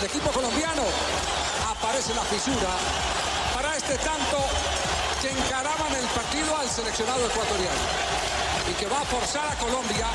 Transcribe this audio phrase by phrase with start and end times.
[0.00, 0.82] Inexpugnable el equipo colombiano,
[1.68, 2.76] aparece la fisura
[3.54, 4.38] para este tanto
[5.20, 7.80] que encaraban el partido al seleccionado ecuatoriano
[8.70, 10.06] y que va a forzar a Colombia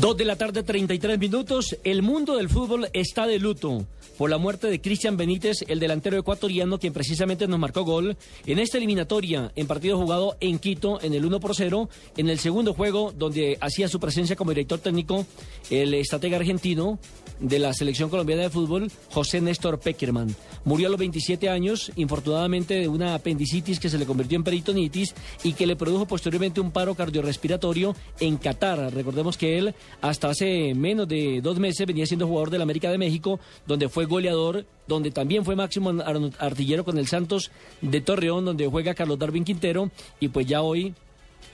[0.00, 1.78] Dos de la tarde, 33 minutos.
[1.82, 3.86] El mundo del fútbol está de luto
[4.18, 8.58] por la muerte de Cristian Benítez, el delantero ecuatoriano, quien precisamente nos marcó gol en
[8.58, 11.88] esta eliminatoria en partido jugado en Quito en el 1 por 0.
[12.18, 15.24] En el segundo juego, donde hacía su presencia como director técnico
[15.70, 16.98] el estratega argentino
[17.40, 20.34] de la selección colombiana de fútbol, José Néstor Peckerman.
[20.64, 25.14] Murió a los 27 años, infortunadamente, de una apendicitis que se le convirtió en peritonitis
[25.42, 28.94] y que le produjo posteriormente un paro cardiorrespiratorio en Qatar.
[28.94, 32.98] Recordemos que él, hasta hace menos de dos meses, venía siendo jugador del América de
[32.98, 38.44] México, donde fue goleador, donde también fue máximo ar- artillero con el Santos de Torreón,
[38.44, 39.90] donde juega Carlos Darwin Quintero,
[40.20, 40.94] y pues ya hoy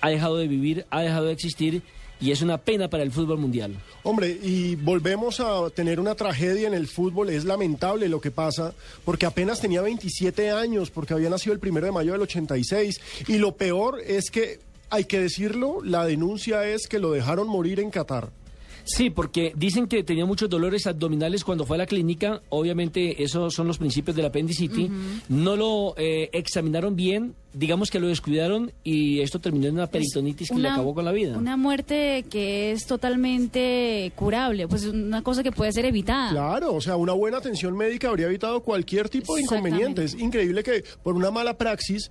[0.02, 1.82] ha dejado de vivir, ha dejado de existir,
[2.20, 3.74] y es una pena para el fútbol mundial.
[4.02, 7.30] Hombre, y volvemos a tener una tragedia en el fútbol.
[7.30, 11.86] Es lamentable lo que pasa, porque apenas tenía 27 años, porque había nacido el primero
[11.86, 13.00] de mayo del 86.
[13.28, 14.60] Y lo peor es que,
[14.90, 18.30] hay que decirlo, la denuncia es que lo dejaron morir en Qatar.
[18.96, 22.40] Sí, porque dicen que tenía muchos dolores abdominales cuando fue a la clínica.
[22.48, 24.90] Obviamente, esos son los principios del apendicitis.
[25.28, 30.50] No lo eh, examinaron bien, digamos que lo descuidaron y esto terminó en una peritonitis
[30.50, 31.36] que le acabó con la vida.
[31.36, 36.30] Una muerte que es totalmente curable, pues una cosa que puede ser evitada.
[36.30, 40.04] Claro, o sea, una buena atención médica habría evitado cualquier tipo de inconveniente.
[40.04, 42.10] Es increíble que por una mala praxis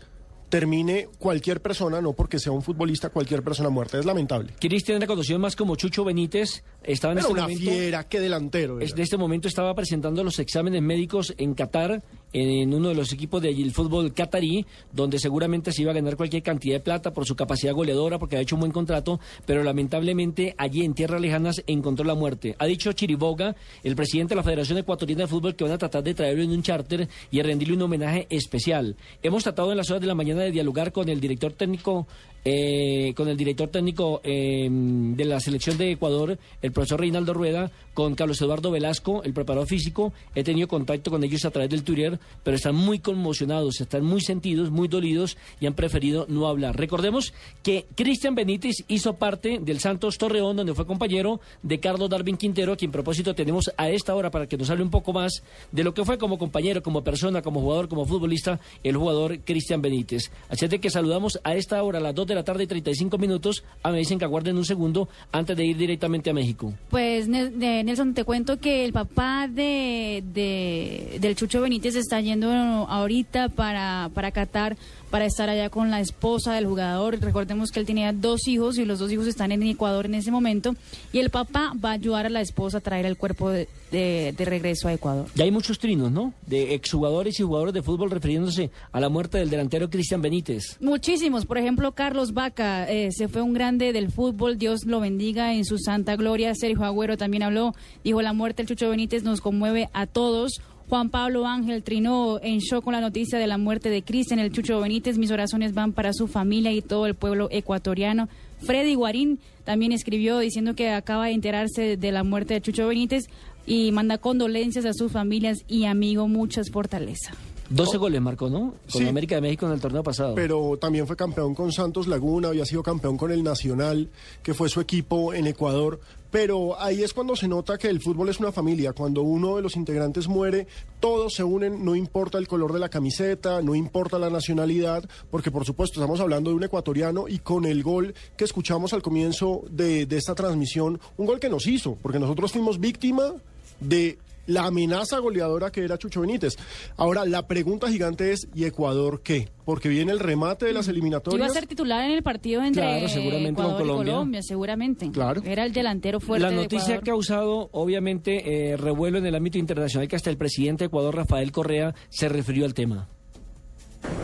[0.49, 3.99] termine cualquier persona, no porque sea un futbolista, cualquier persona muerta.
[3.99, 4.53] Es lamentable.
[4.59, 7.71] Cristian, reconocido más como Chucho Benítez, estaba en Era este una momento...
[7.71, 8.79] fiera, qué delantero.
[8.79, 8.93] Era.
[8.93, 13.41] de este momento estaba presentando los exámenes médicos en Qatar, en uno de los equipos
[13.41, 17.35] del fútbol catarí, donde seguramente se iba a ganar cualquier cantidad de plata por su
[17.35, 22.05] capacidad goleadora, porque ha hecho un buen contrato, pero lamentablemente allí en tierras lejanas encontró
[22.05, 22.55] la muerte.
[22.59, 26.03] Ha dicho Chiriboga, el presidente de la Federación Ecuatoriana de Fútbol, que van a tratar
[26.03, 28.95] de traerlo en un charter y rendirle un homenaje especial.
[29.23, 32.07] Hemos tratado en las horas de la mañana de dialogar con el director técnico
[32.45, 37.71] eh, con el director técnico eh, de la selección de Ecuador, el profesor Reinaldo Rueda,
[37.93, 40.13] con Carlos Eduardo Velasco, el preparador físico.
[40.33, 44.21] He tenido contacto con ellos a través del Twitter, pero están muy conmocionados, están muy
[44.21, 46.77] sentidos, muy dolidos y han preferido no hablar.
[46.77, 52.37] Recordemos que Cristian Benítez hizo parte del Santos Torreón, donde fue compañero de Carlos Darwin
[52.37, 55.83] Quintero, quien propósito tenemos a esta hora para que nos hable un poco más de
[55.83, 60.31] lo que fue como compañero, como persona, como jugador, como futbolista, el jugador Cristian Benítez.
[60.47, 62.67] Así es de que saludamos a esta hora, a las 2 de la tarde y
[62.67, 63.63] 35 minutos.
[63.83, 66.73] Ah, me dicen que aguarden un segundo antes de ir directamente a México.
[66.89, 73.49] Pues Nelson, te cuento que el papá de, de- del Chucho Benítez está yendo ahorita
[73.49, 74.77] para, para Qatar
[75.09, 77.19] para estar allá con la esposa del jugador.
[77.19, 80.31] Recordemos que él tenía dos hijos y los dos hijos están en Ecuador en ese
[80.31, 80.75] momento.
[81.11, 84.33] Y el papá va a ayudar a la esposa a traer el cuerpo de, de-
[84.37, 85.27] de regreso a Ecuador.
[85.35, 86.33] Ya hay muchos trinos, ¿no?
[86.45, 90.77] De exjugadores y jugadores de fútbol refiriéndose a la muerte del delantero Cristian Benítez.
[90.79, 95.53] Muchísimos, por ejemplo, Carlos Vaca, eh, se fue un grande del fútbol, Dios lo bendiga
[95.53, 96.53] en su santa gloria.
[96.55, 97.73] Sergio Agüero también habló,
[98.03, 100.61] dijo la muerte del Chucho Benítez nos conmueve a todos.
[100.89, 104.51] Juan Pablo Ángel trinó en shock con la noticia de la muerte de Cristian el
[104.51, 105.19] Chucho Benítez.
[105.19, 108.27] Mis oraciones van para su familia y todo el pueblo ecuatoriano.
[108.63, 113.25] Freddy Guarín también escribió diciendo que acaba de enterarse de la muerte de Chucho Benítez
[113.67, 117.33] y manda condolencias a sus familias y amigo, muchas fortaleza.
[117.69, 118.73] 12 goles marcó, ¿no?
[118.91, 119.07] Con Sí.
[119.07, 120.33] América de México en el torneo pasado.
[120.33, 124.09] pero también fue campeón con Santos Laguna, había sido campeón con el Nacional,
[124.41, 125.99] que fue su equipo en Ecuador.
[126.31, 128.93] Pero ahí es cuando se nota que el fútbol es una familia.
[128.93, 130.67] Cuando uno de los integrantes muere,
[130.99, 135.51] todos se unen, no importa el color de la camiseta, no importa la nacionalidad, porque
[135.51, 139.63] por supuesto estamos hablando de un ecuatoriano y con el gol que escuchamos al comienzo
[139.69, 143.33] de, esta transmisión, un gol que nos hizo, porque nosotros fuimos víctima
[143.79, 144.17] de
[144.49, 146.55] la amenaza goleadora que era Chucho Benítez.
[146.97, 149.49] Ahora, la pregunta gigante es, ¿y Ecuador qué?
[149.65, 151.53] Porque viene el remate de las Iba a eliminatorias.
[151.53, 154.13] ser titular en el partido entre Claro, seguramente con Ecuador y Colombia.
[154.13, 155.11] Colombia, seguramente.
[155.11, 155.41] Claro.
[155.45, 157.03] Era el delantero fuerte La de noticia ha Ecuador.
[157.05, 161.51] causado, obviamente, eh, revuelo en el ámbito internacional que hasta el presidente de Ecuador, Rafael
[161.51, 163.07] Correa, se refirió al tema.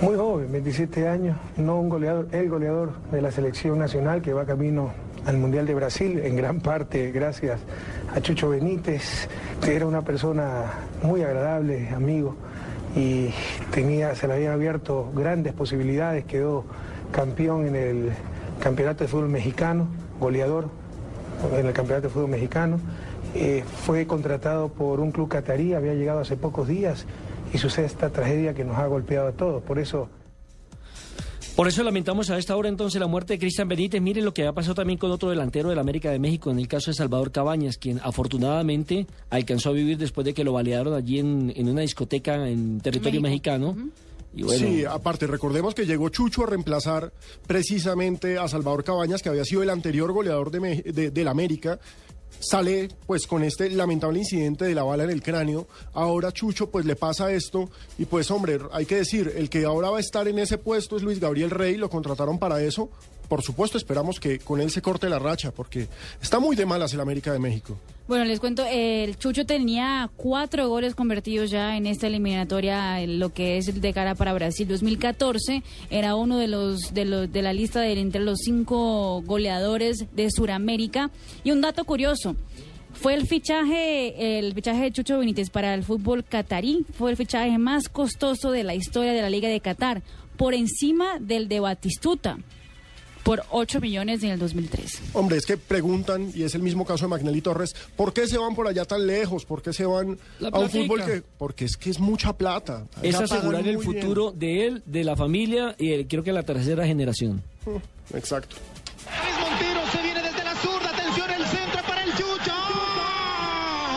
[0.02, 4.46] Muy joven, 27 años, no un goleador, el goleador de la selección nacional que va
[4.46, 4.94] camino
[5.26, 7.60] al Mundial de Brasil, en gran parte gracias
[8.14, 9.28] a Chucho Benítez,
[9.62, 10.66] que era una persona
[11.02, 12.36] muy agradable, amigo,
[12.96, 13.30] y
[13.72, 16.66] tenía, se le habían abierto grandes posibilidades, quedó
[17.12, 18.12] campeón en el
[18.60, 19.88] Campeonato de Fútbol Mexicano,
[20.20, 20.70] goleador
[21.58, 22.80] en el Campeonato de Fútbol Mexicano,
[23.34, 27.06] eh, fue contratado por un club catarí, había llegado hace pocos días
[27.54, 29.62] y sucede esta tragedia que nos ha golpeado a todos.
[29.64, 30.08] Por eso
[31.56, 34.02] Por eso lamentamos a esta hora entonces la muerte de Cristian Benítez.
[34.02, 36.68] Miren lo que ha pasado también con otro delantero del América de México, en el
[36.68, 41.20] caso de Salvador Cabañas, quien afortunadamente alcanzó a vivir después de que lo balearon allí
[41.20, 43.52] en, en una discoteca en territorio México.
[43.52, 43.92] mexicano.
[44.38, 47.14] Bueno, Sí, aparte, recordemos que llegó Chucho a reemplazar
[47.48, 51.80] precisamente a Salvador Cabañas, que había sido el anterior goleador de, Me- de- del América.
[52.40, 55.68] Sale pues con este lamentable incidente de la bala en el cráneo.
[55.94, 59.90] Ahora Chucho pues le pasa esto y pues hombre, hay que decir, el que ahora
[59.90, 62.90] va a estar en ese puesto es Luis Gabriel Rey, lo contrataron para eso.
[63.28, 65.88] Por supuesto, esperamos que con él se corte la racha porque
[66.22, 67.78] está muy de malas el América de México.
[68.08, 73.34] Bueno, les cuento, el Chucho tenía cuatro goles convertidos ya en esta eliminatoria, en lo
[73.34, 75.64] que es de cara para Brasil 2014.
[75.90, 80.30] Era uno de los de los de la lista de entre los cinco goleadores de
[80.30, 81.10] Sudamérica.
[81.44, 82.36] Y un dato curioso.
[82.94, 87.58] Fue el fichaje, el fichaje de Chucho Benítez para el fútbol catarí, fue el fichaje
[87.58, 90.02] más costoso de la historia de la Liga de Qatar,
[90.38, 92.38] por encima del de Batistuta,
[93.26, 95.02] por 8 millones en el 2003.
[95.14, 98.38] Hombre, es que preguntan, y es el mismo caso de Magnelli Torres, ¿por qué se
[98.38, 99.46] van por allá tan lejos?
[99.46, 100.20] ¿Por qué se van
[100.54, 101.24] a un fútbol que...?
[101.40, 102.86] Porque es que es mucha plata.
[103.02, 103.82] es Allá asegurar el bien.
[103.82, 107.42] futuro de él, de la familia y creo que la tercera generación.
[108.14, 108.58] Exacto.
[109.08, 110.90] Luis Montero se viene desde la zurda.
[110.92, 112.54] Atención, el centro para el Chucho.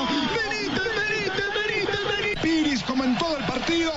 [0.09, 2.43] Benítez, Benítez, Benítez, Benítez.
[2.43, 3.93] Piris como en todo el partido.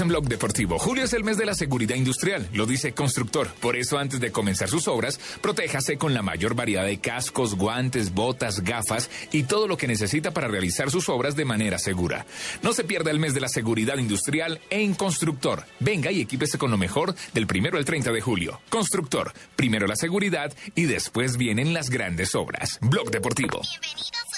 [0.00, 0.78] En Blog Deportivo.
[0.78, 3.48] Julio es el mes de la seguridad industrial, lo dice Constructor.
[3.60, 8.12] Por eso, antes de comenzar sus obras, protéjase con la mayor variedad de cascos, guantes,
[8.12, 12.26] botas, gafas y todo lo que necesita para realizar sus obras de manera segura.
[12.62, 15.64] No se pierda el mes de la seguridad industrial en Constructor.
[15.78, 18.60] Venga y equípese con lo mejor del primero al 30 de julio.
[18.70, 22.78] Constructor, primero la seguridad y después vienen las grandes obras.
[22.80, 23.60] Blog Deportivo.
[23.60, 24.33] Bienvenido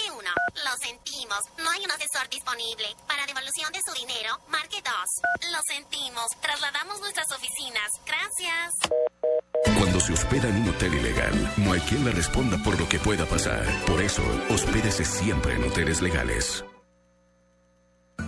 [0.00, 0.30] marque 1.
[0.64, 2.86] Lo sentimos, no hay un asesor disponible.
[3.06, 5.52] Para devolución de su dinero, marque 2.
[5.52, 7.90] Lo sentimos, trasladamos nuestras oficinas.
[8.06, 8.74] Gracias.
[9.78, 12.98] Cuando se hospeda en un hotel ilegal, no hay quien le responda por lo que
[12.98, 13.64] pueda pasar.
[13.86, 16.64] Por eso, hospédese siempre en hoteles legales.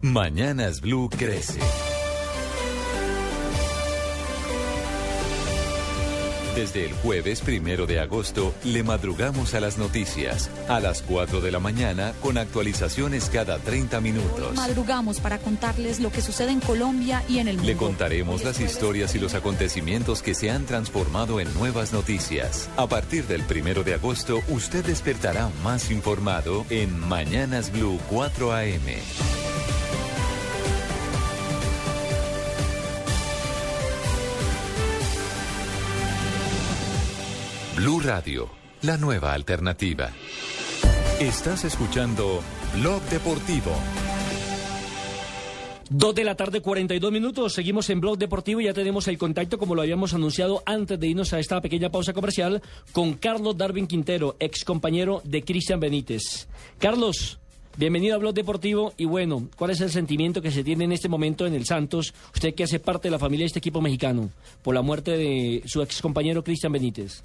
[0.00, 1.58] Mañanas Blue crece.
[6.54, 10.50] Desde el jueves primero de agosto, le madrugamos a las noticias.
[10.68, 14.54] A las 4 de la mañana, con actualizaciones cada 30 minutos.
[14.54, 17.68] Madrugamos para contarles lo que sucede en Colombia y en el mundo.
[17.68, 22.70] Le contaremos las historias y los acontecimientos que se han transformado en nuevas noticias.
[22.76, 28.98] A partir del primero de agosto, usted despertará más informado en Mañanas Blue 4 AM.
[37.78, 38.50] Blue Radio,
[38.82, 40.10] la nueva alternativa.
[41.20, 42.40] Estás escuchando
[42.74, 43.70] Blog Deportivo.
[45.88, 47.52] Dos de la tarde, 42 minutos.
[47.52, 51.06] Seguimos en Blog Deportivo y ya tenemos el contacto, como lo habíamos anunciado antes de
[51.06, 56.48] irnos a esta pequeña pausa comercial, con Carlos Darwin Quintero, ex compañero de Cristian Benítez.
[56.80, 57.38] Carlos,
[57.76, 58.92] bienvenido a Blog Deportivo.
[58.96, 62.12] Y bueno, ¿cuál es el sentimiento que se tiene en este momento en el Santos?
[62.34, 64.30] Usted que hace parte de la familia de este equipo mexicano,
[64.62, 67.22] por la muerte de su ex compañero Cristian Benítez.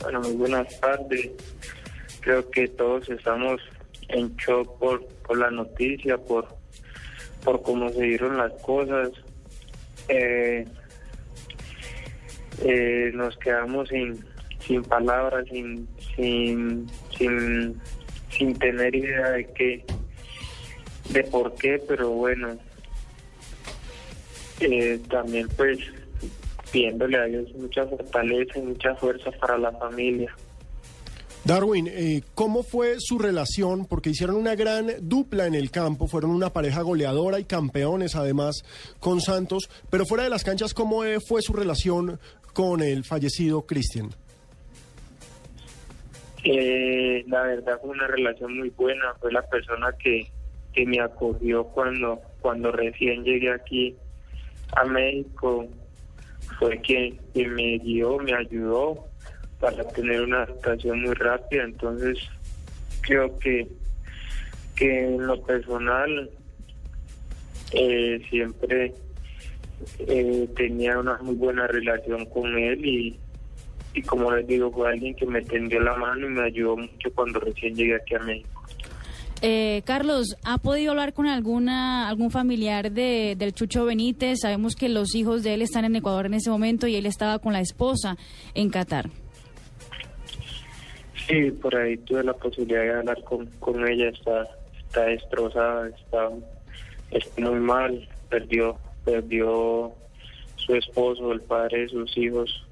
[0.00, 1.30] Bueno, muy buenas tardes.
[2.20, 3.60] Creo que todos estamos
[4.08, 6.48] en shock por, por la noticia, por,
[7.44, 9.10] por cómo se dieron las cosas.
[10.08, 10.64] Eh,
[12.62, 14.24] eh, nos quedamos sin,
[14.60, 17.80] sin palabras, sin, sin, sin,
[18.30, 19.84] sin tener idea de qué,
[21.10, 22.56] de por qué, pero bueno,
[24.60, 25.78] eh, también pues
[26.70, 30.34] pidiéndole a Dios mucha fortaleza y mucha fuerza para la familia.
[31.44, 33.86] Darwin, eh, ¿cómo fue su relación?
[33.86, 38.64] Porque hicieron una gran dupla en el campo, fueron una pareja goleadora y campeones además
[39.00, 42.18] con Santos, pero fuera de las canchas, ¿cómo eh, fue su relación
[42.52, 44.10] con el fallecido Cristian?
[46.44, 50.26] Eh, la verdad fue una relación muy buena, fue la persona que,
[50.72, 53.96] que me acogió cuando, cuando recién llegué aquí
[54.76, 55.66] a México,
[56.58, 59.06] fue quien, me guió, me ayudó
[59.60, 62.18] para tener una adaptación muy rápida, entonces
[63.02, 63.66] creo que,
[64.76, 66.30] que en lo personal
[67.72, 68.94] eh, siempre
[69.98, 73.18] eh, tenía una muy buena relación con él y,
[73.94, 77.12] y como les digo, fue alguien que me tendió la mano y me ayudó mucho
[77.14, 78.57] cuando recién llegué aquí a México.
[79.40, 84.40] Eh, Carlos, ¿ha podido hablar con alguna algún familiar de, del Chucho Benítez?
[84.40, 87.38] Sabemos que los hijos de él están en Ecuador en ese momento y él estaba
[87.38, 88.16] con la esposa
[88.54, 89.10] en Qatar.
[91.28, 96.30] Sí, por ahí tuve la posibilidad de hablar con, con ella, está, está destrozada, está,
[97.10, 99.92] está muy mal, perdió, perdió
[100.56, 102.66] su esposo, el padre de sus hijos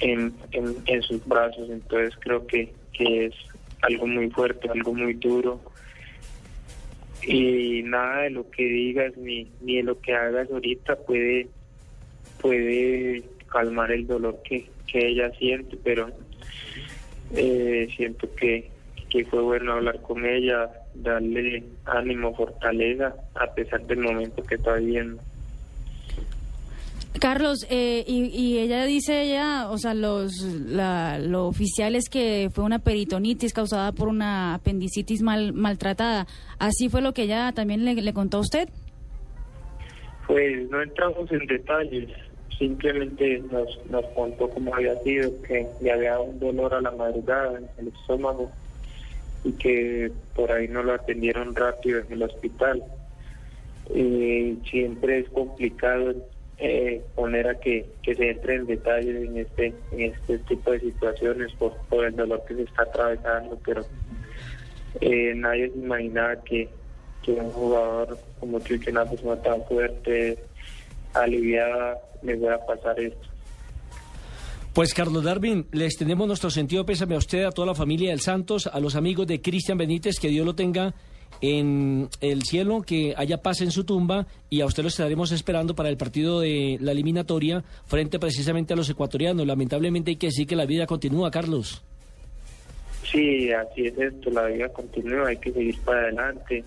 [0.00, 3.34] en, en, en sus brazos, entonces creo que, que es
[3.82, 5.60] algo muy fuerte, algo muy duro.
[7.22, 11.48] Y nada de lo que digas ni, ni de lo que hagas ahorita puede,
[12.40, 16.08] puede calmar el dolor que, que ella siente, pero
[17.34, 18.70] eh, siento que,
[19.08, 24.74] que fue bueno hablar con ella, darle ánimo, fortaleza, a pesar del momento que está
[24.74, 25.20] viviendo.
[27.20, 32.50] Carlos, eh, y, y ella dice ella, o sea, los, la, lo oficial es que
[32.52, 36.26] fue una peritonitis causada por una apendicitis mal, maltratada.
[36.58, 38.68] ¿Así fue lo que ella también le, contó a usted?
[40.26, 42.10] Pues no entramos en detalles,
[42.58, 46.90] simplemente nos, nos contó cómo había sido, que le había dado un dolor a la
[46.90, 48.50] madrugada en el estómago
[49.44, 52.82] y que por ahí no lo atendieron rápido en el hospital.
[53.94, 56.14] Y siempre es complicado
[56.58, 60.80] eh, poner a que, que se entre en detalles en este en este tipo de
[60.80, 63.84] situaciones por, por el dolor que se está atravesando, pero
[65.00, 66.68] eh, nadie se imaginaba que,
[67.22, 70.38] que un jugador como Chucho, una persona tan fuerte,
[71.12, 73.28] aliviada, le fuera a pasar esto.
[74.72, 78.20] Pues Carlos Darwin, le extendemos nuestro sentido pésame a usted, a toda la familia del
[78.20, 80.94] Santos, a los amigos de Cristian Benítez, que Dios lo tenga
[81.40, 85.74] en el cielo, que haya paz en su tumba y a usted lo estaremos esperando
[85.74, 89.46] para el partido de la eliminatoria frente precisamente a los ecuatorianos.
[89.46, 91.82] Lamentablemente hay que decir que la vida continúa, Carlos.
[93.10, 96.64] Sí, así es esto, la vida continúa, hay que seguir para adelante.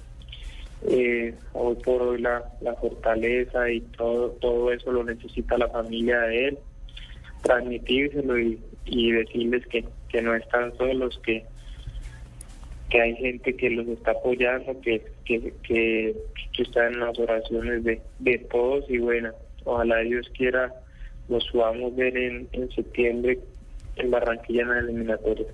[0.88, 6.22] Eh, hoy por hoy la, la fortaleza y todo todo eso lo necesita la familia
[6.22, 6.58] de él,
[7.44, 11.44] transmitírselo y, y decirles que, que no están solos, que,
[12.90, 16.16] que hay gente que los está apoyando, que, que, que,
[16.56, 19.32] que está en las oraciones de, de todos y bueno,
[19.66, 20.74] ojalá Dios quiera
[21.28, 23.40] los podamos ver en, en septiembre
[23.98, 25.46] en Barranquilla en la eliminatoria.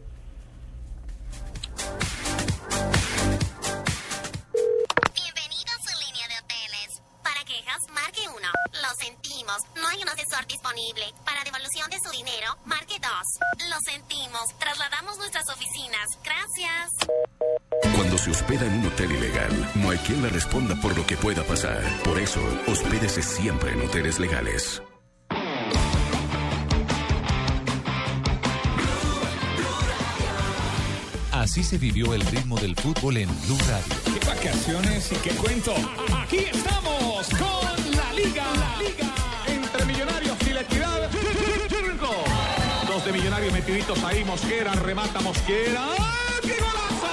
[13.86, 14.58] Sentimos.
[14.60, 16.08] Trasladamos nuestras oficinas.
[16.24, 16.92] Gracias.
[17.96, 21.18] Cuando se hospeda en un hotel ilegal, no hay quien le responda por lo que
[21.18, 21.82] pueda pasar.
[22.04, 24.82] Por eso, hospédese siempre en hoteles legales.
[31.32, 34.20] Así se vivió el ritmo del fútbol en Blue Radio.
[34.20, 35.76] ¿Qué vacaciones y qué cuento?
[36.24, 38.65] Aquí estamos con la Liga.
[43.86, 44.24] Millonarios metiditos ahí.
[44.25, 45.82] Mosquera, remata Mosquera.
[46.00, 47.08] ¡Ah, ¡Qué golazo!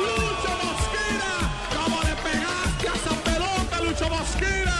[0.00, 1.32] ¡Lucho Mosquera!
[1.76, 4.78] ¿Cómo le pegaste a esa pelota, Lucho Mosquera?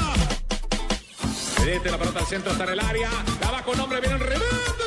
[1.64, 3.10] Mete la pelota al centro, está en el área.
[3.40, 4.79] La va con hombre, viene el remate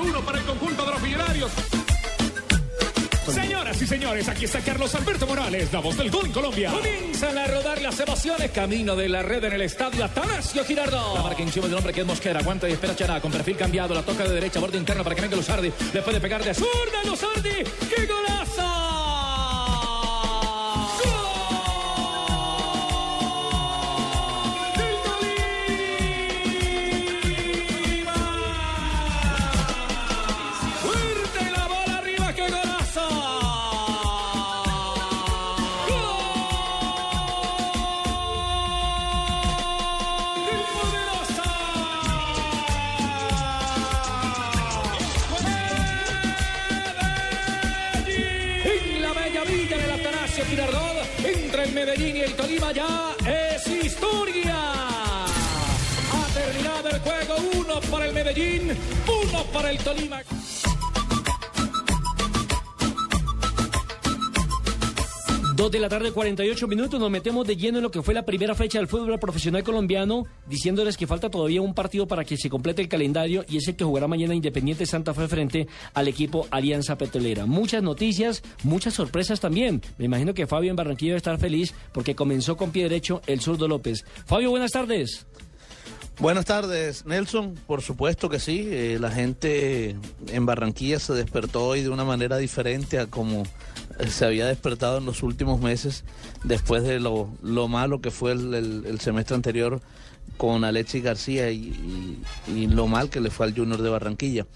[0.00, 1.50] 1 para el conjunto de los millonarios.
[3.30, 6.72] Señoras y señores, aquí está Carlos Alberto Morales, la voz del gol en Colombia.
[6.72, 11.14] Comienzan a rodar las emociones, camino de la red en el estadio Atanasio Girardo.
[11.14, 13.94] La marca encima del hombre que es Mosquera, aguanta y espera Chará, con perfil cambiado,
[13.94, 17.04] la toca de derecha, borde interno para que venga Luzardi, le puede pegar de zurda
[17.04, 17.64] Luzardi,
[17.94, 18.39] ¡qué golazo!
[51.74, 54.54] Medellín y el Tolima ya es historia.
[54.54, 60.22] Ha terminado el juego, uno para el Medellín, uno para el Tolima.
[65.60, 66.98] Dos de la tarde, 48 minutos.
[66.98, 70.24] Nos metemos de lleno en lo que fue la primera fecha del fútbol profesional colombiano,
[70.46, 73.76] diciéndoles que falta todavía un partido para que se complete el calendario y es el
[73.76, 77.44] que jugará mañana Independiente Santa Fe frente al equipo Alianza Petrolera.
[77.44, 79.82] Muchas noticias, muchas sorpresas también.
[79.98, 83.42] Me imagino que Fabio en Barranquilla debe estar feliz porque comenzó con pie derecho el
[83.42, 84.06] zurdo López.
[84.24, 85.26] Fabio, buenas tardes.
[86.20, 87.54] Buenas tardes, Nelson.
[87.66, 88.66] Por supuesto que sí.
[88.70, 89.94] eh, la gente
[90.28, 93.42] en Barranquilla se despertó hoy de una manera diferente a como
[94.08, 96.04] se había despertado en los últimos meses
[96.44, 99.80] después de lo, lo malo que fue el, semestre anterior
[100.36, 101.56] con Alexis García y,
[102.46, 104.46] y- y lo mal que le fue al Junior de Barranquilla.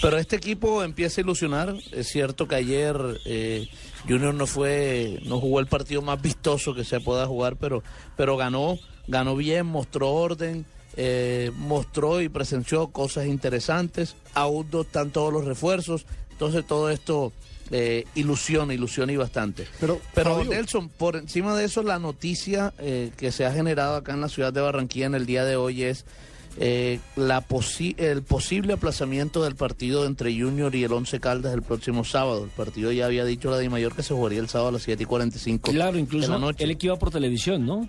[0.00, 1.74] Pero este equipo empieza a ilusionar.
[1.92, 3.68] Es cierto que ayer eh,
[4.08, 7.82] Junior no fue, no jugó el partido más vistoso que se pueda jugar, pero,
[8.16, 10.64] pero ganó, ganó bien, mostró orden,
[10.96, 14.16] eh, mostró y presenció cosas interesantes.
[14.32, 16.06] Aún no están todos los refuerzos.
[16.30, 17.32] Entonces todo esto
[17.70, 19.66] eh, ilusiona, ilusiona y bastante.
[19.80, 23.96] Pero, Pero Fabio- Nelson, por encima de eso, la noticia eh, que se ha generado
[23.96, 26.04] acá en la ciudad de Barranquilla en el día de hoy es
[26.60, 31.62] eh, la posi- el posible aplazamiento del partido entre Junior y el Once Caldas el
[31.62, 32.44] próximo sábado.
[32.44, 34.82] El partido ya había dicho la de Mayor que se jugaría el sábado a las
[34.82, 36.62] 7 y 45 Claro, de incluso la noche.
[36.62, 37.88] él que iba por televisión, ¿no?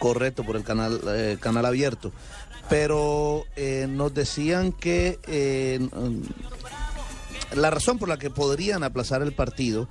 [0.00, 2.10] Correcto, por el canal, eh, canal abierto.
[2.68, 5.78] Pero eh, nos decían que eh,
[7.54, 9.88] la razón por la que podrían aplazar el partido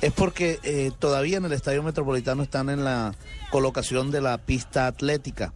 [0.00, 3.14] es porque eh, todavía en el Estadio Metropolitano están en la
[3.50, 5.54] colocación de la pista atlética.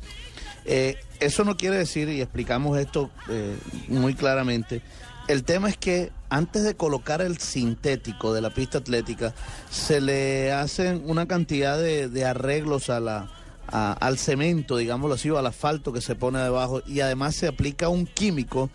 [0.64, 3.56] Eh, eso no quiere decir, y explicamos esto eh,
[3.88, 4.82] muy claramente,
[5.26, 9.34] el tema es que antes de colocar el sintético de la pista atlética,
[9.70, 13.28] se le hacen una cantidad de, arreglos a la,
[13.66, 17.88] al cemento, digámoslo así, o al asfalto que se pone debajo, y además se aplica
[17.88, 18.70] un químico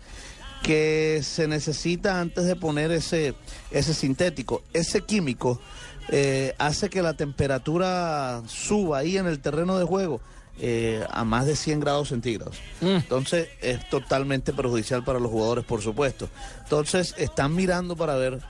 [0.62, 3.34] que se necesita antes de poner ese,
[3.70, 4.62] ese sintético.
[4.72, 5.60] Ese químico
[6.08, 10.20] eh, hace que la temperatura suba ahí en el terreno de juego
[10.58, 12.56] eh, a más de 100 grados centígrados.
[12.80, 16.28] Entonces es totalmente perjudicial para los jugadores, por supuesto.
[16.62, 18.40] Entonces están mirando para ver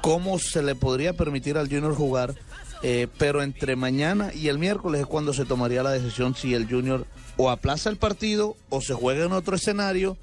[0.00, 2.34] cómo se le podría permitir al Junior jugar,
[2.82, 6.68] eh, pero entre mañana y el miércoles es cuando se tomaría la decisión si el
[6.68, 10.16] Junior o aplaza el partido o se juega en otro escenario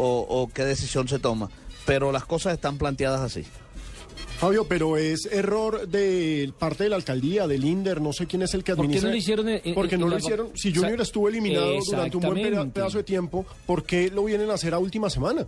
[0.00, 1.50] o, o qué decisión se toma.
[1.86, 3.44] Pero las cosas están planteadas así.
[4.38, 8.54] Fabio, pero es error de parte de la alcaldía, del INDER, no sé quién es
[8.54, 9.08] el que ¿Por qué administra.
[9.08, 10.50] no lo hicieron en- Porque en no lo la- hicieron.
[10.54, 14.54] Si Junior estuvo eliminado durante un buen pedazo de tiempo, ¿por qué lo vienen a
[14.54, 15.46] hacer a última semana?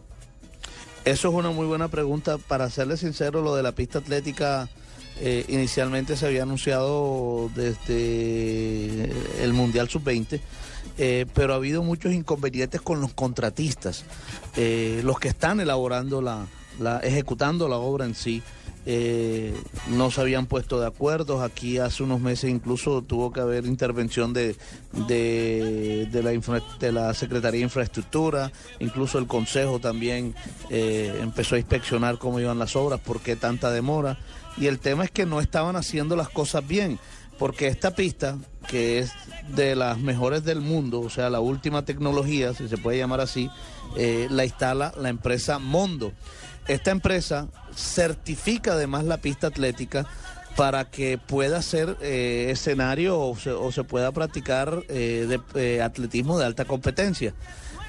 [1.07, 2.37] Eso es una muy buena pregunta.
[2.39, 4.69] Para serle sincero, lo de la pista atlética
[5.21, 9.11] eh, inicialmente se había anunciado desde
[9.43, 10.39] el Mundial Sub-20,
[10.99, 14.05] eh, pero ha habido muchos inconvenientes con los contratistas,
[14.57, 16.47] eh, los que están elaborando la,
[17.03, 18.43] ejecutando la obra en sí.
[18.85, 19.55] eh,
[19.91, 21.43] no se habían puesto de acuerdo.
[21.43, 24.57] Aquí hace unos meses incluso tuvo que haber intervención de,
[25.07, 30.35] de, la, Secretaría de Infraestructura, incluso el Consejo también
[30.69, 34.19] empezó a inspeccionar cómo iban las obras, por qué tanta demora.
[34.57, 36.99] Y el tema es que no estaban haciendo las cosas bien,
[37.39, 39.13] porque esta pista, que es
[39.49, 43.51] de las mejores del mundo, o sea, la última tecnología, si se puede llamar así,
[43.97, 46.13] eh, la instala la empresa Mondo.
[46.69, 50.07] Esta empresa certifica además la pista atlética
[50.57, 56.39] para que pueda ser eh, escenario o se, o se pueda practicar eh, de, atletismo
[56.39, 57.35] de alta competencia.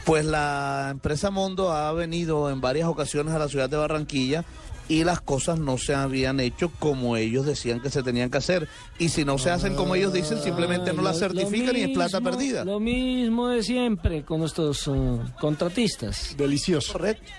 [0.06, 4.44] Pues la empresa Mondo ha venido en varias ocasiones a la ciudad de Barranquilla
[4.90, 8.68] y las cosas no se habían hecho como ellos decían que se tenían que hacer.
[9.00, 11.82] Y si no se hacen como ellos dicen, simplemente no las Lo- lo certifican y
[11.82, 12.66] es plata perdida.
[12.66, 16.36] Lo mismo de siempre con nuestros uh, contratistas.
[16.38, 16.94] Delicioso.
[16.94, 17.32] Correcto.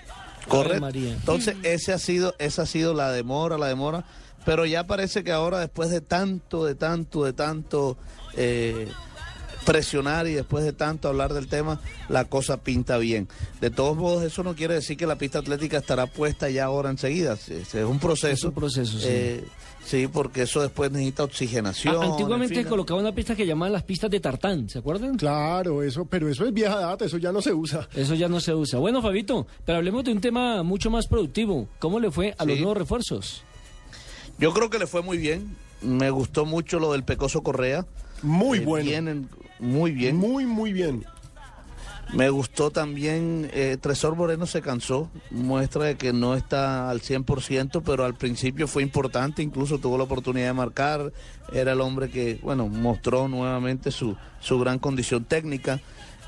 [0.47, 0.87] Correcto.
[0.95, 4.05] Entonces, ese ha sido, esa ha sido la demora, la demora.
[4.45, 7.97] Pero ya parece que ahora, después de tanto, de tanto, de tanto
[8.37, 8.87] eh,
[9.65, 13.27] presionar y después de tanto hablar del tema, la cosa pinta bien.
[13.59, 16.89] De todos modos, eso no quiere decir que la pista atlética estará puesta ya ahora
[16.89, 17.33] enseguida.
[17.33, 18.33] Es, un proceso.
[18.33, 19.07] Es un proceso, sí.
[19.09, 19.43] Eh,
[19.83, 21.97] sí, porque eso después necesita oxigenación.
[21.99, 22.69] Ah, antiguamente en fin.
[22.69, 25.17] colocaba una pista que llamaban las pistas de tartán, ¿se acuerdan?
[25.17, 27.89] Claro, eso, pero eso es vieja data, eso ya no se usa.
[27.95, 28.79] Eso ya no se usa.
[28.79, 31.67] Bueno, Fabito, pero hablemos de un tema mucho más productivo.
[31.79, 33.43] ¿Cómo le fue a los nuevos refuerzos?
[34.37, 35.55] Yo creo que le fue muy bien.
[35.81, 37.85] Me gustó mucho lo del Pecoso Correa.
[38.21, 38.85] Muy Eh, bueno.
[38.89, 40.17] vienen muy bien.
[40.17, 41.05] Muy, muy bien.
[42.13, 47.81] Me gustó también, eh, Tresor Moreno se cansó, muestra de que no está al 100%,
[47.83, 51.11] pero al principio fue importante, incluso tuvo la oportunidad de marcar,
[51.51, 55.81] era el hombre que, bueno, mostró nuevamente su, su gran condición técnica.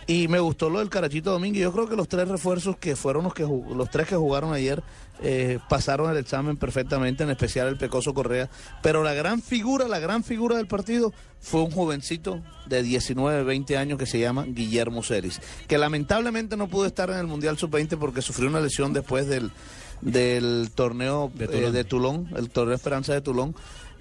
[0.09, 1.63] Y me gustó lo del Carachito Domínguez.
[1.63, 4.81] Yo creo que los tres refuerzos que fueron los que los tres que jugaron ayer
[5.21, 8.49] eh, pasaron el examen perfectamente, en especial el Pecoso Correa.
[8.81, 13.75] Pero la gran figura, la gran figura del partido fue un jovencito de 19, 20
[13.75, 17.97] años que se llama Guillermo Ceris, que lamentablemente no pudo estar en el Mundial Sub-20
[17.97, 19.51] porque sufrió una lesión después del,
[19.99, 21.73] del torneo De eh, Tulón.
[21.73, 23.55] de Tulón, el torneo Esperanza de Tulón.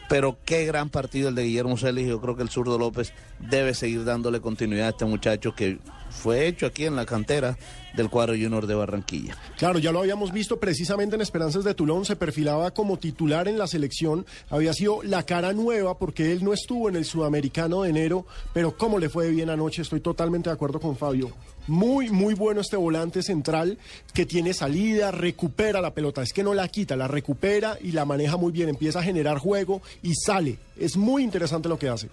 [0.09, 2.07] Pero qué gran partido el de Guillermo Celis.
[2.07, 6.47] Yo creo que el zurdo López debe seguir dándole continuidad a este muchacho que fue
[6.47, 7.57] hecho aquí en la cantera
[7.95, 9.37] del cuadro junior de Barranquilla.
[9.57, 13.59] Claro, ya lo habíamos visto precisamente en Esperanzas de Tulón, se perfilaba como titular en
[13.59, 17.90] la selección, había sido la cara nueva porque él no estuvo en el sudamericano de
[17.90, 21.33] enero, pero cómo le fue bien anoche, estoy totalmente de acuerdo con Fabio.
[21.69, 23.79] Muy, muy bueno este volante central
[24.14, 28.05] que tiene salida, recupera la pelota, es que no la quita, la recupera y la
[28.05, 30.59] maneja muy bien, empieza a generar juego y sale.
[30.79, 32.09] Es muy interesante lo que hace.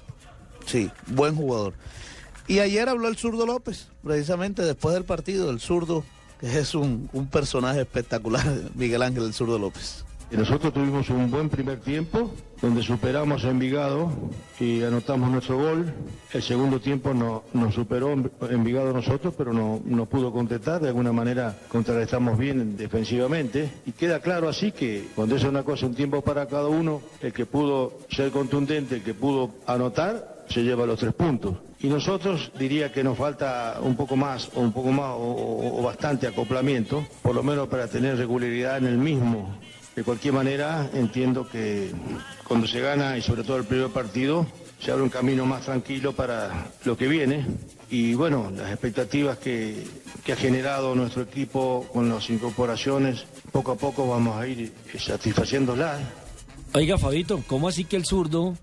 [0.65, 1.73] Sí, buen jugador.
[2.47, 6.03] Y ayer habló el zurdo López, precisamente después del partido, el zurdo,
[6.39, 8.43] que es un, un personaje espectacular,
[8.75, 10.03] Miguel Ángel, el zurdo López.
[10.31, 14.11] Nosotros tuvimos un buen primer tiempo, donde superamos a Envigado
[14.59, 15.93] y anotamos nuestro gol.
[16.33, 18.11] El segundo tiempo no- nos superó
[18.49, 20.81] Envigado a nosotros, pero no, no pudo contestar.
[20.81, 23.71] De alguna manera contrarrestamos bien defensivamente.
[23.85, 27.31] Y queda claro así que cuando es una cosa, un tiempo para cada uno, el
[27.31, 31.57] que pudo ser contundente, el que pudo anotar, se lleva los tres puntos.
[31.83, 36.25] Y nosotros diría que nos falta un poco más, o un poco más, o, bastante
[36.25, 39.53] acoplamiento, por lo menos para tener regularidad en el mismo.
[39.93, 41.91] De cualquier manera, entiendo que
[42.47, 44.47] cuando se gana, y sobre todo el primer partido,
[44.79, 47.45] se abre un camino más tranquilo para lo que viene.
[47.89, 49.85] Y bueno, las expectativas que,
[50.23, 55.99] que ha generado nuestro equipo con las incorporaciones, poco a poco vamos a ir satisfaciéndolas.
[56.73, 58.55] Oiga, Fabito, ¿cómo así que el zurdo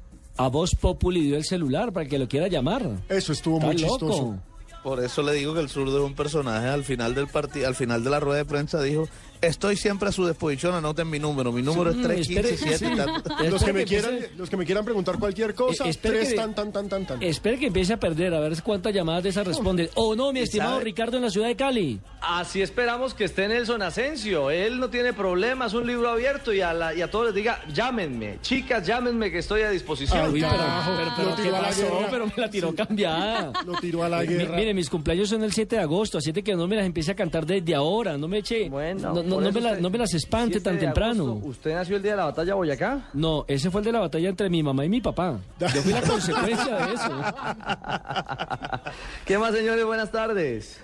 [0.44, 2.82] a Voz Populi dio el celular para que lo quiera llamar?
[3.08, 3.98] Eso estuvo Está muy loco.
[3.98, 4.38] chistoso.
[4.82, 6.66] Por eso le digo que el zurdo es un personaje.
[6.66, 9.06] Al final del partido, al final de la rueda de prensa dijo,
[9.40, 11.52] estoy siempre a su disposición, anoten mi número.
[11.52, 12.74] Mi número Sí, es 315 sí.
[12.78, 13.50] 7 tal.
[13.50, 16.34] Los que, me quieran, los que me quieran preguntar cualquier cosa, Eh, espere tres que-
[16.36, 17.22] tan, tan, tan, tan, tan.
[17.22, 19.90] Espere que empiece a perder, a ver cuántas llamadas de esas responde.
[19.94, 20.84] O no, mi ¿Y estimado sabe?
[20.84, 22.00] Ricardo en la ciudad de Cali.
[22.20, 24.50] Así esperamos que esté Nelson Asensio.
[24.50, 27.62] Él no tiene problemas, un libro abierto y a, la- y a todos les diga,
[27.72, 28.38] llámenme.
[28.42, 30.32] Chicas, llámenme que estoy a disposición.
[30.32, 30.52] Uy, pero,
[30.96, 32.06] pero, pero, lo ¿qué pasó?
[32.10, 33.52] Pero me la tiró cambiada.
[33.66, 34.56] Lo tiró a la Mi- guerra.
[34.56, 37.10] mire, mis cumpleaños son el 7 de agosto, así de que no me las empiece
[37.12, 40.54] a cantar desde ahora, no me eche, no, no, me, la- no me las espante
[40.54, 41.24] 7 tan temprano.
[41.24, 43.08] agosto, ¿Usted nació el día de la batalla de Boyacá?
[43.12, 45.38] No, ese fue el de la batalla entre mi mamá y mi papá.
[45.60, 47.10] Yo fui la consecuencia de eso.
[49.26, 49.84] ¿Qué más, señores?
[49.84, 50.80] Buenas tardes.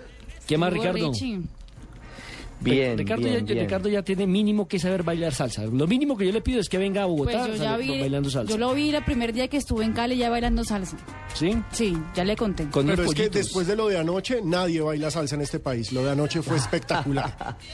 [0.47, 1.09] ¿Qué más, Ricardo?
[1.09, 1.41] Richie.
[2.71, 3.65] Bien, Ricardo, bien, ya, bien.
[3.65, 5.63] Ricardo ya tiene mínimo que saber bailar salsa.
[5.65, 7.83] Lo mínimo que yo le pido es que venga a Bogotá Pues yo ya sale-
[7.83, 8.51] vi, bailando salsa.
[8.51, 10.97] yo lo vi el primer día que estuve en Cali ya bailando salsa.
[11.33, 11.55] ¿Sí?
[11.71, 12.67] Sí, ya le conté.
[12.69, 15.91] Con Pero es que después de lo de anoche, nadie baila salsa en este país.
[15.91, 17.57] Lo de anoche fue espectacular.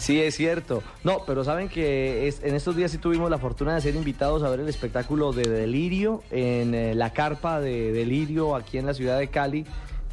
[0.00, 0.82] Sí, es cierto.
[1.04, 4.42] No, pero saben que es- en estos días sí tuvimos la fortuna de ser invitados
[4.42, 8.94] a ver el espectáculo de Delirio en eh, la carpa de Delirio aquí en la
[8.94, 9.66] ciudad de Cali,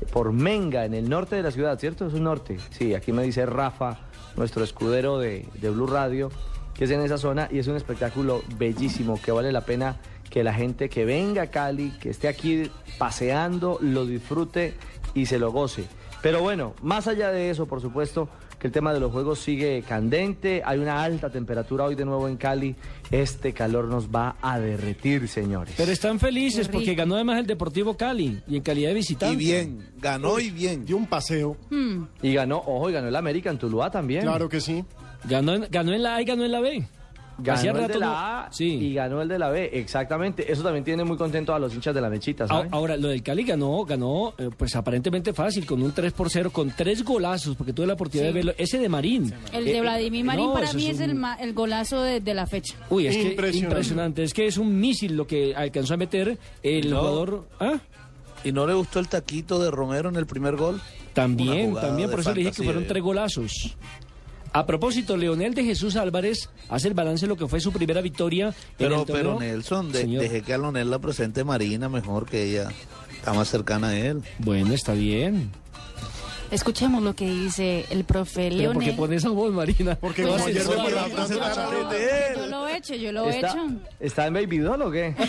[0.06, 2.08] por Menga, en el norte de la ciudad, ¿cierto?
[2.08, 2.58] Es un norte.
[2.72, 4.00] Sí, aquí me dice Rafa,
[4.36, 6.30] nuestro escudero de, de Blue Radio,
[6.74, 9.98] que es en esa zona y es un espectáculo bellísimo que vale la pena
[10.30, 14.76] que la gente que venga a Cali, que esté aquí paseando, lo disfrute
[15.14, 15.86] y se lo goce.
[16.22, 18.30] Pero bueno, más allá de eso, por supuesto,
[18.60, 22.28] que el tema de los juegos sigue candente, hay una alta temperatura hoy de nuevo
[22.28, 22.76] en Cali,
[23.12, 25.76] este calor nos va a derretir, señores.
[25.78, 29.36] Pero están felices porque ganó además el Deportivo Cali y en calidad de visitante.
[29.36, 30.86] Y bien, ganó y bien.
[30.86, 31.56] Dio un paseo.
[31.70, 32.04] Hmm.
[32.22, 34.22] Y ganó, ojo, y ganó el América en Tuluá también.
[34.24, 34.84] Claro que sí.
[35.30, 36.88] Ganó, en- ganó en la A y ganó en la B.
[37.40, 38.66] Ganó Hacía el de no- la A Sí.
[38.66, 40.52] y ganó el de la B, exactamente.
[40.52, 42.46] Eso también tiene muy contento a los hinchas de la mechita.
[42.72, 46.50] Ahora, lo del Cali ganó, ganó eh, pues aparentemente fácil, con un 3 por 0,
[46.52, 48.34] con tres golazos, porque tuve la oportunidad Sí.
[48.34, 48.54] de verlo.
[48.58, 49.32] Ese de Marín.
[49.54, 52.02] El Eh, de eh, Vladimir Marín no, para mí es, el, un- ma- el golazo
[52.02, 52.76] de, de la fecha.
[52.90, 53.66] Uy, es que Impresionante.
[53.76, 54.24] impresionante.
[54.24, 57.00] Es que es un misil lo que alcanzó a meter el No.
[57.00, 57.48] jugador.
[57.60, 57.76] ¿Ah?
[58.44, 60.80] ¿Y no le gustó el taquito de Romero en el primer gol?
[61.14, 62.88] También, también, por eso le dije que fantasía, fueron ¿eh?
[62.88, 63.76] tres golazos.
[64.58, 68.02] A propósito, Leonel de Jesús Álvarez hace el balance de lo que fue su primera
[68.02, 72.42] victoria en Pero, el pero Nelson, de- que a Lonel la presente Marina mejor que
[72.50, 72.70] ella.
[73.16, 74.24] Está más cercana a él.
[74.40, 75.52] Bueno, está bien.
[76.52, 78.96] Escuchemos lo que dice el profe Pero ¿por qué Leonel.
[78.96, 79.96] pones esa voz, Marina?
[80.00, 81.70] Porque como ayer me la presentar
[82.38, 83.68] Yo lo he hecho, yo lo he ¿Está, hecho.
[84.00, 85.14] ¿Está en Baby Doll o qué?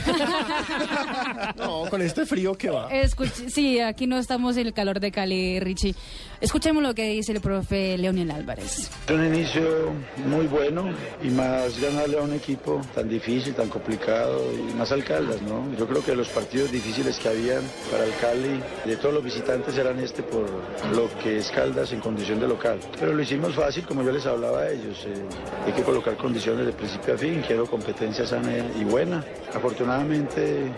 [1.57, 2.89] No, con este frío que va.
[2.91, 5.95] Escuch- sí, aquí no estamos en el calor de Cali, Richie.
[6.41, 8.89] Escuchemos lo que dice el profe Leonel Álvarez.
[9.13, 9.93] Un inicio
[10.27, 10.89] muy bueno
[11.23, 15.65] y más ganarle a un equipo tan difícil, tan complicado y más al Caldas, ¿no?
[15.77, 19.77] Yo creo que los partidos difíciles que habían para el Cali de todos los visitantes
[19.77, 20.49] eran este por
[20.95, 22.79] lo que es Caldas en condición de local.
[22.99, 25.05] Pero lo hicimos fácil, como yo les hablaba a ellos.
[25.07, 25.25] eh,
[25.67, 29.25] hay que colocar condiciones de principio a fin, quiero competencia sana y buena.
[29.55, 30.71] Afortunadamente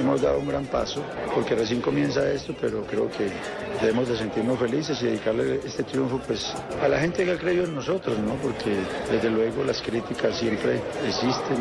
[0.00, 1.02] hemos dado un gran paso
[1.34, 3.30] porque recién comienza esto, pero creo que
[3.80, 7.64] debemos de sentirnos felices y dedicarle este triunfo pues a la gente que ha creído
[7.64, 8.34] en nosotros, ¿no?
[8.36, 8.76] Porque
[9.10, 11.56] desde luego las críticas siempre existen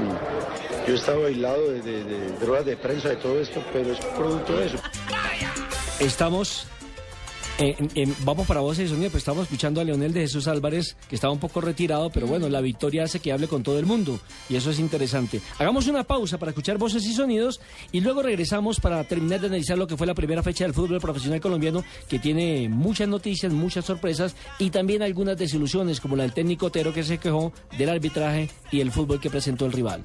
[0.88, 4.55] yo he estado aislado de, de, ruedas de prensa de todo esto, pero es producto
[4.55, 4.77] de eso.
[5.99, 6.67] Estamos.
[7.57, 11.15] En- vamos para voces y sonido, pues estamos escuchando a Leonel de Jesús Álvarez, que
[11.15, 14.19] estaba un poco retirado, pero bueno, la victoria hace que hable con todo el mundo,
[14.49, 15.41] y eso es interesante.
[15.57, 19.77] Hagamos una pausa para escuchar voces y sonidos, y luego regresamos para terminar de analizar
[19.77, 23.85] lo que fue la primera fecha del fútbol profesional colombiano, que tiene muchas noticias, muchas
[23.85, 28.49] sorpresas, y también algunas desilusiones, como la del técnico Otero, que se quejó del arbitraje
[28.71, 30.01] y el fútbol que presentó el rival.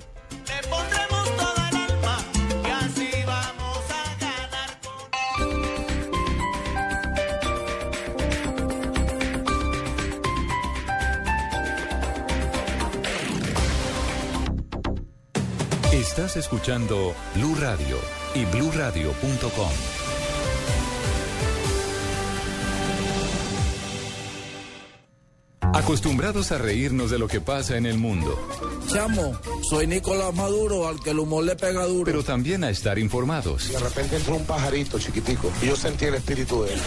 [16.01, 17.99] Estás escuchando Blue Radio
[18.35, 19.71] y bluradio.com.
[25.61, 28.35] Acostumbrados a reírnos de lo que pasa en el mundo,
[28.87, 32.05] Chamo, soy Nicolás Maduro, al que el humor le pega duro.
[32.07, 33.71] pero también a estar informados.
[33.71, 36.81] De repente entró un pajarito chiquitico y yo sentí el espíritu de él.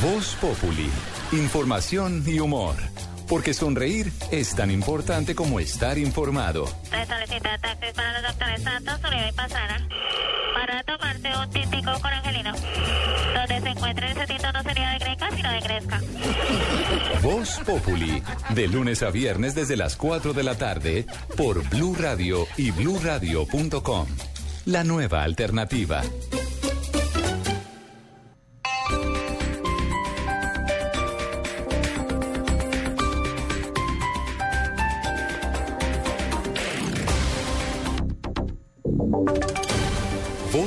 [0.00, 0.88] Voz Populi,
[1.32, 2.76] información y humor.
[3.28, 6.66] Porque sonreír es tan importante como estar informado.
[6.66, 9.88] Solicita taxis para los doctores Santos, Uribe y Pastrana.
[10.54, 12.52] Para tomarse un típico con Angelino.
[13.34, 16.00] Donde se encuentre el setito no sería de greca, sino de gresca.
[17.22, 21.06] Voz Populi, de lunes a viernes desde las 4 de la tarde
[21.36, 24.06] por Blue Radio y bluradio.com.
[24.66, 26.02] La nueva alternativa.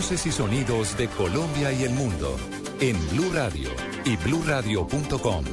[0.05, 2.37] Voces y sonidos de Colombia y el mundo
[2.79, 3.71] en Blue Radio
[4.05, 5.43] y bluradio.com.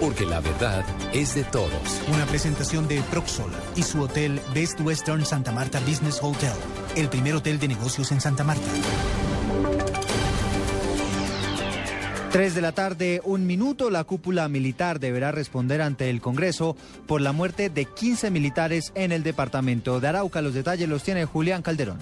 [0.00, 2.00] Porque la verdad es de todos.
[2.10, 6.54] Una presentación de Proxol y su hotel Best Western Santa Marta Business Hotel,
[6.96, 8.64] el primer hotel de negocios en Santa Marta.
[12.30, 17.20] 3 de la tarde, un minuto, la cúpula militar deberá responder ante el Congreso por
[17.20, 20.40] la muerte de 15 militares en el departamento de Arauca.
[20.40, 21.98] Los detalles los tiene Julián Calderón.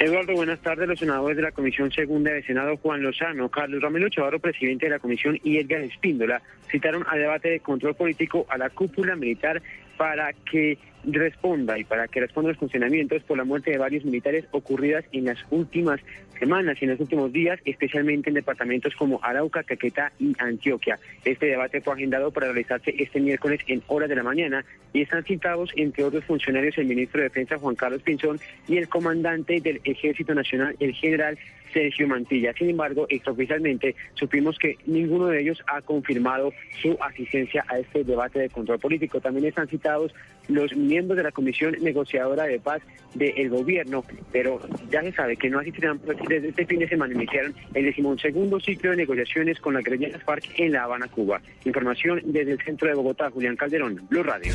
[0.00, 0.88] Eduardo, buenas tardes.
[0.88, 4.92] Los senadores de la Comisión Segunda de Senado, Juan Lozano, Carlos Romero Chavarro, presidente de
[4.92, 9.60] la Comisión, y Edgar Espíndola, citaron a debate de control político a la cúpula militar
[9.98, 14.44] para que responda y para que responda los funcionamientos por la muerte de varios militares
[14.50, 16.00] ocurridas en las últimas
[16.38, 20.98] semanas y en los últimos días, especialmente en departamentos como Arauca, Caquetá y Antioquia.
[21.24, 25.22] Este debate fue agendado para realizarse este miércoles en horas de la mañana y están
[25.24, 29.80] citados, entre otros funcionarios, el ministro de Defensa Juan Carlos Pinzón y el comandante del
[29.84, 31.38] Ejército Nacional, el general
[31.72, 32.52] Sergio Mantilla.
[32.54, 38.40] Sin embargo, extraoficialmente supimos que ninguno de ellos ha confirmado su asistencia a este debate
[38.40, 39.20] de control político.
[39.20, 40.12] También están citados
[40.48, 42.82] los miembros de la Comisión Negociadora de Paz
[43.14, 47.14] del gobierno, pero ya se sabe que no asistirán pues, desde este fin de semana
[47.14, 51.40] iniciaron el decimosegundo ciclo de negociaciones con la guerrilla FARC en La Habana, Cuba.
[51.64, 54.52] Información desde el centro de Bogotá, Julián Calderón, Blue Radio.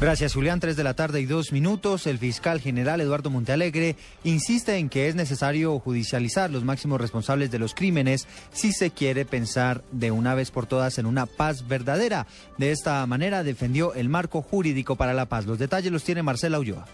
[0.00, 0.60] Gracias, Julián.
[0.60, 2.06] Tres de la tarde y dos minutos.
[2.06, 7.58] El fiscal general Eduardo Montealegre insiste en que es necesario judicializar los máximos responsables de
[7.58, 12.26] los crímenes si se quiere pensar de una vez por todas en una paz verdadera.
[12.56, 15.44] De esta manera defendió el marco jurídico para la paz.
[15.44, 16.86] Los detalles los tiene Marcela Ulloa.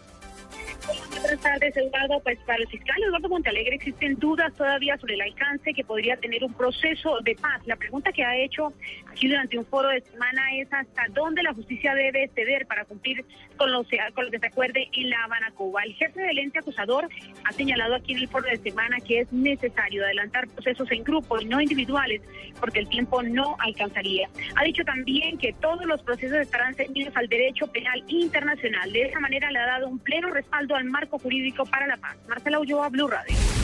[1.46, 2.18] Tardes, Eduardo.
[2.24, 6.42] Pues para el fiscal Eduardo Montalegre existen dudas todavía sobre el alcance que podría tener
[6.42, 7.64] un proceso de paz.
[7.66, 8.72] La pregunta que ha hecho
[9.06, 13.24] aquí durante un foro de semana es hasta dónde la justicia debe ceder para cumplir
[13.56, 15.82] con lo, con lo que se acuerde en La Habana, Cuba.
[15.84, 17.08] El jefe del ente acusador
[17.44, 21.40] ha señalado aquí en el foro de semana que es necesario adelantar procesos en grupo
[21.40, 22.22] y no individuales
[22.60, 24.28] porque el tiempo no alcanzaría.
[24.56, 28.92] Ha dicho también que todos los procesos estarán ceñidos al derecho penal internacional.
[28.92, 32.16] De esa manera le ha dado un pleno respaldo al marco jurídico para la paz.
[32.28, 33.55] Marcela Ulloa, Blue Radio.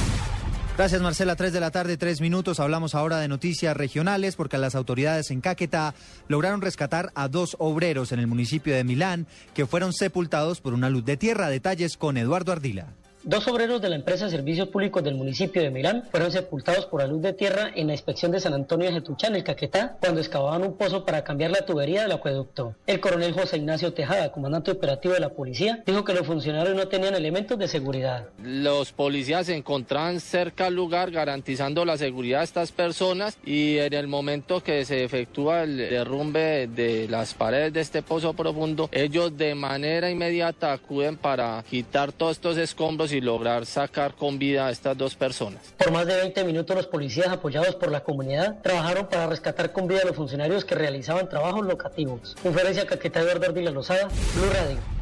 [0.74, 2.58] Gracias Marcela, tres de la tarde, tres minutos.
[2.58, 5.94] Hablamos ahora de noticias regionales porque las autoridades en Caquetá
[6.28, 10.88] lograron rescatar a dos obreros en el municipio de Milán que fueron sepultados por una
[10.88, 11.50] luz de tierra.
[11.50, 12.86] Detalles con Eduardo Ardila.
[13.24, 17.02] Dos obreros de la empresa de Servicios Públicos del municipio de Milán fueron sepultados por
[17.02, 20.18] la luz de tierra en la inspección de San Antonio de Getuchán, el Caquetá, cuando
[20.18, 22.74] excavaban un pozo para cambiar la tubería del acueducto.
[22.84, 26.88] El coronel José Ignacio Tejada, comandante operativo de la policía, dijo que los funcionarios no
[26.88, 28.26] tenían elementos de seguridad.
[28.42, 33.92] Los policías se encontraban cerca al lugar garantizando la seguridad de estas personas y en
[33.92, 39.38] el momento que se efectúa el derrumbe de las paredes de este pozo profundo, ellos
[39.38, 44.70] de manera inmediata acuden para quitar todos estos escombros y lograr sacar con vida a
[44.70, 45.74] estas dos personas.
[45.78, 49.86] Por más de 20 minutos los policías apoyados por la comunidad trabajaron para rescatar con
[49.86, 52.36] vida a los funcionarios que realizaban trabajos locativos.
[52.42, 55.01] Conferencia Caquetá Eduardo Ardila Lozada, Blue Radio.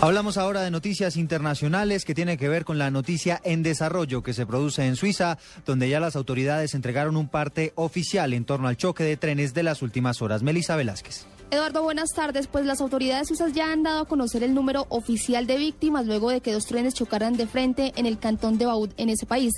[0.00, 4.34] Hablamos ahora de noticias internacionales que tiene que ver con la noticia en desarrollo que
[4.34, 8.76] se produce en Suiza, donde ya las autoridades entregaron un parte oficial en torno al
[8.76, 10.42] choque de trenes de las últimas horas.
[10.42, 11.26] Melissa Velázquez.
[11.50, 12.48] Eduardo, buenas tardes.
[12.48, 16.30] Pues las autoridades suizas ya han dado a conocer el número oficial de víctimas luego
[16.30, 19.52] de que dos trenes chocaran de frente en el cantón de Baud en ese país.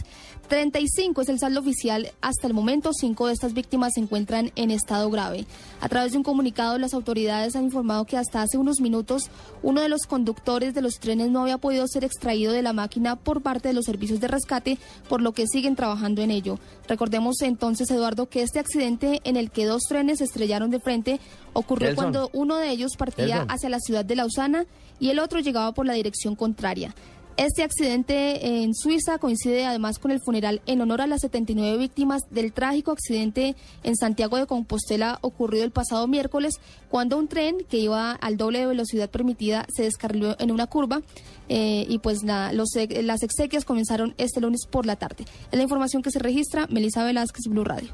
[0.47, 2.93] 35 es el saldo oficial hasta el momento.
[2.93, 5.47] Cinco de estas víctimas se encuentran en estado grave.
[5.81, 9.31] A través de un comunicado, las autoridades han informado que hasta hace unos minutos
[9.63, 13.17] uno de los conductores de los trenes no había podido ser extraído de la máquina
[13.17, 14.79] por parte de los servicios de rescate,
[15.09, 16.59] por lo que siguen trabajando en ello.
[16.89, 21.21] Recordemos entonces, Eduardo, que este accidente en el que dos trenes se estrellaron de frente
[21.53, 22.05] ocurrió Nelson.
[22.05, 23.51] cuando uno de ellos partía Nelson.
[23.51, 24.67] hacia la ciudad de Lausana
[25.01, 26.95] y el otro llegaba por la dirección contraria.
[27.37, 32.23] Este accidente en Suiza coincide además con el funeral en honor a las 79 víctimas
[32.31, 36.55] del trágico accidente en Santiago de Compostela ocurrido el pasado miércoles
[36.89, 41.03] cuando un tren que iba al doble de velocidad permitida se descarriló en una curva
[41.51, 45.27] eh, y pues las exequias comenzaron este lunes por la tarde.
[45.53, 46.67] Es la información que se registra.
[46.71, 47.91] Melissa Velázquez, Blue Radio.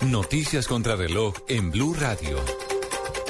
[0.00, 2.38] Noticias contra reloj en Blue Radio.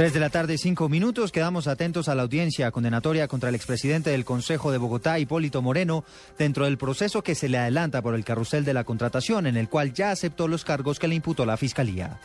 [0.00, 1.30] Tres de la tarde, cinco minutos.
[1.30, 6.06] Quedamos atentos a la audiencia condenatoria contra el expresidente del Consejo de Bogotá, Hipólito Moreno,
[6.38, 9.68] dentro del proceso que se le adelanta por el carrusel de la contratación, en el
[9.68, 12.18] cual ya aceptó los cargos que le imputó la Fiscalía.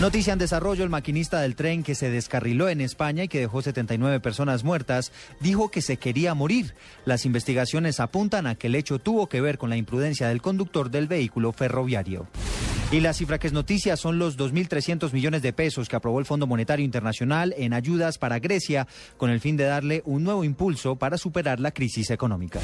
[0.00, 3.60] Noticia en desarrollo, el maquinista del tren que se descarriló en España y que dejó
[3.60, 6.74] 79 personas muertas, dijo que se quería morir.
[7.04, 10.90] Las investigaciones apuntan a que el hecho tuvo que ver con la imprudencia del conductor
[10.90, 12.28] del vehículo ferroviario.
[12.90, 16.24] Y la cifra que es noticia son los 2.300 millones de pesos que aprobó el
[16.24, 18.86] Fondo Monetario Internacional en ayudas para Grecia
[19.18, 22.60] con el fin de darle un nuevo impulso para superar la crisis económica.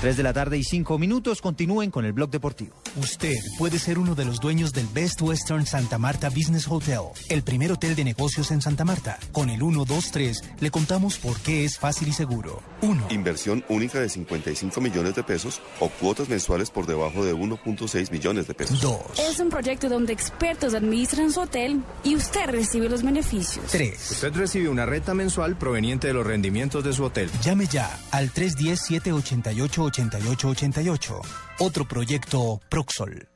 [0.00, 2.74] Tres de la tarde y cinco minutos continúen con el blog deportivo.
[2.96, 7.42] Usted puede ser uno de los dueños del Best Western Santa Marta Business Hotel, el
[7.42, 9.18] primer hotel de negocios en Santa Marta.
[9.32, 12.62] Con el 123 le contamos por qué es fácil y seguro.
[12.82, 13.06] 1.
[13.08, 18.46] Inversión única de 55 millones de pesos o cuotas mensuales por debajo de 1.6 millones
[18.46, 18.78] de pesos.
[18.82, 18.98] 2.
[19.30, 23.64] Es un proyecto donde expertos administran su hotel y usted recibe los beneficios.
[23.70, 24.10] 3.
[24.10, 27.30] Usted recibe una renta mensual proveniente de los rendimientos de su hotel.
[27.42, 31.20] Llame ya al 310-788-8989 8888.
[31.60, 33.28] Otro proyecto Proxol.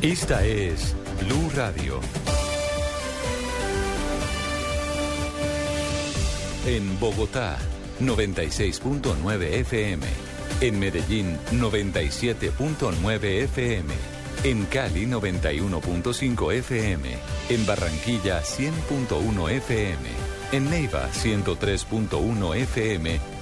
[0.00, 2.00] Esta es Blue Radio.
[6.66, 7.58] En Bogotá,
[8.00, 10.06] 96.9 FM.
[10.60, 13.94] En Medellín, 97.9 FM.
[14.44, 17.16] En Cali, 91.5 FM.
[17.48, 20.08] En Barranquilla, 100.1 FM.
[20.52, 23.20] En Neiva, 103.1 FM.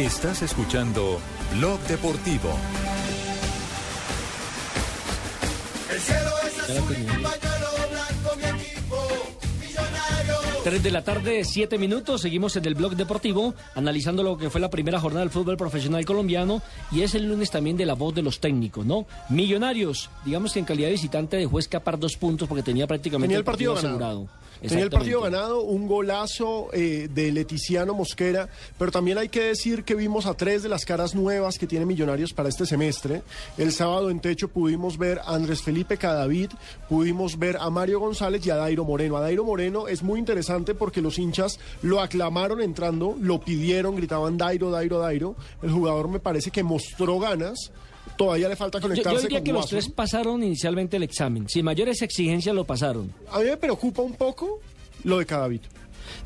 [0.00, 1.20] Estás escuchando
[1.58, 2.48] Blog Deportivo.
[5.92, 8.96] El cielo es azul y pañuelo blanco, mi equipo,
[9.60, 10.34] millonario.
[10.64, 12.22] 3 de la tarde, 7 minutos.
[12.22, 16.02] Seguimos en el blog deportivo, analizando lo que fue la primera jornada del fútbol profesional
[16.06, 16.62] colombiano.
[16.90, 19.04] Y es el lunes también de la voz de los técnicos, ¿no?
[19.28, 23.38] Millonarios, digamos que en calidad de visitante dejó escapar dos puntos porque tenía prácticamente Tenía
[23.38, 24.28] el partido asegurado.
[24.68, 28.48] Tenía el partido ganado, un golazo eh, de Leticiano Mosquera,
[28.78, 31.86] pero también hay que decir que vimos a tres de las caras nuevas que tiene
[31.86, 33.22] Millonarios para este semestre.
[33.56, 36.50] El sábado en techo pudimos ver a Andrés Felipe Cadavid,
[36.88, 39.16] pudimos ver a Mario González y a Dairo Moreno.
[39.16, 44.36] A Dairo Moreno es muy interesante porque los hinchas lo aclamaron entrando, lo pidieron, gritaban
[44.36, 45.36] Dairo, Dairo, Dairo.
[45.62, 47.70] El jugador me parece que mostró ganas.
[48.24, 51.48] Todavía le falta Yo, yo conectarse diría con que los tres pasaron inicialmente el examen.
[51.48, 53.12] Sin mayores exigencias lo pasaron.
[53.30, 54.60] A mí me preocupa un poco
[55.04, 55.60] lo de Cadavid.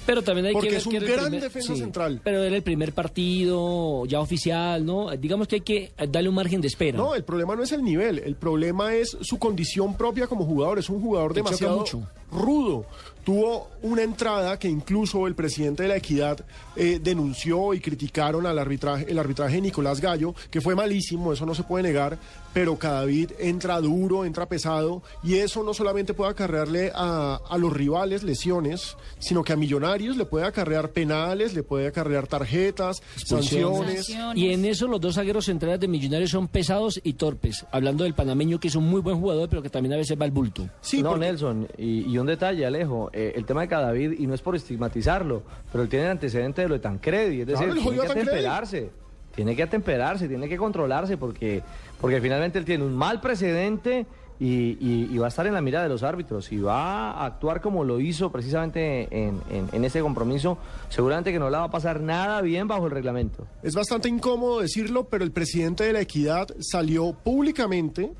[0.06, 2.20] Pero también hay Porque que ver es un que gran primer- defensa sí, central.
[2.24, 5.10] Pero era el primer partido ya oficial, ¿no?
[5.16, 6.96] Digamos que hay que darle un margen de espera.
[6.98, 10.78] No, el problema no es el nivel, el problema es su condición propia como jugador.
[10.78, 12.02] Es un jugador demasiado mucho.
[12.34, 12.86] Rudo.
[13.24, 16.44] Tuvo una entrada que incluso el presidente de la Equidad
[16.76, 21.46] eh, denunció y criticaron al arbitraje, el arbitraje de Nicolás Gallo, que fue malísimo, eso
[21.46, 22.18] no se puede negar,
[22.52, 27.72] pero Cadavid entra duro, entra pesado, y eso no solamente puede acarrearle a, a los
[27.72, 34.08] rivales lesiones, sino que a Millonarios le puede acarrear penales, le puede acarrear tarjetas, sanciones.
[34.34, 37.64] Y en eso los dos zagueros centrales de Millonarios son pesados y torpes.
[37.72, 40.26] Hablando del panameño que es un muy buen jugador, pero que también a veces va
[40.26, 40.68] al bulto.
[41.02, 44.40] no, Nelson, y, y un detalle, Alejo, eh, el tema de Cadavid, y no es
[44.42, 48.06] por estigmatizarlo, pero él tiene el antecedente de lo de Tancredi, es decir, tiene que
[48.20, 48.90] atemperarse,
[49.34, 51.62] tiene que atemperarse, tiene que controlarse, porque,
[52.00, 54.06] porque finalmente él tiene un mal precedente
[54.40, 57.26] y, y- y va a estar en la mira de los árbitros, y va a
[57.26, 60.58] actuar como lo hizo precisamente en, en, en ese compromiso,
[60.88, 63.46] seguramente que no le va a pasar nada bien bajo el reglamento.
[63.62, 68.10] Es bastante incómodo decirlo, pero el presidente de la Equidad salió públicamente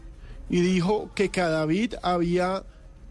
[0.48, 2.62] y dijo que Cadavid había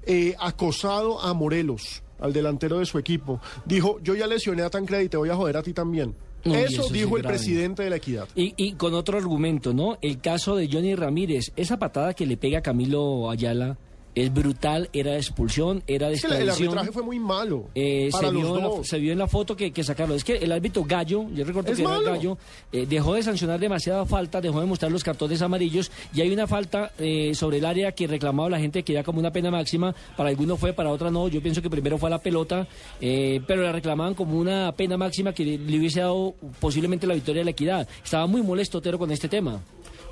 [0.06, 3.40] eh, acosado a Morelos, al delantero de su equipo.
[3.66, 6.16] Dijo, yo ya lesioné a Tancredi, te voy a joder a ti también.
[6.44, 8.28] Eso, dijo es el presidente de la Equidad.
[8.36, 9.98] Y, y con otro argumento, ¿no?
[10.02, 13.78] El caso de Johnny Ramírez, esa patada que le pega a Camilo Ayala
[14.16, 17.66] es brutal, era de expulsión, era de Es que el- arbitraje fue muy malo.
[17.76, 18.88] Eh, para se, los vio en la, dos.
[18.88, 20.16] se vio en la foto que, que sacaron.
[20.16, 22.00] Es que el árbitro Gallo, yo recuerdo Es que era.
[22.02, 22.38] Gallo,
[22.72, 26.48] eh, dejó de sancionar demasiada falta, dejó de mostrar los cartones amarillos y hay una
[26.48, 29.96] falta eh, sobre el área que reclamaba la gente que era como una pena máxima.
[30.16, 31.28] Para algunos fue, para otros no.
[31.28, 32.68] Yo pienso que primero fue a la pelota,
[33.02, 37.14] eh, pero la reclamaban como una pena máxima que le, le hubiese dado posiblemente la
[37.16, 37.88] victoria de la equidad.
[38.04, 39.60] Estaba muy molesto Otero con este tema.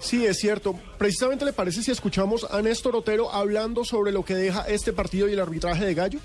[0.01, 0.77] Sí, es cierto.
[0.97, 5.29] Precisamente le parece si escuchamos a Néstor Otero hablando sobre lo que deja este partido
[5.29, 6.19] y el arbitraje de Gallo.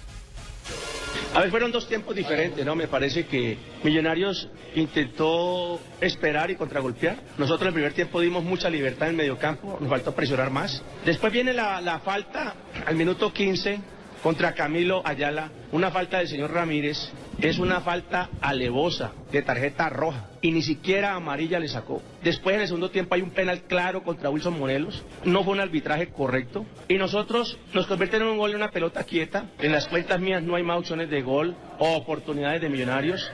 [1.34, 2.74] A ver, fueron dos tiempos diferentes, ¿no?
[2.74, 7.18] Me parece que Millonarios intentó esperar y contragolpear.
[7.36, 10.82] Nosotros en el primer tiempo dimos mucha libertad en el mediocampo, nos faltó presionar más.
[11.04, 12.54] Después viene la, la falta
[12.86, 13.78] al minuto 15
[14.22, 17.10] contra Camilo Ayala, una falta del señor Ramírez.
[17.38, 22.00] Es una falta alevosa de tarjeta roja y ni siquiera amarilla le sacó.
[22.22, 25.02] Después en el segundo tiempo hay un penal claro contra Wilson Morelos.
[25.24, 26.64] No fue un arbitraje correcto.
[26.88, 29.50] Y nosotros nos convierten en un gol en una pelota quieta.
[29.58, 33.28] En las cuentas mías no hay más opciones de gol o oportunidades de millonarios.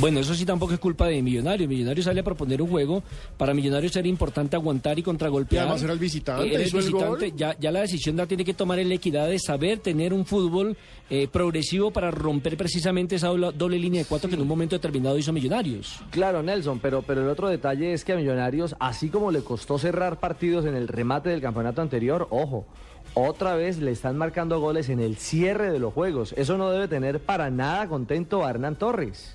[0.00, 1.68] Bueno, eso sí tampoco es culpa de Millonarios.
[1.68, 3.02] Millonarios sale a proponer un juego.
[3.36, 5.64] Para Millonarios era importante aguantar y contragolpear.
[5.64, 7.28] Y además era el visitante, Era el el visitante.
[7.28, 7.36] gol.
[7.36, 10.26] Ya, ya la decisión la tiene que tomar en la equidad de saber tener un
[10.26, 10.76] fútbol
[11.10, 14.76] eh, progresivo para romper precisamente esa doble, doble línea de cuatro que en un momento
[14.76, 16.00] determinado hizo Millonarios.
[16.10, 19.78] Claro, Nelson, pero, pero el otro detalle es que a Millonarios, así como le costó
[19.78, 22.66] cerrar partidos en el remate del campeonato anterior, ojo,
[23.14, 26.34] otra vez le están marcando goles en el cierre de los juegos.
[26.36, 29.34] Eso no debe tener para nada contento a Hernán Torres.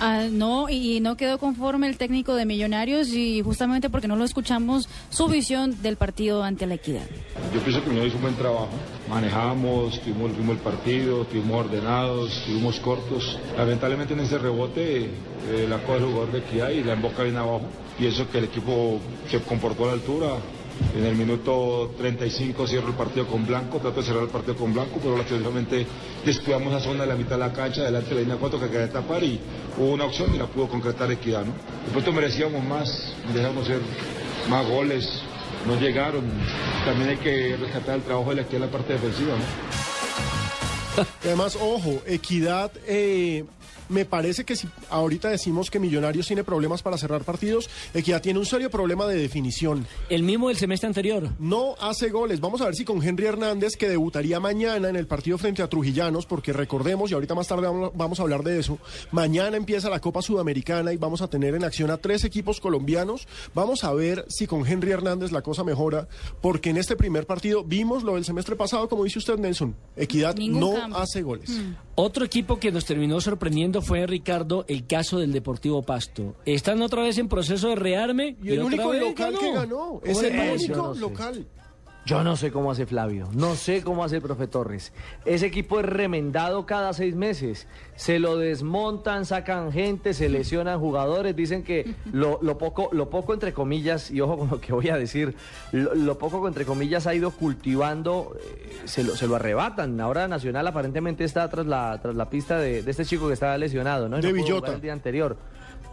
[0.00, 4.24] Ah, no, y no quedó conforme el técnico de Millonarios y justamente porque no lo
[4.24, 7.06] escuchamos su visión del partido ante la equidad.
[7.52, 8.68] Yo pienso que Millonarios hizo un buen trabajo.
[9.08, 13.38] Manejamos, tuvimos, tuvimos el partido, estuvimos ordenados, estuvimos cortos.
[13.56, 17.36] Lamentablemente en ese rebote eh, la coge el jugador de equidad y la emboca bien
[17.36, 17.62] abajo.
[17.96, 19.00] Pienso que el equipo
[19.30, 20.28] se comportó a la altura,
[20.96, 24.72] en el minuto 35 cierro el partido con Blanco, trato de cerrar el partido con
[24.72, 25.86] Blanco, pero lastimosamente
[26.24, 28.68] descuidamos la zona de la mitad de la cancha, delante de la línea 4 que
[28.68, 29.40] quería tapar y
[29.78, 31.44] hubo una opción y la pudo concretar Equidad.
[31.44, 31.52] ¿no?
[31.86, 33.80] De pronto merecíamos más, dejamos ser
[34.48, 35.22] más goles,
[35.68, 36.24] no llegaron.
[36.84, 39.34] También hay que rescatar el trabajo de la en la parte defensiva.
[39.36, 41.04] ¿no?
[41.24, 43.44] Además, ojo, Equidad, eh,
[43.88, 48.38] me parece que si ahorita decimos que Millonarios tiene problemas para cerrar partidos, Equidad tiene
[48.38, 49.86] un serio problema de definición.
[50.08, 51.30] El mismo del semestre anterior.
[51.38, 52.40] No hace goles.
[52.40, 55.68] Vamos a ver si con Henry Hernández, que debutaría mañana en el partido frente a
[55.68, 58.78] Trujillanos, porque recordemos, y ahorita más tarde vamos, a hablar de eso,
[59.10, 63.26] mañana empieza la Copa Sudamericana y vamos a tener en acción a tres equipos colombianos.
[63.54, 66.08] Vamos a ver si con Henry Hernández la cosa mejora,
[66.40, 69.74] porque en este primer partido vimos lo del semestre pasado, como dice usted, Nelson.
[69.96, 70.98] Equidad Ningún no cambio.
[70.98, 71.50] hace goles.
[71.94, 76.36] Otro equipo que nos terminó sorprendiendo fue, Ricardo, el caso del Deportivo Pasto.
[76.44, 78.36] Están otra vez en proceso de rearme.
[78.42, 79.38] Y el único vez local ganó.
[79.40, 79.76] que ganó.
[79.76, 81.46] ¿Cómo Es el único local.
[82.08, 84.94] Yo no sé cómo hace Flavio, no sé cómo hace el profe Torres.
[85.26, 87.66] Ese equipo es remendado cada seis meses.
[87.96, 91.36] Se lo desmontan, sacan gente, se lesionan jugadores.
[91.36, 94.88] Dicen que lo, lo poco, lo poco entre comillas, y ojo con lo que voy
[94.88, 95.34] a decir,
[95.72, 100.00] lo, lo poco entre comillas ha ido cultivando, eh, se, lo, se lo arrebatan.
[100.00, 103.58] Ahora Nacional aparentemente está tras la, tras la pista de, de este chico que estaba
[103.58, 104.18] lesionado, ¿no?
[104.18, 104.72] Y De no Villota.
[104.72, 105.36] El día anterior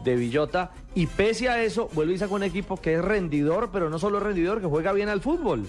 [0.06, 3.90] de Villota y pese a eso vuelve y saca un equipo que es rendidor, pero
[3.90, 5.66] no solo rendidor, que juega bien al fútbol.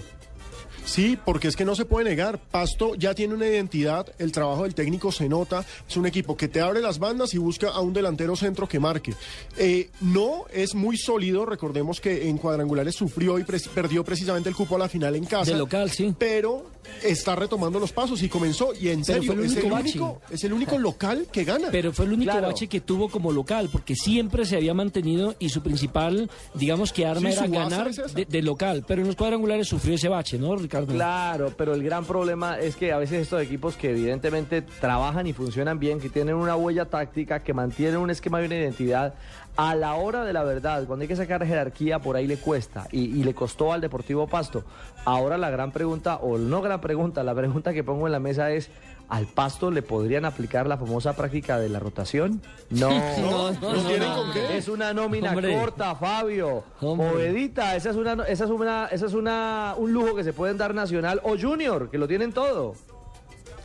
[0.87, 2.39] Sí, porque es que no se puede negar.
[2.39, 5.65] Pasto ya tiene una identidad, el trabajo del técnico se nota.
[5.87, 8.79] Es un equipo que te abre las bandas y busca a un delantero centro que
[8.79, 9.13] marque.
[9.57, 14.77] Eh, no es muy sólido, recordemos que en cuadrangulares sufrió y perdió precisamente el cupo
[14.77, 15.51] a la final en casa.
[15.51, 16.15] De local, sí.
[16.17, 16.65] Pero
[17.03, 18.73] está retomando los pasos y comenzó.
[18.73, 19.89] Y en Pero serio, fue el es, el único bache.
[19.99, 21.67] único, es el único local que gana.
[21.71, 22.47] Pero fue el único Claro.
[22.47, 27.05] bache que tuvo como local, porque siempre se había mantenido y su principal, digamos que
[27.05, 28.83] arma Sí, era ganar es de, de local.
[28.87, 30.93] Pero en los cuadrangulares sufrió ese bache, ¿no, Ricardo?
[30.93, 35.33] Claro, pero el gran problema es que a veces estos equipos que evidentemente trabajan y
[35.33, 39.13] funcionan bien, que tienen una huella táctica, que mantienen un esquema y una identidad,
[39.57, 42.87] a la hora de la verdad, cuando hay que sacar jerarquía, por ahí le cuesta
[42.91, 44.63] y, y le costó al Deportivo Pasto.
[45.03, 48.51] Ahora la gran pregunta, o no gran pregunta, la pregunta que pongo en la mesa
[48.51, 48.69] es,
[49.09, 52.41] ¿al Pasto le podrían aplicar la famosa práctica de la rotación?
[52.69, 52.89] No,
[53.19, 54.15] No, no, no, tienen no.
[54.15, 54.57] con qué?
[54.57, 55.57] es una nómina Hombre.
[55.57, 56.63] corta, Fabio.
[56.81, 57.09] Hombre.
[57.09, 60.57] Povedita, esa es una, esa es una, esa es una, un lujo que se pueden
[60.57, 62.75] dar Nacional o Junior, que lo tienen todo.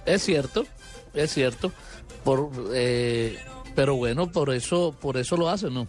[0.06, 0.64] Es cierto,
[1.12, 1.70] es cierto.
[2.24, 3.36] Por, eh,
[3.74, 5.86] pero bueno, por eso, por eso lo hacen, ¿no?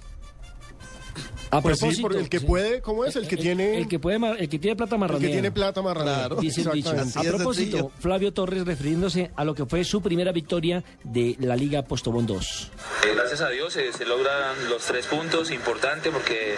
[1.53, 2.45] A Pues sí, propósito, porque el que sí.
[2.45, 3.15] puede, ¿cómo es?
[3.15, 5.27] El que tiene, El que, puede, el que tiene plata el marranea.
[5.27, 6.35] que tiene plata marranera.
[6.39, 6.91] Dice el dicho.
[6.91, 7.19] Exactamente.
[7.19, 7.91] A propósito, sencillo.
[7.99, 12.71] Flavio Torres refiriéndose a lo que fue su primera victoria de la Liga Postobón 2.
[13.05, 16.55] Eh, Gracias a Dios eh, se logran los tres puntos, importante porque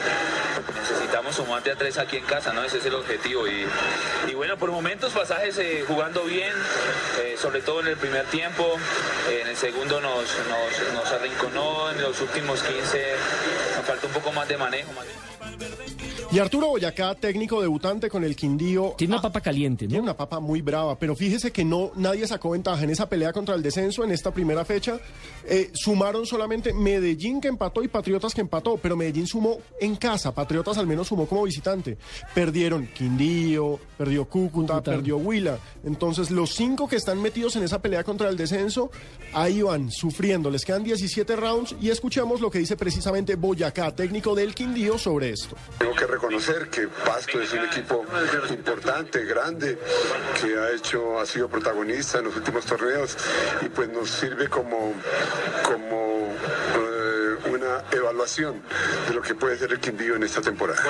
[0.82, 2.64] necesitamos sumar de a tres aquí en casa, ¿no?
[2.64, 3.48] Ese es el objetivo.
[3.48, 3.66] Y,
[4.32, 6.54] y bueno, por momentos pasajes eh, jugando bien,
[7.22, 8.64] eh, sobre todo en el primer tiempo,
[9.30, 13.04] eh, en el segundo nos, nos, nos arrinconó, en los últimos 15
[13.78, 14.85] nos faltó un poco más de manejo.
[14.94, 15.06] Más
[15.60, 18.96] de- Y Arturo Boyacá, técnico debutante con el Quindío.
[18.98, 20.04] Tiene una papa caliente, Tiene ¿no?
[20.04, 23.56] una papa muy brava, pero fíjese que no nadie sacó ventaja en esa pelea contra
[23.56, 25.00] el descenso en esta primera fecha.
[25.46, 30.34] Eh, sumaron solamente Medellín que empató y Patriotas que empató, pero Medellín sumó en casa,
[30.34, 31.98] Patriotas al menos sumó como visitante.
[32.34, 34.92] Perdieron Quindío, perdió Cúcuta, Cúcuta.
[34.92, 35.58] perdió Huila.
[35.86, 38.92] Entonces los cinco que están metidos en esa pelea contra el descenso,
[39.32, 40.52] ahí van sufriendo.
[40.52, 45.30] Les quedan 17 rounds y escuchemos lo que dice precisamente Boyacá, técnico del Quindío, sobre
[45.30, 45.56] esto.
[45.80, 48.06] Tengo que reconocer que Pasto es un equipo
[48.50, 49.78] importante, grande,
[50.42, 53.18] que ha hecho, ha sido protagonista en los últimos torneos
[53.62, 54.94] y pues nos sirve como,
[55.64, 56.34] como
[56.76, 58.62] eh, una evaluación
[59.08, 60.82] de lo que puede ser el Quindío en esta temporada.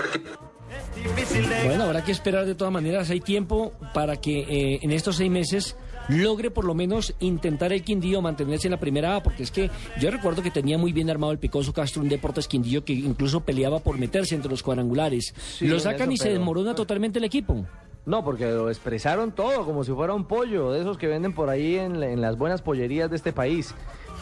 [1.66, 3.10] Bueno, habrá que esperar de todas maneras.
[3.10, 5.76] Hay tiempo para que eh, en estos seis meses
[6.10, 9.70] logre por lo menos intentar el Quindío mantenerse en la primera A, porque es que
[10.00, 13.42] yo recuerdo que tenía muy bien armado el Picoso Castro, un Deportes Quindío que incluso
[13.42, 15.34] peleaba por meterse entre los cuadrangulares.
[15.38, 17.66] Sí, lo sacan y se pero- desmorona totalmente el equipo.
[18.06, 21.50] No, porque lo expresaron todo como si fuera un pollo, de esos que venden por
[21.50, 23.74] ahí en, en las buenas pollerías de este país.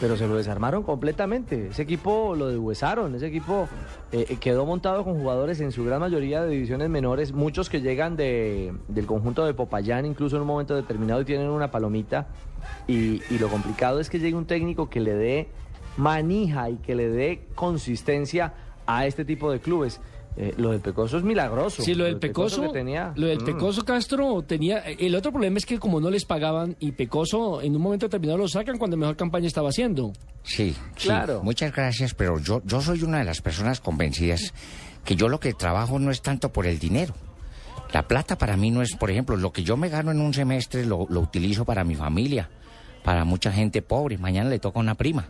[0.04, 1.68] Pero se lo desarmaron completamente.
[1.68, 3.14] Ese equipo lo deshuesaron.
[3.14, 3.70] Ese equipo
[4.12, 7.80] eh, eh, quedó montado con jugadores en su gran mayoría de divisiones menores, muchos que
[7.80, 12.26] llegan de, del conjunto de Popayán, incluso en un momento determinado y tienen una palomita.
[12.86, 15.48] Y, y lo complicado es que llegue un técnico que le dé
[15.96, 18.52] manija y que le dé consistencia
[18.84, 20.02] a este tipo de clubes.
[20.36, 21.82] Eh, lo del Pecoso es milagroso.
[21.82, 23.12] Sí, lo del Pecoso, que tenía.
[23.14, 23.44] lo del Mm.
[23.44, 24.78] Pecoso Castro tenía.
[24.80, 28.38] El otro problema es que como no les pagaban y Pecoso en un momento determinado
[28.38, 30.12] lo sacan cuando mejor campaña estaba haciendo.
[30.42, 31.38] Sí, Claro.
[31.38, 34.52] sí, muchas gracias, pero yo, yo soy una de las personas convencidas
[35.04, 37.14] que yo lo que trabajo no es tanto por el dinero.
[37.92, 40.34] La plata para mí no es, por ejemplo, lo que yo me gano en un
[40.34, 42.50] semestre lo, lo utilizo para mi familia,
[43.04, 44.18] para mucha gente pobre.
[44.18, 45.28] Mañana le toca una prima,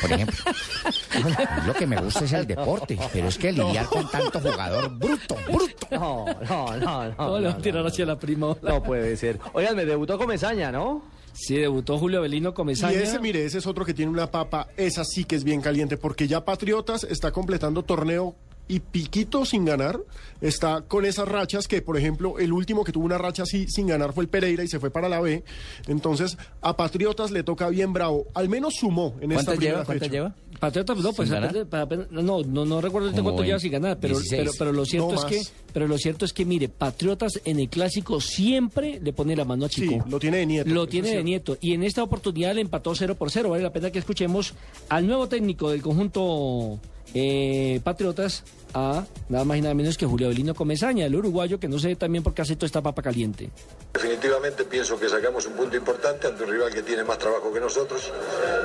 [0.00, 0.36] por ejemplo.
[0.46, 1.34] A mí
[1.66, 5.36] lo que me gusta es el deporte, pero es que lidiar con tanto jugador bruto,
[5.50, 5.86] bruto.
[5.90, 7.14] No, no, no, no.
[7.16, 8.56] No, le va a tirar hacia la prima.
[8.62, 9.38] No puede ser.
[9.52, 11.02] Oigan, me debutó Comesaña, ¿no?
[11.32, 12.98] Sí, debutó Julio Avelino Y Comesaña.
[13.00, 15.96] ese, mire, ese es otro que tiene una papa, esa sí que es bien caliente,
[15.96, 18.34] porque ya Patriotas está completando torneo
[18.70, 20.00] y piquito sin ganar,
[20.40, 23.86] está con esas rachas que, por ejemplo, el último que tuvo una racha así sin
[23.88, 25.42] ganar fue el Pereira y se fue para la B.
[25.88, 28.26] Entonces, a Patriotas le toca bien bravo.
[28.34, 29.84] Al menos sumó en esta ¿Cuántas primera lleva?
[29.84, 30.12] ¿Cuántas fecha.
[30.12, 30.34] lleva?
[30.60, 31.30] Patriotas, no, pues
[31.70, 34.40] pa- apenas- no, no, no recuerdo cuánto lleva sin ganar, pero, 16.
[34.42, 35.42] pero, pero lo cierto No es que,
[35.72, 39.64] pero lo cierto es que mire, Patriotas en el clásico siempre le pone la mano
[39.64, 40.04] a Chico.
[40.08, 40.68] lo tiene de nieto.
[40.70, 41.24] Lo tiene de cierto.
[41.26, 41.58] nieto.
[41.62, 43.48] Y en esta oportunidad le empató 0 por 0.
[43.50, 44.52] Vale la pena que escuchemos
[44.90, 46.78] al nuevo técnico del conjunto
[47.14, 48.44] eh, Patriotas,
[48.74, 51.96] a nada más y nada menos que Julio Avelino Comesaña, el uruguayo que no sé
[51.96, 53.50] también por qué aceptó esta papa caliente.
[53.92, 57.60] Definitivamente pienso que sacamos un punto importante ante un rival que tiene más trabajo que
[57.60, 58.12] nosotros,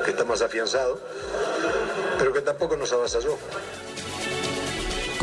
[0.04, 1.00] que está más afianzado,
[2.18, 3.38] pero que tampoco nos avasalló.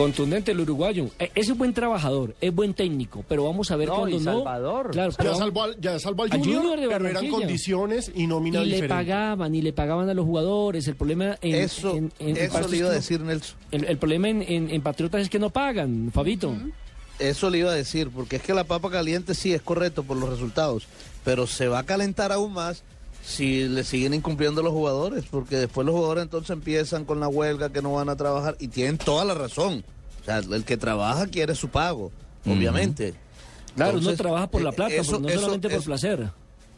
[0.02, 1.10] Contundente el uruguayo.
[1.18, 4.18] Eh, Es un buen trabajador, es buen técnico, pero vamos a ver No, cuando y
[4.20, 4.32] no.
[4.38, 4.90] Salvador.
[4.90, 8.26] Claro, Ya pero salvó al- ya salvó al Junior, Junior de pero eran condiciones y
[8.26, 10.88] nómina y le pagaban, y le pagaban a los jugadores.
[10.88, 13.56] El problema en, Eso- en- en- en eso le iba a no- decir, Nelson.
[13.70, 16.52] El, el problema en, en- en Patriotas es que no pagan, Fabito.
[17.18, 20.16] Eso le iba a decir, porque es que la papa caliente sí es correcto por
[20.16, 20.88] los resultados,
[21.24, 22.82] pero se va a calentar aún más
[23.24, 27.70] si le siguen incumpliendo los jugadores, porque después los jugadores entonces empiezan con la huelga
[27.70, 29.84] que no van a trabajar y tienen toda la razón.
[30.20, 32.10] O sea, el que trabaja quiere su pago,
[32.46, 33.14] obviamente.
[33.74, 36.30] Claro, uno trabaja por la eh, plata, eso- no eso- solamente por eso- placer.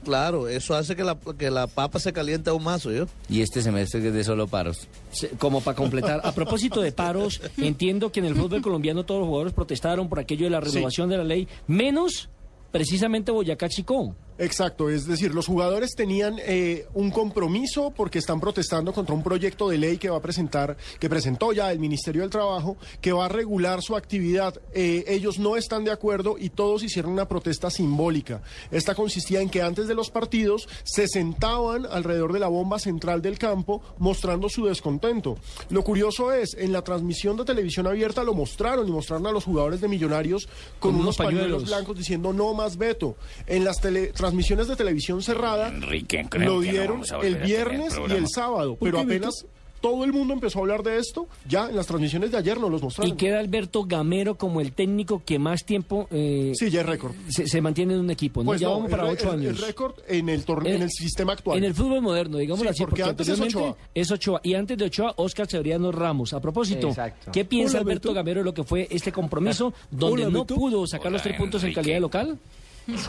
[0.04, 3.06] Claro, eso hace que la, que la papa se caliente aún más, yo.
[3.30, 4.86] Y este semestre que es de solo paros.
[5.10, 6.20] Se- Como para completar.
[6.24, 10.18] A propósito de paros, entiendo que en el fútbol colombiano todos los jugadores protestaron por
[10.18, 12.28] aquello de la renovación de la ley, menos
[12.70, 14.14] precisamente Boyacá Chicó.
[14.36, 19.68] Exacto, es decir, los jugadores tenían eh, un compromiso porque están protestando contra un proyecto
[19.68, 23.26] de ley que va a presentar, que presentó ya el Ministerio del Trabajo, que va
[23.26, 24.60] a regular su actividad.
[24.72, 28.42] Eh, ellos no están de acuerdo y todos hicieron una protesta simbólica.
[28.72, 33.22] Esta consistía en que antes de los partidos se sentaban alrededor de la bomba central
[33.22, 35.38] del campo mostrando su descontento.
[35.70, 39.44] Lo curioso es, en la transmisión de televisión abierta lo mostraron y mostraron a los
[39.44, 40.46] jugadores de Millonarios
[40.80, 41.64] con, Con unos unos pañuelos pañuelos.
[41.68, 43.16] blancos diciendo no más veto.
[43.46, 48.12] En las tele- transmisiones de televisión cerrada Enrique, creo lo no dieron el viernes y
[48.12, 49.46] el sábado, ¿Por pero apenas
[49.80, 52.70] todo el mundo empezó a hablar de esto, ya en las transmisiones de ayer nos
[52.70, 53.12] los mostraron.
[53.12, 57.12] Y queda Alberto Gamero como el técnico que más tiempo eh, Sí, ya es récord.
[57.28, 58.40] se, se mantiene en un equipo.
[58.40, 58.46] ¿no?
[58.46, 59.44] Pues ya no, vamos el para ocho años.
[59.44, 61.58] El récord en el torneo, en el sistema actual.
[61.58, 63.76] En el fútbol moderno, digamos Sí, así, porque antes es Ochoa.
[63.94, 64.40] es Ochoa.
[64.42, 66.32] Y antes de Ochoa, Oscar Severiano Ramos.
[66.32, 67.30] A propósito, Exacto.
[67.30, 68.14] ¿qué piensa Hola, Alberto Beto.
[68.14, 70.54] Gamero de lo que fue este compromiso donde Hola, no Beto.
[70.54, 72.38] pudo sacar los tres puntos en calidad de local?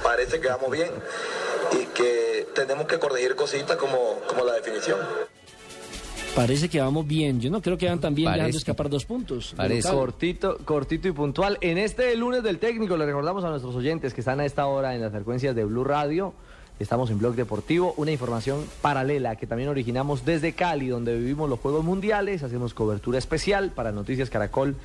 [0.04, 0.90] Parece que vamos bien
[1.74, 4.98] y que tenemos que corregir cositas como, como la definición.
[6.36, 7.40] Parece que vamos bien.
[7.40, 8.40] Yo no creo que van tan bien Parece.
[8.40, 9.54] dejando escapar dos puntos.
[9.58, 9.82] local.
[9.94, 11.58] Cortito, cortito y puntual.
[11.62, 14.96] En este lunes del técnico le recordamos a nuestros oyentes que están a esta hora
[14.96, 16.34] en las frecuencias de Blue Radio.
[16.78, 21.60] Estamos en Blog Deportivo, una información paralela que también originamos desde Cali, donde vivimos los
[21.62, 22.44] Juegos Mundiales.
[22.44, 24.76] Hacemos cobertura especial para Noticias Caracol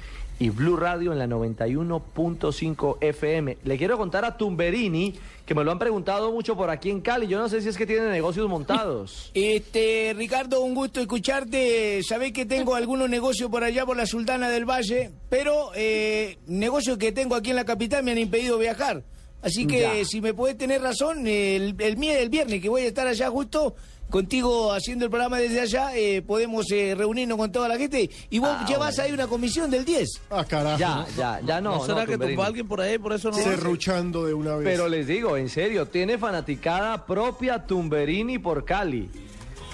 [0.41, 3.59] y Blue Radio en la 91.5 FM.
[3.63, 5.15] Le quiero contar a Tumberini,
[5.45, 7.27] que me lo han preguntado mucho por aquí en Cali.
[7.27, 9.31] Yo no sé si es que tiene negocios montados.
[9.61, 12.03] Este, Ricardo, un gusto escucharte.
[12.03, 16.97] Sabés que tengo algunos negocios por allá por la Sultana del Valle, pero eh, negocios
[16.97, 19.03] que tengo aquí en la capital me han impedido viajar.
[19.43, 20.05] Así que Ya.
[20.07, 23.75] si me podés tener razón, el, el, el viernes que voy a estar allá justo
[24.11, 28.39] contigo haciendo el programa desde allá, eh, podemos eh, reunirnos con toda la gente y
[28.39, 30.09] vos Ah, llevas ahí una comisión del 10.
[30.31, 30.79] Ah, carajo.
[30.79, 31.77] Ya, ya, ya no.
[31.77, 32.37] ¿No será que Tumberini.
[32.37, 33.37] tumbó alguien por ahí, por eso no?
[33.39, 34.65] Cerruchando de una vez.
[34.65, 39.09] Pero les digo, en serio, tiene fanaticada propia Tumberini por Cali.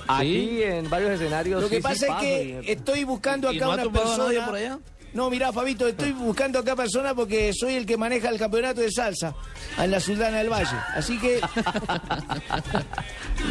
[0.09, 1.61] Aquí en varios escenarios.
[1.62, 4.47] Lo que sí, sí pasa es que y- estoy buscando ¿Y acá no una persona.
[4.47, 4.78] por allá?
[5.17, 8.93] No, mirá, Fabito, estoy buscando acá persona porque soy el que maneja el campeonato de
[8.93, 9.35] salsa
[9.79, 10.77] en la Sultana del Valle.
[10.95, 11.41] Así que.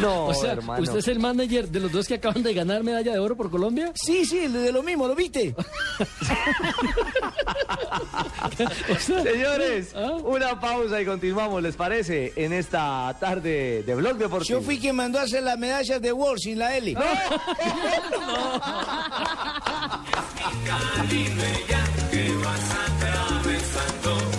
[0.00, 0.82] No, o sea, hermano.
[0.82, 3.50] ¿usted es el manager de los dos que acaban de ganar medalla de oro por
[3.50, 3.92] Colombia?
[3.94, 5.54] Sí, sí, el de lo mismo, ¿lo viste?
[8.98, 10.16] Señores, ¿Ah?
[10.22, 12.32] una pausa y continuamos, ¿les parece?
[12.36, 14.58] En esta tarde de Blog Deportivo.
[14.58, 16.94] Yo fui quien mandó a hacer las medallas de World sin la L.
[21.08, 21.55] Dime
[22.10, 24.35] que vas atravesando.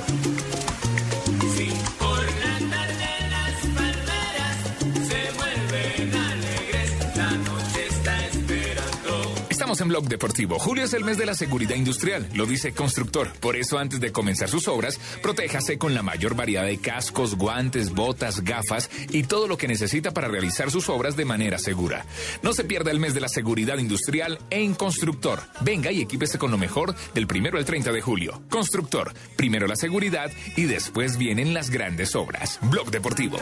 [9.80, 10.58] En Blog Deportivo.
[10.58, 13.32] Julio es el mes de la seguridad industrial, lo dice Constructor.
[13.40, 17.94] Por eso, antes de comenzar sus obras, protéjase con la mayor variedad de cascos, guantes,
[17.94, 22.06] botas, gafas y todo lo que necesita para realizar sus obras de manera segura.
[22.42, 25.42] No se pierda el mes de la seguridad industrial en Constructor.
[25.62, 28.42] Venga y equípese con lo mejor del primero al 30 de julio.
[28.50, 32.60] Constructor, primero la seguridad y después vienen las grandes obras.
[32.64, 33.38] Blog Deportivo.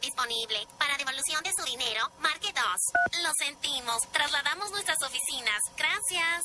[0.00, 0.58] Disponible.
[0.78, 3.22] Para devolución de su dinero, marque 2.
[3.22, 5.60] Lo sentimos, trasladamos nuestras oficinas.
[5.76, 6.44] Gracias.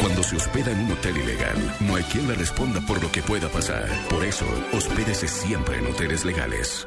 [0.00, 3.22] Cuando se hospeda en un hotel ilegal, no hay quien le responda por lo que
[3.22, 3.88] pueda pasar.
[4.08, 6.86] Por eso, hospédese siempre en hoteles legales.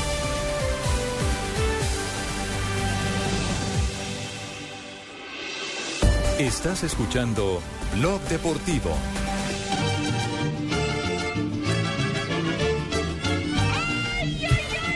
[6.41, 7.61] Estás escuchando
[7.95, 8.91] Blog Deportivo.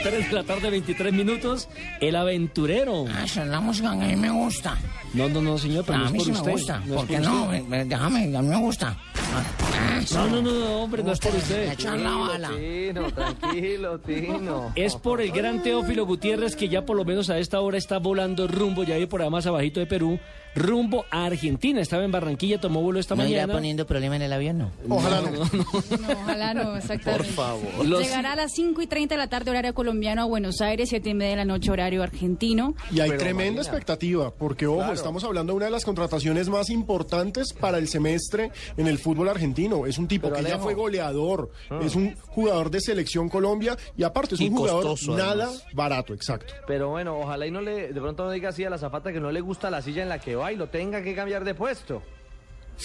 [0.02, 1.68] Tres de la tarde, 23 minutos.
[2.00, 3.06] El aventurero.
[3.12, 4.76] Ah, esa es la música que a mí me gusta.
[5.14, 6.46] No, no, no, señor, pero a no es mí por sí usted.
[6.46, 6.78] me gusta.
[6.78, 7.42] no es ¿Por qué por no?
[7.44, 7.72] usted.
[7.72, 8.96] Eh, Déjame, a mí me gusta.
[9.34, 11.72] Ah, No, no, no, no, hombre, no es por usted.
[11.72, 12.50] Echar la bala.
[12.50, 14.72] Tino, tranquilo, Tino.
[14.76, 17.98] Es por el gran Teófilo Gutiérrez que ya por lo menos a esta hora está
[17.98, 20.20] volando rumbo, ya ahí por ahí más abajito de Perú,
[20.56, 21.80] rumbo a Argentina.
[21.80, 23.52] Estaba en Barranquilla, tomó vuelo esta ¿No irá mañana.
[23.52, 24.70] poniendo problema en el avión, no?
[24.88, 25.30] Ojalá no.
[25.30, 25.44] No,
[26.22, 27.24] ojalá no, exactamente.
[27.32, 27.86] favor.
[27.86, 31.10] Llegará a las 5 y 30 de la tarde, horario colombiano, a Buenos Aires, 7
[31.10, 32.74] y media de la noche, horario argentino.
[32.90, 33.62] Y hay Pero, tremenda Marina.
[33.62, 34.94] expectativa, porque ojo, Claro.
[34.94, 39.28] estamos hablando de una de las contrataciones más importantes para el semestre en el fútbol
[39.28, 39.86] argentino.
[39.86, 41.80] Es un tipo Pero, que ya fue goleador, Ah.
[41.82, 45.64] es un jugador de selección Colombia y aparte es Y un jugador costoso, nada además.
[45.72, 46.52] barato, exacto.
[46.66, 49.18] Pero bueno, ojalá y no le, de pronto no diga así a la zapata que
[49.20, 51.54] no le gusta la silla en la que va y lo tenga que cambiar de
[51.54, 52.02] puesto.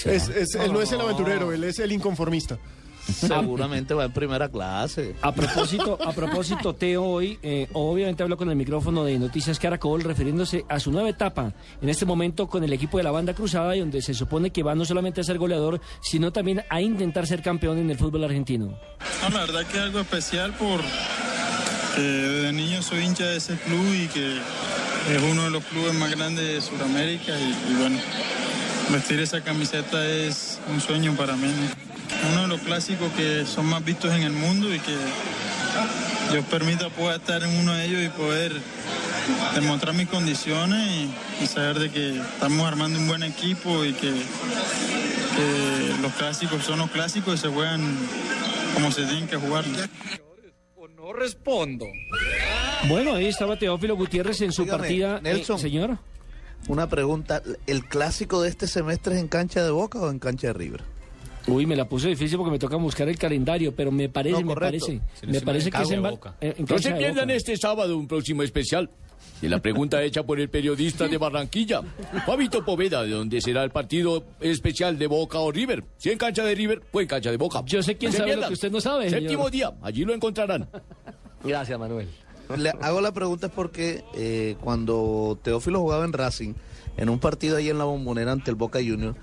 [0.06, 2.58] Es, es- él no es el aventurero, él es el inconformista.
[3.20, 5.16] Seguramente va en primera clase.
[5.22, 10.02] A propósito, a propósito, Teo hoy eh, obviamente habló con el micrófono de Noticias Caracol
[10.04, 13.76] refiriéndose a su nueva etapa en este momento con el equipo de la banda cruzada
[13.76, 17.28] y donde se supone que va no solamente a ser goleador, sino también a intentar
[17.28, 18.78] ser campeón en el fútbol argentino.
[19.22, 20.82] No, la verdad que es algo especial por
[21.96, 25.94] que desde niño soy hincha de ese club y que es uno de los clubes
[25.96, 28.00] más grandes de Sudamérica y, y bueno,
[28.92, 31.48] vestir esa camiseta es un sueño para mí.
[31.48, 31.91] ¿no?
[32.32, 34.96] Uno de los clásicos que son más vistos en el mundo y que
[36.32, 38.54] Dios permita pueda estar en uno de ellos y poder
[39.56, 40.88] demostrar mis condiciones
[41.40, 46.64] y, y saber de que estamos armando un buen equipo y que, que los clásicos
[46.64, 47.82] son los clásicos y se juegan
[48.74, 49.66] como se tienen que jugar.
[50.96, 51.88] No respondo.
[52.88, 55.18] Bueno, ahí estaba Teófilo Gutiérrez en su Dígame, partida.
[55.18, 55.60] eh, Nelson.
[55.60, 55.98] señor.
[56.68, 60.48] Una pregunta, ¿el clásico de este semestre es en cancha de Boca o en cancha
[60.48, 60.84] de River?
[61.52, 64.48] Uy, me la puse difícil porque me toca buscar el calendario, pero me parece, No,
[64.48, 66.10] me parece, me parece que es en, de
[66.42, 67.34] en No se de pierdan Boca.
[67.36, 68.90] este sábado un próximo especial.
[69.42, 71.82] Y la pregunta hecha por el periodista de Barranquilla,
[72.28, 75.84] Fabito Poveda, de donde será el partido especial de Boca o River.
[75.98, 77.64] Si en cancha de River, pues en cancha de Boca.
[77.66, 79.52] Yo sé quién se sabe lo que usted no sabe, Séptimo señor.
[79.52, 80.68] día, allí lo encontrarán.
[81.44, 82.08] Gracias, Manuel.
[82.56, 86.54] Le hago la pregunta es porque eh, cuando Teófilo jugaba en Racing,
[86.98, 89.16] en un partido ahí en la bombonera ante el Boca Juniors,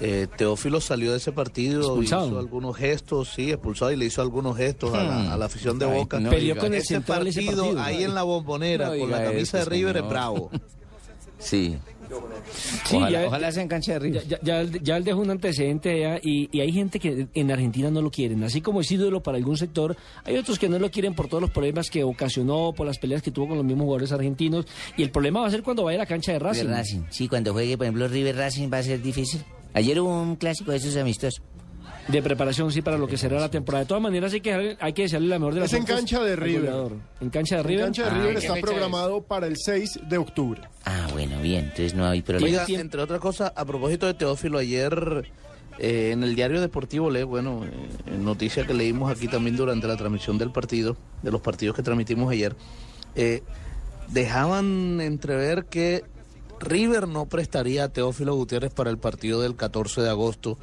[0.00, 2.26] eh, Teófilo salió de ese partido, Expulsado.
[2.28, 5.08] hizo algunos gestos, sí, expulsado y le hizo algunos gestos a, Hmm.
[5.08, 6.20] la, a la afición de Ay, Boca.
[6.20, 9.70] no Peleó con el ese partido, ahí en la bombonera No con la camisa eso,
[9.70, 10.50] de River es bravo.
[11.38, 11.76] Sí.
[12.84, 14.26] Sí, ojalá, ya- ojalá sea en cancha de River.
[14.28, 17.50] Ya, ya, ya, ya él dejó un antecedente ya, y, y hay gente que en
[17.50, 18.44] Argentina no lo quieren.
[18.44, 21.40] Así como es ídolo para algún sector, hay otros que no lo quieren por todos
[21.42, 24.66] los problemas que ocasionó, por las peleas que tuvo con los mismos jugadores argentinos.
[24.96, 26.66] Y el problema va a ser cuando vaya a la cancha de Racing.
[26.68, 27.00] Racing.
[27.10, 29.42] Sí, cuando juegue, por ejemplo, River Racing va a ser difícil.
[29.76, 31.42] Ayer hubo un clásico de esos amistosos.
[32.08, 33.84] De preparación, sí, para lo que será la temporada.
[33.84, 36.22] De todas maneras, hay que, hay que desearle la mejor de las Es en cancha
[36.22, 36.72] de River.
[37.20, 37.84] En cancha de En River.
[37.84, 38.62] cancha de Ah, River ¿qué está es?
[38.62, 40.62] programado para el 6 de octubre.
[40.84, 41.64] Ah, bueno, bien.
[41.64, 42.46] Entonces no hay problema.
[42.62, 45.28] Oiga, entre otras cosas, a propósito de Teófilo, ayer
[45.78, 47.70] eh, en el diario deportivo Le, bueno, eh,
[48.14, 51.82] en noticia que leímos aquí también durante la transmisión del partido, de los partidos que
[51.82, 52.54] transmitimos ayer,
[53.16, 53.42] eh,
[54.08, 56.04] dejaban entrever que
[56.60, 60.58] River no prestaría a Teófilo Gutiérrez para el partido del 14 de agosto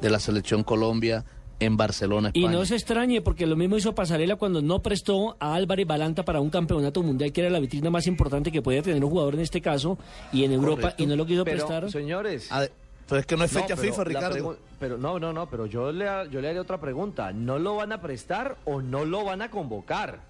[0.00, 1.24] de la selección Colombia
[1.58, 2.58] en Barcelona, Y España.
[2.58, 6.40] no se extrañe, porque lo mismo hizo Pasarela cuando no prestó a Álvarez Balanta para
[6.40, 9.40] un campeonato mundial, que era la vitrina más importante que podía tener un jugador en
[9.40, 9.96] este caso,
[10.32, 11.02] y en Europa, Correcto.
[11.02, 11.90] y no lo quiso Pero, prestar.
[11.90, 12.48] señores.
[12.50, 12.66] Ah,
[13.08, 14.58] pero es que no es fecha pero FIFA, Ricardo.
[14.78, 17.32] Pero no, no, no, pero yo le, yo le haré otra pregunta.
[17.32, 20.20] ¿No lo van a prestar o no lo van a convocar?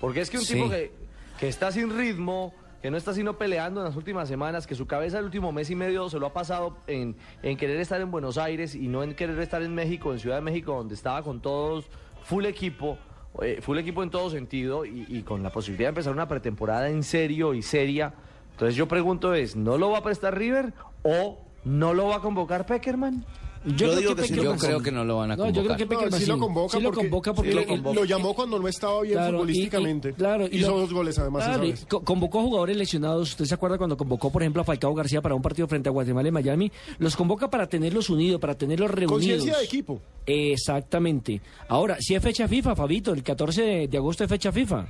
[0.00, 0.54] Porque es que un Sí.
[0.54, 0.92] tipo que,
[1.40, 4.86] que está sin ritmo, que no está sino peleando en las últimas semanas, que su
[4.86, 8.10] cabeza el último mes y medio se lo ha pasado en, en querer estar en
[8.10, 11.22] Buenos Aires y no en querer estar en México, en Ciudad de México, donde estaba
[11.22, 11.86] con todos,
[12.24, 12.98] full equipo,
[13.40, 16.88] eh, full equipo en todo sentido y, y con la posibilidad de empezar una pretemporada
[16.88, 18.14] en serio y seria.
[18.50, 20.74] Entonces yo pregunto es, ¿no lo va a prestar River
[21.04, 23.24] o no lo va a convocar Peckerman?
[23.64, 24.66] Yo digo que sí lo Yo convoca.
[24.66, 25.78] creo que no lo van a No, convocar.
[25.78, 27.94] yo creo que No, sí lo convoca sí lo porque- convoca porque sí lo convoca.
[28.00, 30.08] Lo llamó cuando no estaba bien Claro, y- futbolísticamente.
[30.10, 31.86] y- claro, y Hizo lo- dos goles además Claro, esa vez.
[31.88, 33.30] co- convocó jugadores lesionados.
[33.30, 35.92] ¿Usted se acuerda cuando convocó, por ejemplo, a Falcao García para un partido frente a
[35.92, 36.72] Guatemala y Miami?
[36.98, 39.12] Los convoca para tenerlos unidos, para tenerlos reunidos.
[39.12, 40.00] Conciencia de equipo.
[40.26, 41.40] Exactamente.
[41.68, 44.86] Ahora, si es fecha FIFA, Fabito, el 14 de, de agosto es fecha FIFA.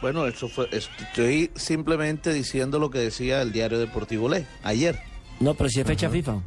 [0.00, 4.98] Bueno, eso fue, estoy simplemente diciendo lo que decía el diario deportivo Le ayer.
[5.40, 6.40] No, pero si es fecha FIFA.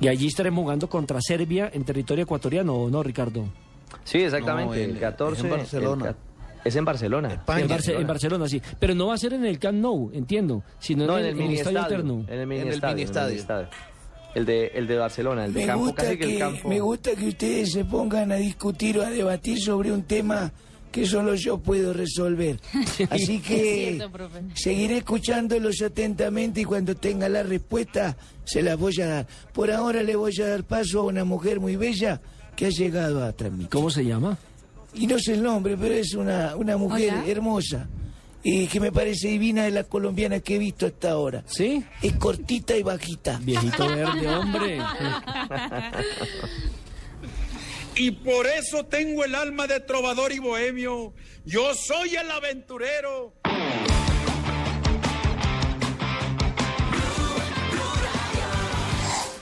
[0.00, 3.44] Y allí estaremos jugando contra Serbia en territorio ecuatoriano, ¿o no, Ricardo?
[4.04, 5.38] Sí, exactamente, No, el 14.
[5.40, 6.08] es en Barcelona.
[6.08, 6.14] el
[6.64, 7.32] es en Barcelona.
[7.32, 8.60] En, Barce- en Barcelona, sí.
[8.78, 11.34] Pero no va a ser en el Camp Nou, entiendo, sino No, en, en el
[11.36, 11.96] mini estadio estadio.
[11.96, 12.24] alterno.
[12.28, 12.94] En el mini En el estadio.
[12.96, 13.36] mini en el mini estadio.
[13.36, 13.68] estadio.
[14.34, 16.68] El de, el de Barcelona, el de Me campo, gusta, casi que, el campo.
[16.68, 20.52] me gusta que ustedes se pongan a discutir o a debatir sobre un tema
[20.90, 22.58] que solo yo puedo resolver.
[23.10, 24.40] Así que Es cierto, profe.
[24.54, 29.26] seguiré escuchándolos atentamente y cuando tenga la respuesta se las voy a dar.
[29.52, 32.20] Por ahora le voy a dar paso a una mujer muy bella
[32.56, 33.70] que ha llegado a transmitir.
[33.70, 34.36] ¿Cómo se llama?
[34.94, 37.26] Y no sé el nombre, pero es una, una mujer Hola.
[37.26, 37.88] hermosa.
[38.42, 41.44] Y que me parece divina de la colombiana que he visto hasta ahora.
[41.46, 41.84] ¿Sí?
[42.00, 43.38] Es cortita y bajita.
[43.42, 44.78] Viejito verde, hombre.
[47.98, 51.14] Y por eso tengo el alma de trovador y bohemio.
[51.44, 53.34] Yo soy el aventurero.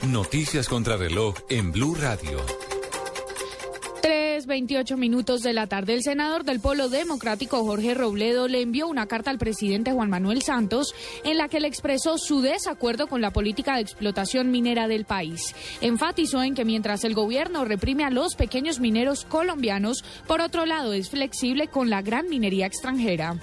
[0.08, 2.65] Noticias contra reloj en Blue Radio.
[4.06, 5.92] 3.28 minutos de la tarde.
[5.92, 10.42] El senador del Polo Democrático, Jorge Robledo, le envió una carta al presidente Juan Manuel
[10.42, 10.94] Santos
[11.24, 15.56] en la que le expresó su desacuerdo con la política de explotación minera del país.
[15.80, 20.92] Enfatizó en que mientras el gobierno reprime a los pequeños mineros colombianos, por otro lado
[20.92, 23.40] es flexible con la gran minería extranjera.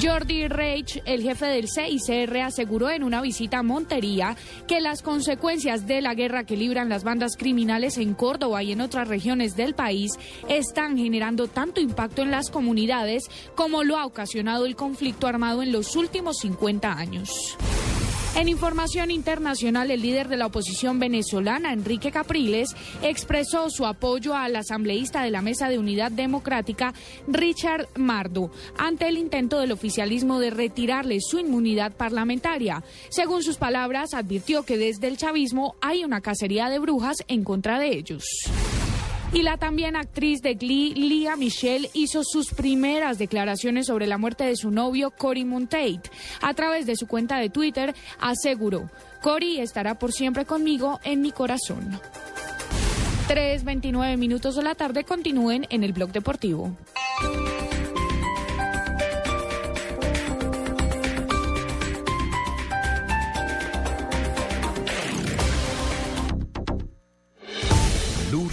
[0.00, 4.36] Jordi Reich, el jefe del CICR, aseguró en una visita a Montería
[4.66, 8.80] que las consecuencias de la guerra que libran las bandas criminales en Córdoba y en
[8.80, 10.12] otras regiones del país
[10.48, 13.24] están generando tanto impacto en las comunidades
[13.54, 17.58] como lo ha ocasionado el conflicto armado en los últimos 50 años.
[18.34, 24.56] En información internacional, el líder de la oposición venezolana, Enrique Capriles, expresó su apoyo al
[24.56, 26.94] asambleísta de la Mesa de Unidad Democrática,
[27.28, 32.82] Richard Mardo, ante el intento del oficialismo de retirarle su inmunidad parlamentaria.
[33.10, 37.78] Según sus palabras, advirtió que desde el chavismo hay una cacería de brujas en contra
[37.78, 38.24] de ellos.
[39.34, 44.44] Y la también actriz de Glee, Lia Michelle, hizo sus primeras declaraciones sobre la muerte
[44.44, 46.08] de su novio, Cory Monteith.
[46.42, 48.90] A través de su cuenta de Twitter, aseguró,
[49.22, 51.98] Cory estará por siempre conmigo en mi corazón.
[53.28, 56.76] 3.29 minutos de la tarde continúen en el blog deportivo.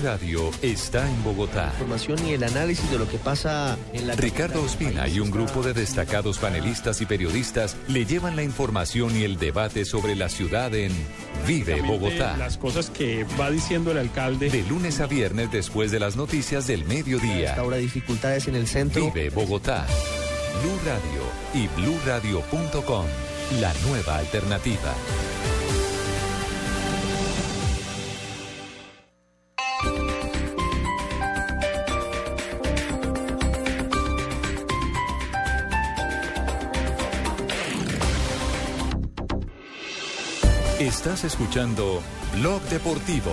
[0.03, 1.69] Radio está en Bogotá.
[1.73, 5.61] información y el análisis de lo que pasa en la Ricardo Ospina y un grupo
[5.61, 10.73] de destacados panelistas y periodistas le llevan la información y el debate sobre la ciudad
[10.73, 10.91] en
[11.45, 12.37] Vive Bogotá.
[12.37, 14.49] Las cosas que va diciendo el alcalde.
[14.49, 17.55] De lunes a viernes después de las noticias del mediodía.
[17.55, 19.11] Ahora dificultades en el centro.
[19.11, 19.85] Vive Bogotá.
[20.61, 21.23] Blue Radio
[21.53, 23.05] y bluradio.com.
[23.59, 24.93] la nueva alternativa.
[41.23, 42.01] Escuchando
[42.33, 43.31] Blog Deportivo.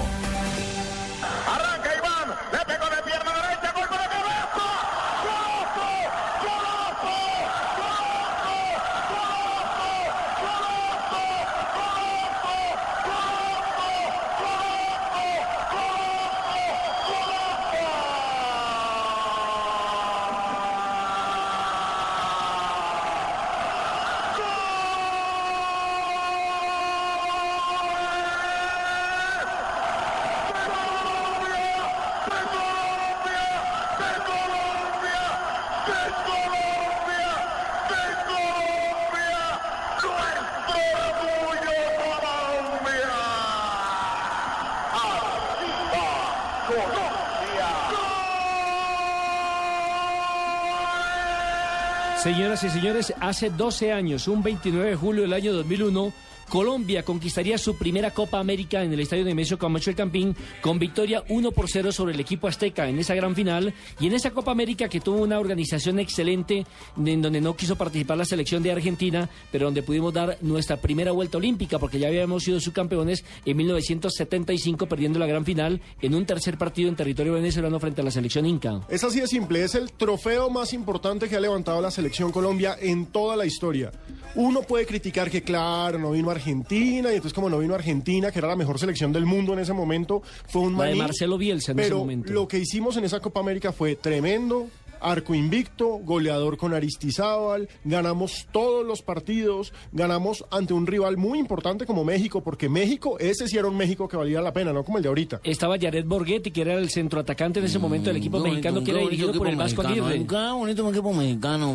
[52.56, 56.12] Señoras y señores, hace 12 años, un 29 de julio del año 2001,
[56.48, 61.24] Colombia conquistaría su primera Copa América en el estadio Nemesio Camacho el Campín con victoria
[61.28, 64.52] 1 por 0 sobre el equipo azteca en esa gran final y en esa Copa
[64.52, 66.64] América que tuvo una organización excelente
[67.04, 71.12] en donde no quiso participar la selección de Argentina, pero donde pudimos dar nuestra primera
[71.12, 76.26] vuelta olímpica porque ya habíamos sido subcampeones en 1975 perdiendo la gran final en un
[76.26, 78.82] tercer partido en territorio venezolano frente a la selección inca.
[78.88, 82.76] Es así de simple, es el trofeo más importante que ha levantado la selección Colombia
[82.80, 83.90] en toda la historia.
[84.34, 88.38] Uno puede criticar que, claro, no vino Argentina, y entonces como no vino Argentina, que
[88.38, 90.94] era la mejor selección del mundo en ese momento, fue un La de.
[90.94, 92.32] Marcelo Bielsa en ese Pero momento.
[92.32, 94.68] lo que hicimos en esa Copa América fue tremendo.
[95.00, 101.86] Arco invicto, goleador con Aristizábal, ganamos todos los partidos, ganamos ante un rival muy importante
[101.86, 104.98] como México, porque México, ese sí era un México que valía la pena, no como
[104.98, 105.40] el de ahorita.
[105.44, 109.00] Estaba Jared Borghetti, que era el centroatacante en ese momento del equipo mexicano, que era
[109.00, 110.26] dirigido por el Vasco Aguirre.
[110.26, 111.74] Qué bonito equipo mexicano,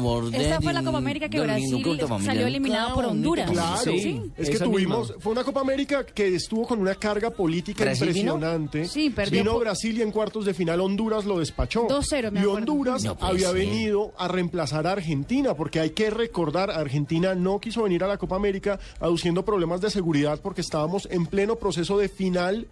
[0.61, 1.83] fue la Copa América que Brasil
[2.23, 3.49] salió eliminado por Honduras.
[3.49, 4.21] Claro, Sí.
[4.37, 5.21] es que tuvimos, misma.
[5.21, 8.33] fue una Copa América que estuvo con una carga política ¿Brasil vino?
[8.33, 8.85] impresionante.
[8.85, 11.87] Sí, perdió Vino Brasil y en cuartos de final Honduras lo despachó.
[11.87, 12.57] 2-0, me Y acuerdo.
[12.57, 13.55] Honduras No puede había ser.
[13.57, 18.17] venido a reemplazar a Argentina, porque hay que recordar, Argentina no quiso venir a la
[18.17, 22.67] Copa América aduciendo problemas de seguridad porque estábamos en pleno proceso de final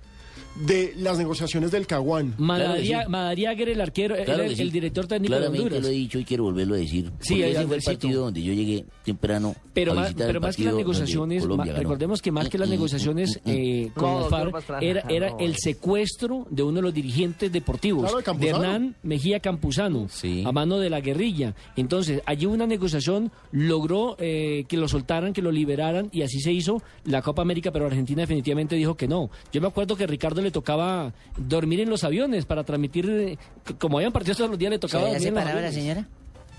[0.55, 2.35] de las negociaciones del Caguán.
[2.37, 4.61] Madaria- Madariaga el arquero, era Claro el, sí.
[4.61, 5.83] el director técnico de Claramente Honduras.
[5.83, 7.11] lo he dicho y quiero volverlo a decir.
[7.19, 10.55] Sí, ese fue el partido donde yo llegué temprano Pero a más, pero el más
[10.57, 11.79] que las negociaciones, Colombia ma- ganó.
[11.83, 13.53] recordemos que más que las Mm, mm, negociaciones mm, mm.
[13.53, 15.39] eh, con No, era, era no.
[15.39, 18.49] el secuestro de uno de los dirigentes deportivos, Claro, de de.
[18.49, 20.07] Hernán Mejía Campuzano,
[20.45, 21.55] a mano de la guerrilla.
[21.75, 26.51] Entonces, allí una negociación logró eh, que lo soltaran, que lo liberaran y así se
[26.51, 29.29] hizo la Copa América, pero Argentina definitivamente dijo que no.
[29.53, 30.07] Yo me acuerdo que a
[30.39, 33.37] Ricardo le tocaba dormir en los aviones para transmitir, eh,
[33.77, 36.07] como habían partidos todos los días, le tocaba ¿Se la señora?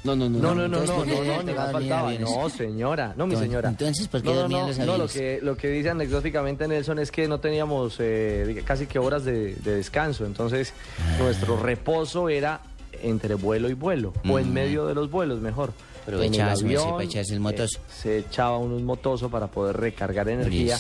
[0.03, 0.39] No, no, no.
[0.39, 2.13] No, no, no, no, ¿por qué no, no, faltaba.
[2.15, 3.69] No, señora, no, mi señora.
[3.69, 5.13] entonces, ¿por qué no, no, dormía en no, los no, lo aviones?
[5.13, 9.57] que, lo que dice anecdóticamente Nelson es que no teníamos eh, casi que horas de,
[9.57, 10.73] de descanso, entonces
[11.19, 12.63] nuestro reposo era
[13.03, 14.53] entre vuelo y vuelo, o en Mm.
[14.53, 15.73] medio de los vuelos, mejor.
[16.07, 17.79] Avión, para echarse el motoso.
[17.79, 20.77] eh, se echaba uno un motoso para poder recargar energía.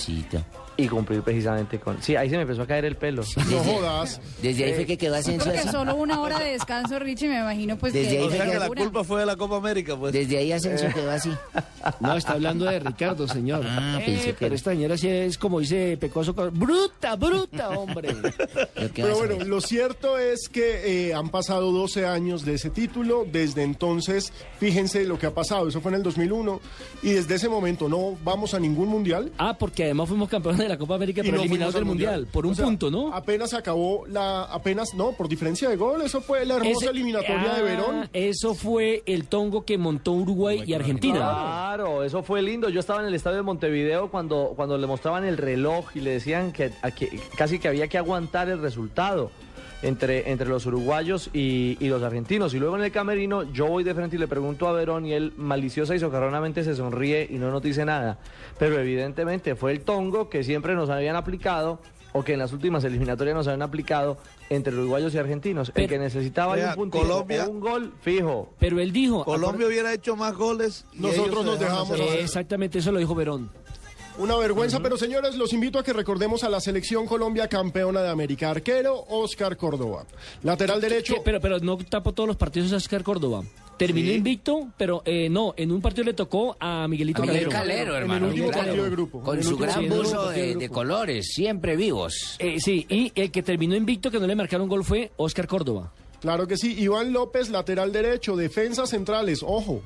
[0.82, 2.02] Y cumplir precisamente con...
[2.02, 3.22] Sí, ahí se me empezó a caer el pelo.
[3.50, 4.20] No jodas.
[4.42, 5.36] Desde ahí fue que quedó así.
[5.70, 8.18] solo una hora de descanso, Richie, me imagino, pues Desde que...
[8.18, 10.12] ahí O sea fue que la culpa fue de la Copa América, pues.
[10.12, 11.30] Desde ahí Asensio quedó así.
[12.00, 13.64] No, está hablando de Ricardo, señor.
[13.66, 18.14] Ah, Eh, pensé que pero esta señora sí es como dice Pecoso, bruta, bruta, hombre.
[18.94, 23.26] Pero bueno, lo cierto es que eh, han pasado 12 años de ese título.
[23.30, 25.68] Desde entonces, fíjense lo que ha pasado.
[25.68, 26.60] Eso fue en el 2001.
[27.02, 29.30] Y desde ese momento no vamos a ningún mundial.
[29.38, 31.86] Ah, porque además fuimos campeones de la Copa América, Y pero no eliminados del al
[31.86, 33.12] mundial, por un O sea, punto, ¿no?
[33.14, 34.44] Apenas acabó la.
[34.44, 36.02] Apenas, no, por diferencia de gol.
[36.02, 38.08] Eso fue la hermosa Ese- eliminatoria de Ah, Verón.
[38.12, 41.16] Eso fue el tongo que montó Uruguay y Argentina.
[41.18, 42.68] Claro, eso fue lindo.
[42.68, 46.10] Yo estaba en el estadio de Montevideo cuando, cuando le mostraban el reloj y le
[46.12, 49.30] decían que, a que- casi que había que aguantar el resultado
[49.82, 52.52] entre, entre los uruguayos y, y los argentinos.
[52.54, 55.12] Y luego en el camerino yo voy de frente y le pregunto a Verón y
[55.12, 58.18] él maliciosa y socarronamente se sonríe y no nos dice nada.
[58.58, 61.80] Pero evidentemente fue el tongo que siempre nos habían aplicado
[62.12, 64.18] o que en las últimas eliminatorias nos habían aplicado
[64.50, 65.70] entre uruguayos y argentinos.
[65.76, 68.52] el que necesitaba un puntito Colombia- un gol fijo.
[68.58, 69.24] Pero él dijo...
[69.24, 70.84] Colombia hubiera hecho más goles.
[70.92, 71.90] y Nosotros nos dejamos.
[71.92, 73.48] Eh, exactamente, eso lo dijo Verón.
[74.18, 78.10] Una vergüenza, pero señores, los invito a que recordemos a la selección Colombia campeona de
[78.10, 78.50] América.
[78.50, 80.04] Arquero, Oscar Córdoba.
[80.42, 81.14] Lateral derecho.
[81.14, 81.20] ¿Qué?
[81.24, 83.42] Pero, pero no tapó todos los partidos a Oscar Córdoba.
[83.78, 84.14] Terminó Sí.
[84.16, 87.50] invicto, pero eh, no, en un partido le tocó a Miguelito A Miguel Calero.
[87.50, 88.28] Calero, hermano.
[89.24, 92.36] Con su gran buzo de, de colores, siempre vivos.
[92.40, 95.94] Eh, sí, y el que terminó invicto que no le marcaron gol fue Oscar Córdoba.
[96.20, 96.74] Claro que sí.
[96.78, 98.36] Iván López, lateral derecho.
[98.36, 99.80] Defensas centrales, ojo.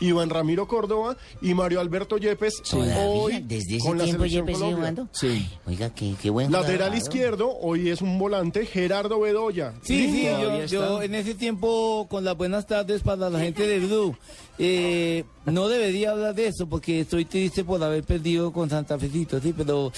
[0.00, 2.62] Iván Ramiro Córdoba y Mario Alberto Yepes.
[2.72, 5.08] Hoy Desde ese con la tiempo Yepes sigue jugando.
[5.12, 5.48] Sí.
[5.66, 9.74] Oiga, qué, qué buen Lateral izquierdo, hoy es un volante, Gerardo Bedoya.
[9.82, 10.28] Sí, sí,
[10.68, 14.16] yo, en ese tiempo, con las buenas tardes para la gente de Blue,
[14.58, 19.40] eh, no debería hablar de eso porque estoy triste por haber perdido con Santa Fecito,
[19.40, 19.92] sí, pero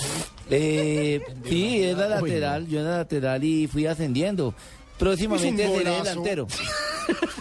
[0.50, 4.54] eh, sí, era lateral, yo era lateral y fui ascendiendo.
[5.00, 6.04] Próximamente un seré golazo.
[6.04, 6.46] delantero.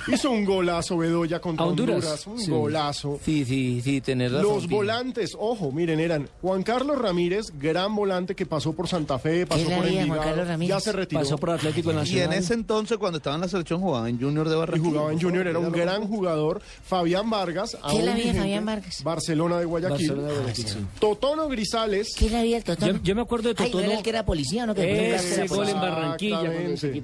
[0.07, 1.95] Hizo un golazo Bedoya contra ¿A Honduras?
[1.97, 2.28] Honduras.
[2.28, 2.49] Un Sí.
[2.49, 3.20] golazo.
[3.24, 4.47] Sí, sí, sí, tenés razón.
[4.55, 9.45] Los volantes, ojo, miren, eran Juan Carlos Ramírez, gran volante que pasó por Santa Fe,
[9.45, 10.76] pasó por Envigado, Carlos Ramírez?
[10.76, 11.22] ya se retiró.
[11.22, 14.49] Pasó por Atlético Y en ese entonces, cuando estaba en la selección, jugaba en Junior
[14.49, 14.89] de y Barranquilla.
[14.89, 16.62] jugaba en Junior, era un gran jugador.
[16.84, 19.03] Fabián Vargas, ¿Qué aún la vida, vigente, Fabián Vargas?
[19.03, 20.07] Barcelona de Guayaquil.
[20.07, 20.78] Barcelona de Guayaquil, sí.
[20.99, 22.16] Totono Grisales.
[22.18, 22.93] ¿Qué la vida Totono?
[22.93, 23.84] Yo, yo me acuerdo de Ay, ¿no Totono.
[23.91, 24.74] era el que era policía, no?
[24.74, 25.80] Que Ese gol en.
[25.80, 26.41] Barranquilla,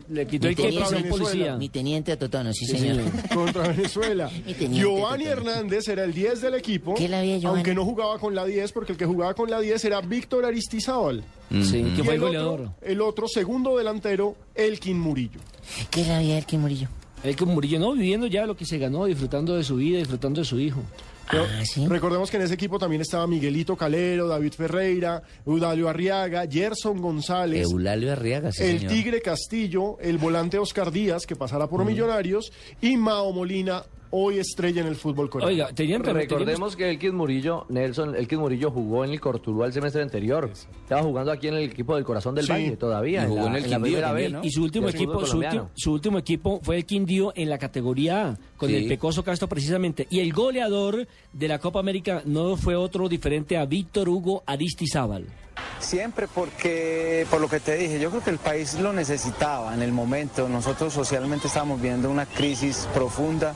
[0.10, 1.56] le quitó Teniente- pasó un policía.
[1.58, 2.98] Mi teniente Totono, sí, Sí, señor.
[2.98, 3.30] señor.
[3.34, 4.30] contra Venezuela.
[4.46, 5.50] Mi teniente Giovanni Totono.
[5.52, 7.60] Hernández era el 10 del equipo, ¿Qué la había, Giovanni?
[7.60, 10.46] aunque no jugaba con la 10, porque el que jugaba con la 10 era Víctor
[10.46, 11.24] Aristizábal.
[11.64, 12.60] Sí, que fue el goleador.
[12.62, 15.40] otro, el otro segundo delantero, Elkin Murillo.
[15.90, 16.90] ¿Qué la vida el que Murillo?
[17.24, 20.42] El que Murillo, no, viviendo ya lo que se ganó, disfrutando de su vida, disfrutando
[20.42, 20.82] de su hijo.
[21.28, 21.88] Ah, ¿sí?
[21.88, 27.64] Recordemos que en ese equipo también estaba Miguelito Calero, David Ferreira, Eudalio Arriaga, Gerson González,
[27.64, 28.94] Eulalio Arriaga, sí, el señor.
[28.94, 32.52] Tigre Castillo, el volante Oscar Díaz, que pasará por Millonarios,
[32.82, 35.52] y Mao Molina, hoy estrella en el fútbol coreano.
[35.52, 40.02] Oiga, tenían Recordemos que Elkid Murillo, Nelson, Elkid Murillo jugó en el Cortuluá el semestre
[40.02, 40.50] anterior.
[40.54, 42.52] Estaba jugando aquí en el equipo del Corazón del Sí.
[42.52, 43.24] Valle todavía.
[43.26, 46.86] Y jugó en el Quindío su último equipo, su, último- su último equipo fue el
[46.86, 48.76] Quindío en la categoría A, con Sí.
[48.76, 50.08] el Pecoso Castro precisamente.
[50.10, 55.26] Y el goleador de la Copa América no fue otro diferente a Víctor Hugo Aristizábal.
[55.80, 59.82] Siempre porque, por lo que te dije, yo creo que el país lo necesitaba en
[59.82, 60.50] el momento.
[60.50, 63.54] Nosotros socialmente estábamos viendo una crisis profunda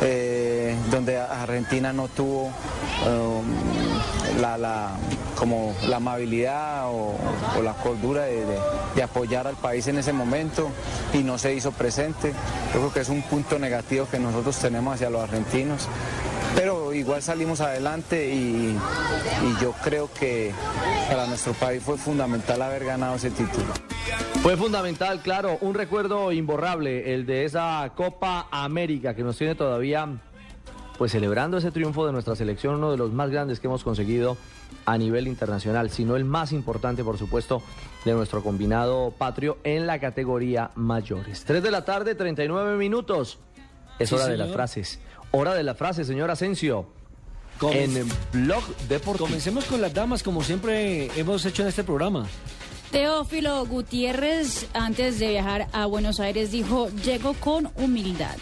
[0.00, 4.96] eh, donde Argentina no tuvo um, la, la-
[5.36, 7.14] como la amabilidad o,
[7.62, 10.68] la cordura de apoyar al país en ese momento
[11.12, 12.32] y no se hizo presente.
[12.72, 15.88] Yo creo que es un punto negativo que nosotros tenemos hacia los argentinos.
[16.54, 20.52] Pero igual salimos adelante y, y yo creo que
[21.08, 23.66] para nuestro país fue fundamental haber ganado ese título.
[24.42, 30.08] Fue fundamental, claro, un recuerdo imborrable, el de esa Copa América que nos tiene todavía
[30.96, 34.38] pues celebrando ese triunfo de nuestra selección, uno de los más grandes que hemos conseguido
[34.84, 37.60] a nivel internacional, sino el más importante, por supuesto,
[38.04, 41.44] de nuestro combinado patrio en la categoría mayores.
[41.44, 43.38] 3 de la tarde, 39 minutos.
[43.98, 45.00] Es Sí, hora de las frases.
[45.32, 46.86] Hora de la frase, señor Asensio.
[47.58, 48.08] Comen- En
[48.44, 49.26] Blog Deportivo.
[49.26, 52.26] Comencemos con las damas, como siempre hemos hecho en este programa.
[52.92, 58.36] Teófilo Gutiérrez, antes de viajar a Buenos Aires, dijo, llego con humildad.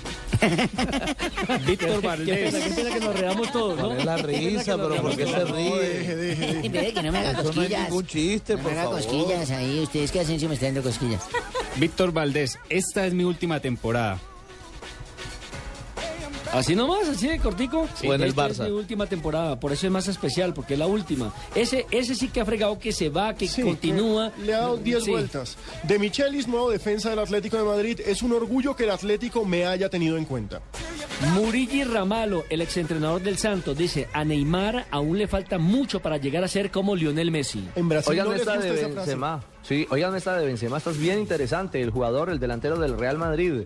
[1.66, 2.54] Víctor Valdés.
[2.54, 3.86] Que piensa que nos reamos todos, ¿no?
[3.88, 4.76] ¿Cuál es la risa?
[4.76, 6.66] ¿Pero por qué se ríe?
[6.66, 7.88] Espere, que no me haga Eso no cosquillas.
[7.88, 9.02] ningún chiste, no por me haga favor.
[9.04, 9.80] cosquillas ahí.
[9.82, 11.22] Ustedes que Asensio me está dando cosquillas.
[11.76, 14.20] Víctor Valdés, esta es mi última temporada.
[16.54, 17.88] Así nomás, así de cortico.
[17.96, 18.06] Sí.
[18.08, 18.64] O en el Esta es Barça.
[18.64, 21.32] mi última temporada, por eso es más especial, porque es la última.
[21.54, 24.30] Ese, ese sí que ha fregado que se va, que Sí, continúa.
[24.32, 25.10] que Le ha dado 10 Sí.
[25.10, 25.56] vueltas.
[25.82, 29.66] De Michelis, nuevo defensa del Atlético de Madrid, es un orgullo que el Atlético me
[29.66, 30.62] haya tenido en cuenta.
[31.32, 36.44] Murilli Ramalo, el exentrenador del Santos, dice, a Neymar aún le falta mucho para llegar
[36.44, 37.64] a ser como Lionel Messi.
[37.76, 38.70] En Brasil Oigan no esta de.
[38.72, 39.42] Benzema.
[39.62, 40.76] Sí, oigan esta de Benzema.
[40.78, 41.80] Esta es bien interesante.
[41.80, 43.62] El jugador, el delantero del Real Madrid.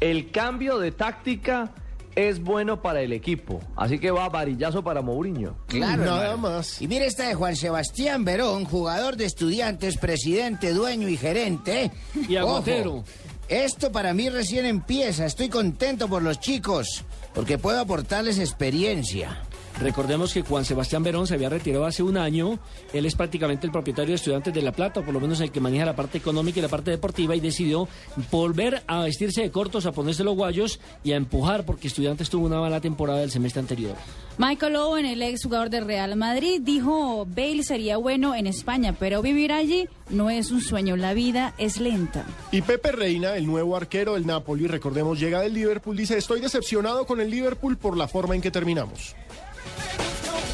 [0.00, 1.72] El cambio de táctica
[2.14, 3.60] es bueno para el equipo.
[3.76, 5.56] Así que va varillazo para Mourinho.
[5.66, 6.56] Claro, Nada hermano.
[6.56, 6.80] más.
[6.82, 11.90] Y mire esta de Juan Sebastián Verón, jugador de estudiantes, presidente, dueño y gerente.
[12.28, 13.04] Y agotero.
[13.48, 15.26] esto para mí recién empieza.
[15.26, 17.04] Estoy contento por los chicos,
[17.34, 19.42] porque puedo aportarles experiencia.
[19.82, 22.60] Recordemos que Juan Sebastián Verón se había retirado hace un año.
[22.92, 25.50] Él es prácticamente el propietario de Estudiantes de La Plata, o por lo menos el
[25.50, 27.88] que maneja la parte económica y la parte deportiva, y decidió
[28.30, 32.46] volver a vestirse de cortos, a ponerse los guayos y a empujar, porque Estudiantes tuvo
[32.46, 33.96] una mala temporada del semestre anterior.
[34.38, 39.20] Michael Owen, el ex jugador del Real Madrid, dijo, Bale sería bueno en España, pero
[39.20, 42.24] vivir allí no es un sueño, la vida es lenta.
[42.50, 47.04] Y Pepe Reina, el nuevo arquero del Napoli, recordemos, llega del Liverpool, dice, estoy decepcionado
[47.04, 49.14] con el Liverpool por la forma en que terminamos.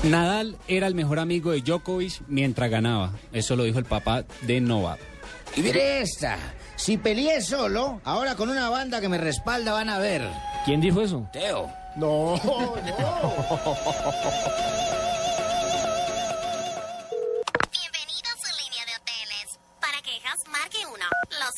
[0.05, 3.13] Nadal era el mejor amigo de Djokovic mientras ganaba.
[3.33, 5.01] Eso lo dijo el papá de Novak.
[5.57, 6.39] Y mire esta.
[6.77, 10.23] Si peleé solo, ahora con una banda que me respalda van a ver.
[10.65, 11.29] ¿Quién dijo eso?
[11.33, 11.69] Teo.
[11.97, 13.09] No, Bienvenido
[18.29, 19.59] a su línea de hoteles.
[19.81, 20.95] Para quejas, marque 1.
[21.41, 21.51] Lo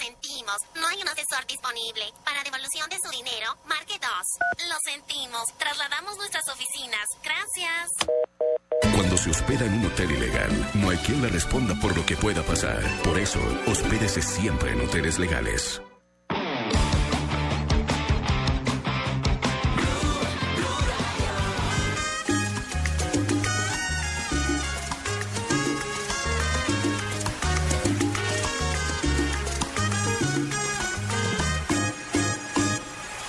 [0.74, 2.12] no hay un asesor disponible.
[2.24, 4.68] Para devolución de su dinero, marque 2.
[4.68, 7.06] Lo sentimos, trasladamos nuestras oficinas.
[7.22, 7.90] Gracias.
[8.94, 12.16] Cuando se hospeda en un hotel ilegal, no hay quien le responda por lo que
[12.16, 12.80] pueda pasar.
[13.02, 15.80] Por eso, hospédese siempre en hoteles legales.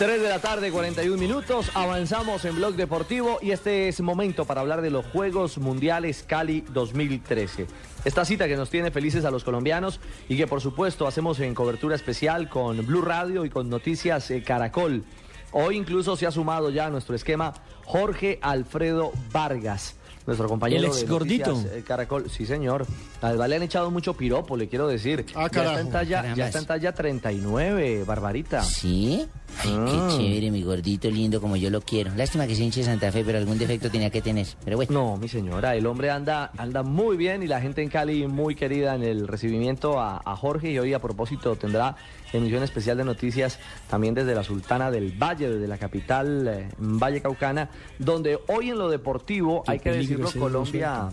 [0.02, 1.70] Tres de la tarde, 41 minutos.
[1.76, 6.62] Avanzamos en Blog Deportivo y este es momento para hablar de los Juegos Mundiales Cali
[6.74, 7.68] 2013.
[8.04, 11.54] Esta cita que nos tiene felices a los colombianos y que por supuesto hacemos en
[11.54, 15.04] cobertura especial con Blue Radio y con Noticias eh, Caracol.
[15.52, 17.54] Hoy incluso se ha sumado ya a nuestro esquema
[17.86, 20.01] Jorge Alfredo Vargas.
[20.28, 21.52] Nuestro compañero El ex gordito.
[21.52, 22.86] Noticias, Caracol, sí señor.
[23.22, 25.26] Al Valle le han echado mucho piropo, le quiero decir.
[25.36, 28.62] Ah, ya, está en talla, ya está en talla 39, Barbarita.
[28.64, 29.26] ¿Sí?
[29.64, 30.08] Ay, Ah.
[30.10, 32.12] qué chévere, mi gordito lindo como yo lo quiero.
[32.16, 34.48] Lástima que se hinche Santa Fe, pero algún defecto tenía que tener.
[34.64, 34.92] Pero bueno.
[34.92, 38.56] No, mi señora, el hombre anda, anda muy bien y la gente en Cali muy
[38.56, 41.96] querida en el recibimiento a, a Jorge y hoy a propósito tendrá
[42.34, 43.60] emisión especial de noticias
[43.90, 48.78] también desde la Sultana del Valle, desde la capital eh, Valle Caucana, donde hoy en
[48.78, 51.10] lo deportivo, Qué hay que decirlo, Colombia,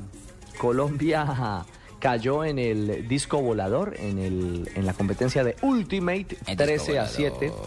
[0.58, 1.64] Colombia
[1.98, 6.98] cayó en el disco volador, en, el, en la competencia de Ultimate, El disco 13
[6.98, 7.52] a 7.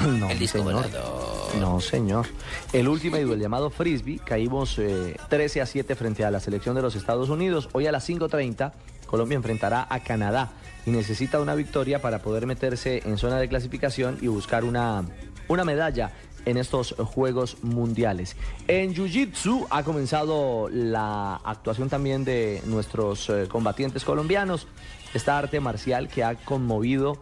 [0.00, 0.74] No, El disco señor.
[0.84, 1.56] volador.
[1.58, 2.26] No, señor.
[2.72, 6.76] El último y el llamado Frisbee, caímos eh, 13 a 7 frente a la selección
[6.76, 7.68] de los Estados Unidos.
[7.72, 8.72] Hoy a las 5.30,
[9.06, 10.52] Colombia enfrentará a Canadá
[10.90, 15.04] necesita una victoria para poder meterse en zona de clasificación y buscar una,
[15.48, 16.12] una medalla
[16.46, 18.36] en estos Juegos Mundiales.
[18.68, 24.66] En Jiu-Jitsu ha comenzado la actuación también de nuestros eh, combatientes colombianos.
[25.12, 27.18] Esta arte marcial que ha conmovido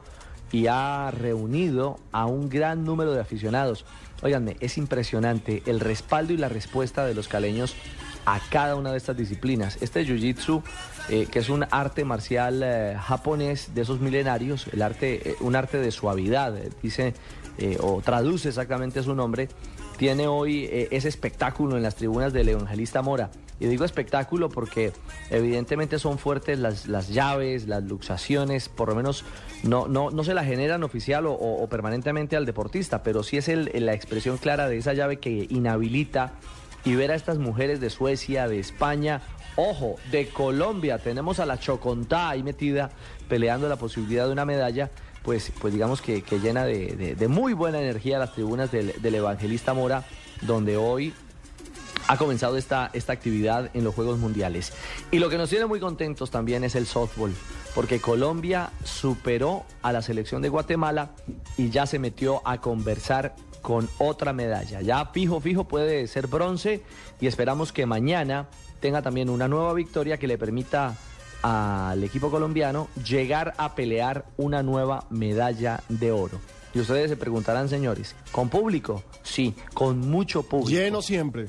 [0.52, 3.84] y ha reunido a un gran número de aficionados.
[4.22, 7.76] Óiganme, es impresionante el respaldo y la respuesta de los caleños
[8.26, 9.78] a cada una de estas disciplinas.
[9.80, 10.62] Este Jiu-Jitsu,
[11.08, 15.56] eh, que es un arte marcial eh, japonés de esos milenarios, el arte, eh, un
[15.56, 17.14] arte de suavidad, dice
[17.80, 19.48] o traduce exactamente su nombre,
[19.96, 23.30] tiene hoy ese espectáculo en las tribunas del Evangelista Mora.
[23.58, 24.92] Y digo espectáculo porque
[25.30, 29.24] evidentemente son fuertes las, las llaves, las luxaciones, por lo menos
[29.64, 33.36] no, no, no se la generan oficial o, o- o permanentemente al deportista, pero sí
[33.38, 36.34] es el- la expresión clara de esa llave que inhabilita
[36.84, 39.20] y ver a estas mujeres de Suecia, de España,
[39.60, 42.90] ojo, de Colombia, tenemos a la Chocontá ahí metida
[43.28, 44.88] peleando la posibilidad de una medalla,
[45.24, 49.14] pues, pues digamos que, que llena de, de- muy buena energía las tribunas del, del
[49.16, 50.04] Evangelista Mora,
[50.42, 51.12] donde hoy
[52.06, 54.72] ha comenzado esta, esta actividad en los Juegos Mundiales.
[55.10, 57.34] Y lo que nos tiene muy contentos también es el softball,
[57.74, 61.10] porque Colombia superó a la selección de Guatemala
[61.56, 64.80] y ya se metió a conversar con otra medalla.
[64.82, 66.80] Ya fijo, fijo puede ser bronce
[67.20, 68.46] y esperamos que mañana
[68.80, 70.96] tenga también una nueva victoria que le permita
[71.42, 76.38] al equipo colombiano llegar a pelear una nueva medalla de oro.
[76.74, 79.02] Y ustedes se preguntarán, señores, ¿con público?
[79.22, 80.70] Sí, con mucho público.
[80.70, 81.46] lleno siempre.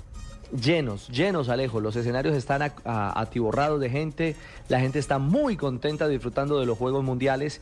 [0.52, 1.80] Llenos, llenos, Alejo.
[1.80, 4.36] Los escenarios están a- a- atiborrados de gente.
[4.68, 7.62] La gente está muy contenta disfrutando de los Juegos Mundiales.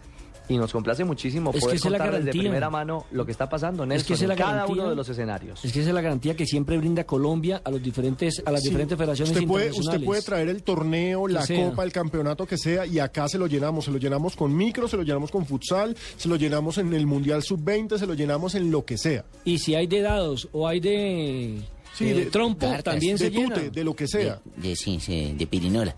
[0.49, 2.31] Y nos complace muchísimo Es que poder esa es la de garantía.
[2.31, 4.81] primera mano lo que está pasando, Es Nelson, que esa es la en cada garantía.
[4.81, 5.65] uno de los escenarios.
[5.65, 8.61] Es que esa es la garantía que siempre brinda Colombia a los diferentes a las
[8.61, 8.69] Sí.
[8.69, 9.95] diferentes federaciones usted puede, internacionales.
[9.99, 11.69] usted puede traer el torneo, la sea.
[11.69, 13.85] copa, el campeonato que sea, y acá se lo llenamos.
[13.85, 17.05] Se lo llenamos con micro, se lo llenamos con futsal, se lo llenamos en el
[17.07, 19.25] Mundial Sub-20, se lo llenamos en lo que sea.
[19.43, 21.61] Y si hay de dados o hay de,
[21.93, 23.55] Sí, eh, de- trompo, cartas, también de se llena.
[23.55, 24.39] tute, de lo que sea.
[24.55, 25.95] De, sí, sí, de pirinola.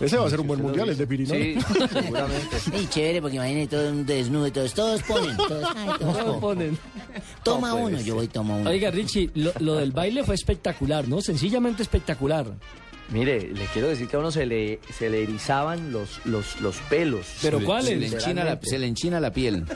[0.00, 1.38] Ese va a ser un buen mundial, el de Pirinola.
[1.38, 1.58] Sí,
[1.92, 2.56] seguramente.
[2.72, 6.78] Ey, chévere, porque imagínate todo mundo desnudo, todos, todos ponen, todos, ay, todos Todos ponen.
[7.42, 8.06] Toma uno, ser.
[8.06, 8.70] yo voy, toma uno.
[8.70, 11.20] Oiga, Richie, lo, lo del baile fue espectacular, ¿no?
[11.20, 12.46] Sencillamente espectacular.
[13.10, 16.76] Mire, le quiero decir que a uno se le, se le erizaban los, los, los
[16.88, 17.26] pelos.
[17.42, 17.90] ¿Pero cuáles?
[17.90, 19.64] Se le, enchina la, se le enchina la piel.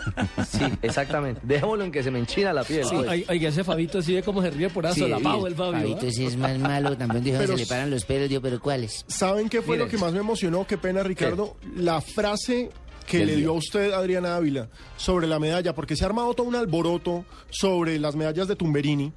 [0.49, 1.41] Sí, exactamente.
[1.43, 2.85] Dejémoslo en que se me enchina la piel.
[2.85, 3.09] Sí, pues.
[3.09, 5.55] oiga, oiga, ese Fabito sí ve cómo se ríe por eso, Sí, la pavo el
[5.55, 5.81] Fabio.
[5.81, 6.09] Fabito ¿ah?
[6.09, 9.05] ese es más malo, también dijo, Pero se le paran los pelos, yo, pero ¿cuáles?
[9.09, 9.87] ¿Saben qué fue Mire.
[9.87, 10.67] lo que más me emocionó?
[10.67, 11.57] Qué pena, Ricardo.
[11.77, 12.71] La frase
[13.07, 16.47] que le dio a usted Adriana Ávila sobre la medalla, porque se ha armado todo
[16.47, 19.13] un alboroto sobre las medallas de Tumberini.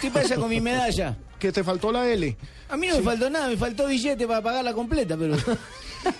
[0.00, 1.16] ¿Qué pasa con mi medalla?
[1.40, 2.36] Que te faltó la L.
[2.68, 5.34] A mí no me faltó nada, me faltó billete para pagarla completa, pero...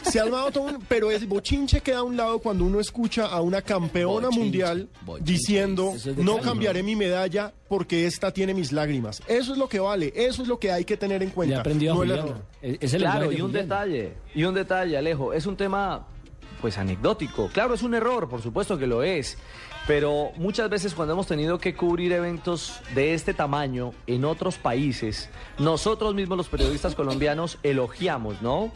[0.03, 3.25] Se ha armado todo un- pero el bochinche queda a un lado cuando uno escucha
[3.27, 5.33] a una campeona Bochinche, mundial bochinche.
[5.33, 9.23] diciendo es no Cali, cambiaré mi medalla porque esta tiene mis lágrimas.
[9.27, 11.63] Eso es lo que vale, eso es lo que hay que tener en cuenta.
[11.65, 12.43] no el error.
[12.99, 16.07] claro, y un detalle, y un detalle, Alejo, es un tema
[16.61, 17.49] pues anecdótico.
[17.49, 19.39] Claro, es un error, por supuesto que lo es.
[19.87, 25.31] Pero muchas veces cuando hemos tenido que cubrir eventos de este tamaño en otros países,
[25.59, 28.71] nosotros mismos los periodistas colombianos elogiamos, ¿no?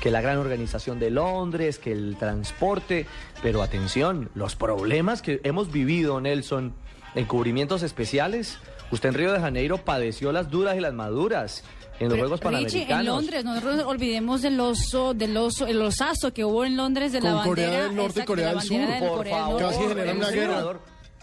[0.00, 3.06] Que la gran organización de Londres, que el transporte,
[3.42, 6.74] pero atención, los problemas que hemos vivido, Nelson,
[7.14, 8.58] en cubrimientos especiales.
[8.90, 11.64] Usted en Río de Janeiro padeció las duras y las maduras
[12.02, 13.00] en los Juegos Richie, Panamericanos.
[13.00, 17.12] en Londres, no nos olvidemos del oso, del oso, el osazo que hubo en Londres
[17.12, 17.86] de la Con Corea bandera.
[17.88, 19.60] del Norte y exacto, Corea de la del Sur, del por Corea del favor.
[19.62, 19.76] Norte.
[19.76, 20.78] Casi generan una El guerra.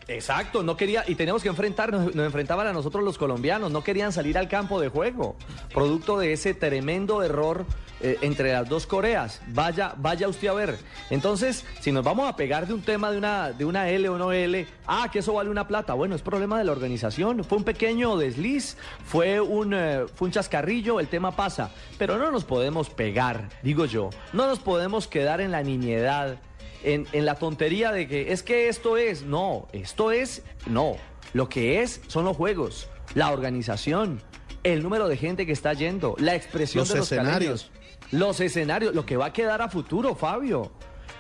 [0.08, 4.12] Exacto, no quería, y teníamos que enfrentarnos, nos enfrentaban a nosotros los colombianos, no querían
[4.12, 5.36] salir al campo de juego,
[5.72, 7.66] producto de ese tremendo error
[8.02, 9.42] eh, entre las dos Coreas.
[9.48, 10.78] Vaya, vaya usted a ver.
[11.10, 14.18] Entonces, si nos vamos a pegar de un tema de una, de una L o
[14.18, 15.94] no L, ah, que eso vale una plata.
[15.94, 17.44] Bueno, es problema de la organización.
[17.44, 21.72] Fue un pequeño desliz, fue un, eh, fue un chascarrillo, el tema pasa.
[21.98, 24.10] Pero no nos podemos pegar, digo yo.
[24.34, 26.38] No nos podemos quedar en la niñedad
[26.84, 30.96] en, en la tontería de que es que esto es, no, esto es, no.
[31.34, 34.22] Lo que es son los juegos, la organización,
[34.64, 37.64] el número de gente que está yendo, la expresión Los de los escenarios.
[37.66, 37.79] caleños,
[38.12, 40.72] los escenarios, lo que va a quedar a futuro, Fabio.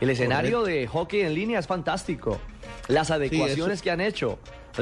[0.01, 2.39] El escenario de hockey en línea es fantástico.
[2.87, 4.39] Las adecuaciones que han hecho.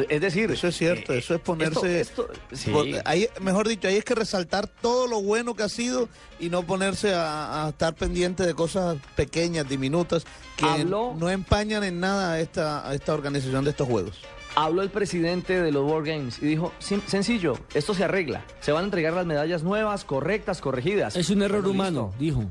[0.10, 2.02] Es decir, Eso es cierto, eso es ponerse.
[2.02, 2.70] esto- sí.
[2.70, 6.08] por- ahí, mejor dicho, ahí es que resaltar todo lo bueno que ha sido
[6.40, 10.26] y no ponerse a, a estar pendiente de cosas pequeñas, diminutas,
[10.56, 14.20] que Habló- no empañan en nada a esta, a esta organización de estos juegos.
[14.60, 18.44] Habló el presidente de los World Games y dijo, "Sim- sencillo, esto se arregla.
[18.60, 21.16] Se van a entregar las medallas nuevas, correctas, corregidas.
[21.16, 22.44] Es un error Bueno, humano, dijo.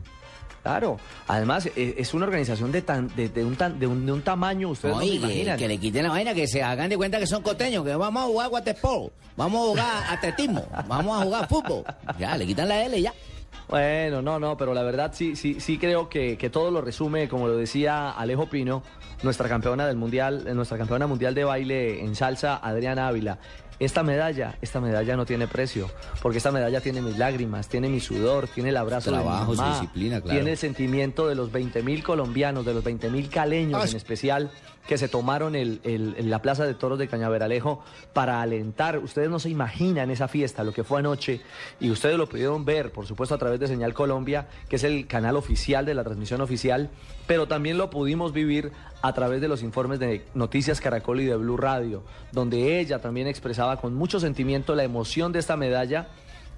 [0.63, 0.99] Claro.
[1.29, 4.23] Además, e- es una organización de, tan, de, de un, tan, de, un, de un
[4.23, 5.59] tamaño, ustedes no se Oye, que, imaginan.
[5.59, 8.23] que le quiten la vaina, que se hagan de cuenta que son costeños, que vamos
[8.23, 11.85] a jugar waterpolo, vamos a jugar atletismo, vamos a jugar fútbol.
[12.19, 13.13] Ya, le quitan la L y ya.
[13.69, 17.29] Bueno, no, no, pero la verdad sí, sí, sí creo que, que todo lo resume,
[17.29, 18.83] como lo decía Alejo Pino,
[19.23, 23.39] nuestra campeona del mundial, eh, nuestra campeona mundial de baile en salsa, Adriana Ávila.
[23.79, 25.91] Esta medalla, esta medalla no tiene precio,
[26.23, 29.63] porque esta medalla tiene mis lágrimas, tiene mi sudor, tiene el abrazo Trabajo, de mi
[29.65, 30.35] mamá, disciplina, claro.
[30.35, 33.97] tiene el sentimiento de los 20 mil colombianos, de los 20 mil caleños Ah, en
[33.97, 34.51] especial,
[34.87, 35.81] que se tomaron el,
[36.31, 37.83] la Plaza de Toros de Cañaveralejo
[38.13, 38.99] para alentar.
[38.99, 41.41] Ustedes no se imaginan esa fiesta, lo que fue anoche,
[41.81, 45.07] y ustedes lo pudieron ver, por supuesto, a través de Señal Colombia, que es el
[45.07, 46.89] canal oficial de la transmisión oficial,
[47.27, 48.71] pero también lo pudimos vivir
[49.03, 53.27] a través de los informes de Noticias Caracol y de Blue Radio, donde ella también
[53.27, 56.09] expresaba con mucho sentimiento la emoción de esta medalla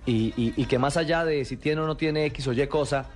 [0.07, 3.07] y- y que más allá de si tiene o no tiene X o Y cosa,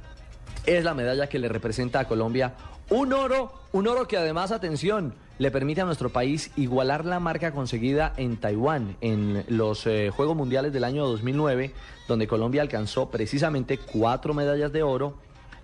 [0.67, 2.53] es la medalla que le representa a Colombia.
[2.95, 7.53] Un oro, un oro que además, atención, le permite a nuestro país igualar la marca
[7.53, 11.73] conseguida en Taiwán en los eh, Juegos Mundiales del año 2009,
[12.07, 15.15] donde Colombia alcanzó precisamente cuatro medallas de oro,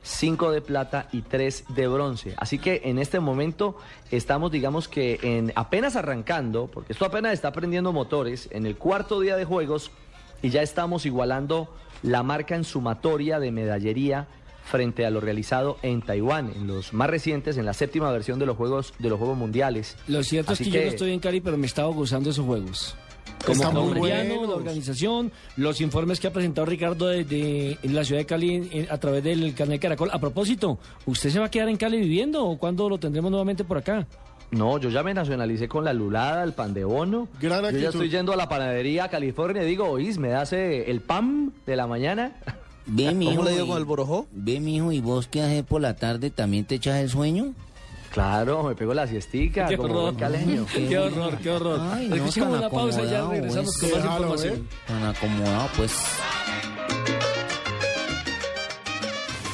[0.02, 2.32] cinco de plata y tres de bronce.
[2.38, 3.76] Así que en este momento
[4.10, 9.20] estamos, digamos que en apenas arrancando, porque esto apenas está prendiendo motores, en el cuarto
[9.20, 9.90] día de Juegos
[10.40, 11.68] y ya estamos igualando
[12.02, 14.28] la marca en sumatoria de medallería
[14.68, 18.46] frente a lo realizado en Taiwán, en los más recientes, en la séptima versión de
[18.46, 19.96] los Juegos, de los Juegos Mundiales.
[20.06, 22.44] Lo cierto Así es que, yo no estoy en Cali, pero me estaba gozando esos
[22.44, 22.96] juegos.
[23.46, 28.26] Como colombiano, la organización, los informes que ha presentado Ricardo desde en la ciudad de
[28.26, 30.10] Cali en- en- a través del canal Caracol.
[30.12, 33.62] A propósito, ¿usted se va a quedar en Cali viviendo o cuándo lo tendremos nuevamente
[33.64, 34.06] por acá?
[34.50, 37.28] No, yo ya me nacionalicé con la lulada, el pan de bono.
[37.40, 41.00] Gran yo ya estoy yendo a la panadería California y digo, oís, ¿me das el
[41.00, 42.32] pan de la mañana?
[42.88, 44.26] Ve, mijo, ¿Cómo le dio y- con el borojó?
[44.32, 46.30] Ve, mijo, ¿y vos qué haces por la tarde?
[46.30, 47.52] ¿También te echas el sueño?
[48.12, 50.64] Claro, me pego la siestica, Qué como horror, caleño.
[50.72, 51.80] qué horror, qué horror.
[51.92, 53.92] Ay, no, Escuchemos una pausa y ya regresamos pues.
[53.92, 54.68] con más información.
[54.86, 55.92] Tan acomodado, pues.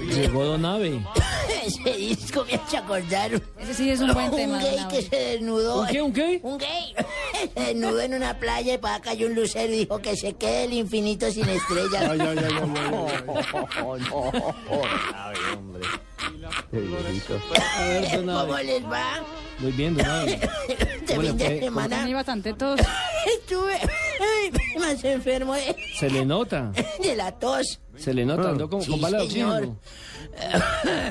[0.00, 1.00] Llegó Don Ave.
[1.64, 3.30] Ese disco me hace acordar.
[3.58, 5.80] Ese sí es un buen tema, Un gay don que se desnudó.
[5.80, 6.40] ¿Un qué, un qué?
[6.42, 6.94] Un gay.
[7.54, 10.34] Se desnudó en una playa y para acá cayó un lucero y dijo que se
[10.34, 12.02] quede el infinito sin estrellas.
[12.10, 12.54] Ay, ay, ay, ay,
[18.14, 19.24] Don ¿Cómo les va?
[19.58, 20.40] Muy bien, Don Abe.
[20.68, 22.80] Este ¿Cómo le fin de semana Tenía bastante tos.
[23.38, 23.80] estuve
[24.78, 25.54] más enfermo
[25.98, 26.72] Se le nota.
[27.02, 27.80] de la tos.
[27.96, 28.50] Se le nota.
[28.50, 29.76] Ando con, Sí, con bala de oxígeno.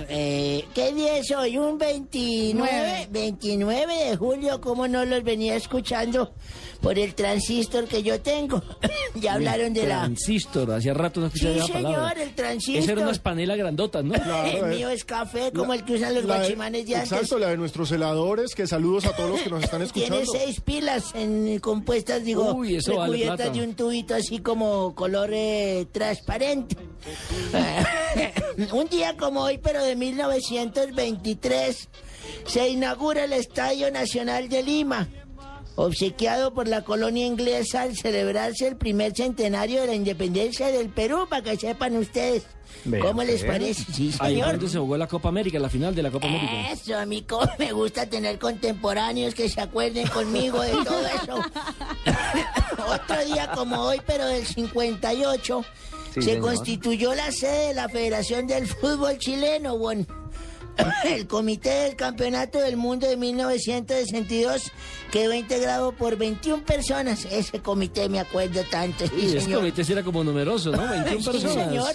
[0.10, 1.57] Eh, ¿Qué día es hoy?
[1.57, 3.07] ¿Un 29?
[3.11, 6.34] 29 de julio, ¿cómo no los venía escuchando
[6.81, 8.61] por el transistor que yo tengo?
[9.15, 10.02] ya hablaron de la...
[10.02, 10.72] Transistor.
[10.72, 12.10] Hacía rato no escuchaba Sí, esa palabra.
[12.10, 12.84] señor, el transistor.
[12.84, 14.14] Esa era unas panelas grandotas, ¿no?
[14.45, 17.11] el mío es café, como el que usan los La de- guachimanes de antes.
[17.11, 20.31] Exacto, la de nuestros heladores, que saludos a todos los que nos están Tiene escuchando.
[20.45, 23.52] seis pilas en, compuestas, digo, Uy, eso vale recubiertas plata.
[23.60, 26.76] de un tubito así como color eh, transparente.
[28.72, 31.90] un día como hoy, pero de 1923,
[32.46, 35.08] se inaugura el Estadio Nacional de Lima,
[35.76, 41.28] obsequiado por la colonia inglesa al celebrarse el primer centenario de la independencia del Perú,
[41.30, 42.44] para que sepan ustedes.
[43.02, 43.86] ¿Cómo les parece?
[43.94, 44.52] Sí, Ahí señor.
[44.52, 46.72] donde se jugó la Copa América, la final de la Copa América.
[46.72, 51.38] Eso, a mí como me gusta tener contemporáneos que se acuerden conmigo de todo eso.
[52.88, 55.64] Otro día como hoy, pero del 58,
[56.14, 56.41] Sí, se señor.
[56.41, 60.06] constituyó la sede de la Federación del Fútbol Chileno, bon.
[61.06, 64.72] El Comité del Campeonato del Mundo de 1962
[65.11, 67.26] quedó integrado por 21 personas.
[67.26, 69.06] Ese comité me acuerdo tanto.
[69.07, 70.88] sí, ese comité era como numeroso, ¿no?
[70.90, 71.65] 21 Sí, personas.
[71.68, 71.94] señor.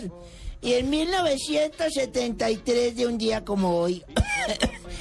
[0.60, 4.02] Y en 1973, de un día como hoy,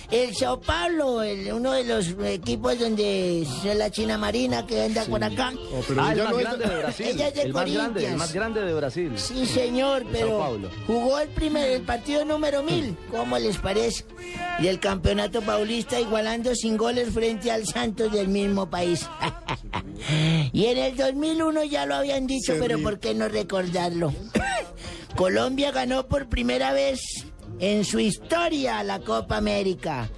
[0.09, 5.03] el Sao Paulo, el- uno de los equipos donde es la China Marina que anda
[5.05, 5.51] por acá.
[5.87, 7.05] pero ah, el ella más no es- grande de Brasil.
[7.07, 9.11] Ella es de el más grande, el más grande de Brasil.
[9.17, 10.69] Sí, señor, El pero Sao Paulo.
[10.87, 14.05] jugó el primer, el partido número mil, ¿cómo les parece?
[14.59, 19.07] Y el campeonato paulista igualando sin goles frente al Santos del mismo país.
[20.53, 22.83] y en el 2001 ya lo habían dicho, Se pero ríe.
[22.83, 24.13] ¿por qué no recordarlo?
[25.15, 26.99] Colombia ganó por primera vez
[27.59, 30.09] en su historia la Copa América.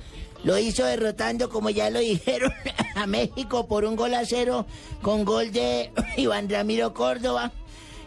[0.43, 2.51] Lo hizo derrotando, como ya lo dijeron,
[2.95, 4.65] a México por un gol a cero
[5.01, 7.51] con gol de Iván Ramiro Córdoba.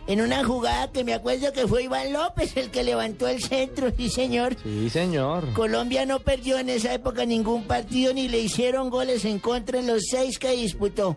[0.09, 3.93] En una jugada que me acuerdo que fue Iván López el que levantó el centro,
[3.97, 4.57] sí señor.
[4.61, 5.53] Sí, señor.
[5.53, 9.87] Colombia no perdió en esa época ningún partido ni le hicieron goles en contra en
[9.87, 11.17] los seis que disputó.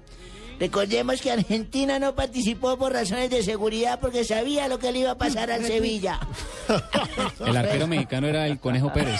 [0.60, 5.12] Recordemos que Argentina no participó por razones de seguridad porque sabía lo que le iba
[5.12, 6.20] a pasar al Sevilla.
[7.46, 9.20] El arquero mexicano era el Conejo Pérez.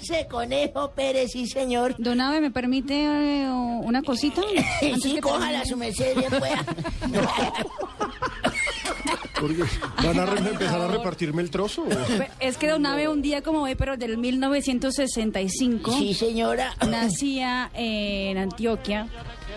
[0.00, 1.94] Ese conejo Pérez, sí señor.
[1.98, 4.40] Don Ave, ¿me permite eh, una cosita?
[4.40, 6.14] Antes Sí, que cójala su merced.
[9.40, 9.64] Porque
[10.02, 11.84] ¿Van a empezar a repartirme el trozo?
[11.84, 15.92] Pe- Es que Don Ave un día como hoy, pero del 1965.
[15.92, 16.74] Sí, señora.
[16.88, 19.06] Nacía en Antioquia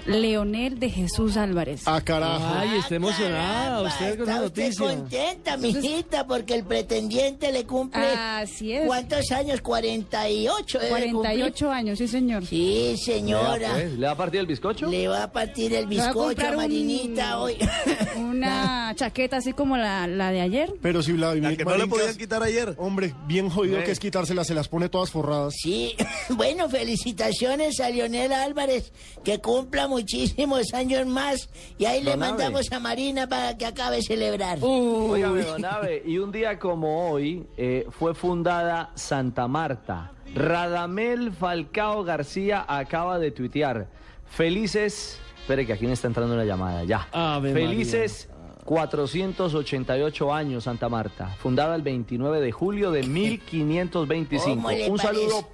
[0.05, 1.81] Leonel de Jesús Álvarez.
[1.85, 2.43] Ah, carajo.
[2.57, 4.85] Ay, está emocionada usted con Está esa usted noticia.
[4.97, 8.01] contenta, mijita, porque el pretendiente le cumple...
[8.05, 8.85] Así es.
[8.85, 9.61] ¿Cuántos años?
[9.61, 10.79] 48.
[10.79, 12.45] debe 48 años, sí, señor.
[12.45, 13.71] Sí, señora.
[13.73, 14.87] pues, ¿Le va a partir el bizcocho?
[14.87, 17.55] Le va a partir el a bizcocho comprar a un- Marinita hoy.
[18.17, 20.73] Una chaqueta así como la, la de ayer.
[20.81, 22.75] Pero si Vladimir La que no le podían quitar ayer.
[22.77, 23.83] Hombre, bien jodido Eh.
[23.83, 25.53] que es quitárselas, se las pone todas forradas.
[25.61, 25.95] Sí,
[26.29, 28.91] bueno, felicitaciones a Leonel Álvarez,
[29.23, 31.49] que cumpla muchísimos años más.
[31.77, 32.19] Y ahí le Abe.
[32.19, 34.59] mandamos a Marina para que acabe de celebrar.
[34.59, 40.13] Don Abe, y un día como hoy eh, fue fundada Santa Marta.
[40.33, 43.87] Radamel Falcao García acaba de tuitear.
[44.25, 45.19] Felices.
[45.41, 47.07] Espere que aquí me está entrando una llamada, ya.
[47.11, 48.29] Ave Felices
[48.63, 54.55] 488 años Santa Marta, fundada el 29 de julio de 1525.
[54.55, 55.47] ¿Cómo le Un saludo?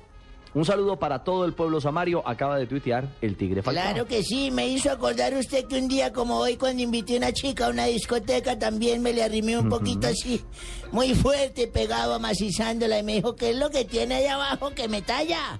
[0.57, 3.83] Un saludo para todo el pueblo samario, acaba de tuitear el Tigre Falcao.
[3.83, 7.17] Claro que sí, me hizo acordar usted que un día como hoy cuando invité a
[7.17, 10.43] una chica a una discoteca también me le arrimé un poquito así,
[10.91, 14.87] muy fuerte, pegado, amacizándola y me dijo, ¿qué es lo que tiene ahí abajo que
[14.87, 15.59] me talla?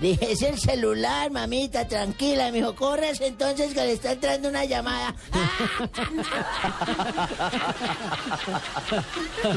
[0.00, 2.52] Dije, es el celular, mamita, tranquila.
[2.52, 5.14] Me dijo, corres entonces que le está entrando una llamada.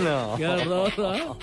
[0.03, 0.35] No.
[0.37, 1.37] Qué horror, ¿no?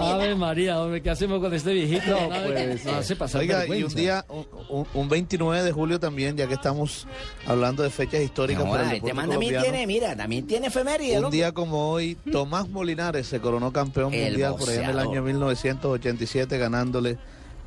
[0.14, 2.10] Ave María, hombre, ¿qué hacemos con este viejito?
[2.10, 5.98] No, pues, nos hace pasar Oiga, y un día, un, un- un 29 de julio
[6.00, 7.06] también, ya que estamos
[7.46, 9.64] hablando de fechas históricas No, para el este man también colombiano.
[9.64, 11.32] tiene, mira, también tiene efeméride, Un loco.
[11.32, 15.22] día como hoy, Tomás Molinares se coronó campeón El mundial por allá en el año
[15.22, 17.18] 1987, ganándole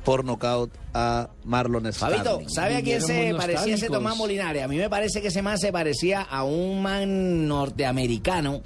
[0.04, 2.50] por nocaut a Marlon Fabito, Starling.
[2.50, 4.62] ¿sabe a quién se parecía ese Tomás Molinares?
[4.64, 8.62] A mí me parece que ese man se parecía a un man norteamericano.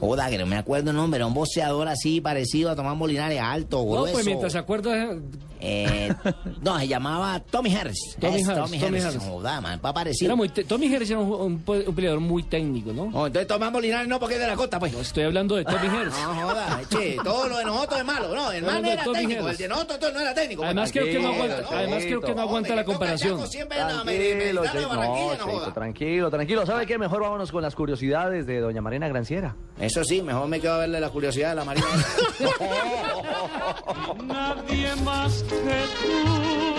[0.00, 3.40] Joda, que no me acuerdo el nombre, era un boxeador así parecido a Tomás Molinares,
[3.42, 4.12] alto, No, grueso.
[4.12, 5.16] pues mientras se acuerda,
[5.60, 6.12] Eh,
[6.62, 8.16] no, se llamaba Tommy Harris.
[8.20, 9.04] Tommy Es Harris, Tommy, Tommy Harris.
[9.16, 9.22] Harris.
[9.28, 10.26] Joda, man, pa' parecido.
[10.28, 13.10] era muy Tommy Harris era un, un, un peleador muy técnico, ¿no?
[13.12, 14.92] Oh, entonces Tomás Molinares no, porque es de la costa, pues.
[14.92, 16.14] No, estoy hablando de Tommy Harris.
[16.14, 18.34] No, joda, che, todo lo de nosotros es malo.
[18.34, 20.60] No, el man era Tommy técnico, el de nosotros todo no era técnico.
[20.60, 20.66] pues.
[20.68, 23.48] Además creo que no aguanta, además creo que no aguanta la comparación.
[23.48, 24.62] siempre en la Tranquilo,
[25.38, 26.66] no, no tranquilo, tranquilo.
[26.66, 26.98] ¿Sabe qué?
[26.98, 29.56] Mejor vámonos con las curiosidades de doña Marina Granciera.
[29.80, 31.86] Eso sí, mejor me quedo a verle la curiosidad de la Marina.
[34.26, 36.78] Nadie más que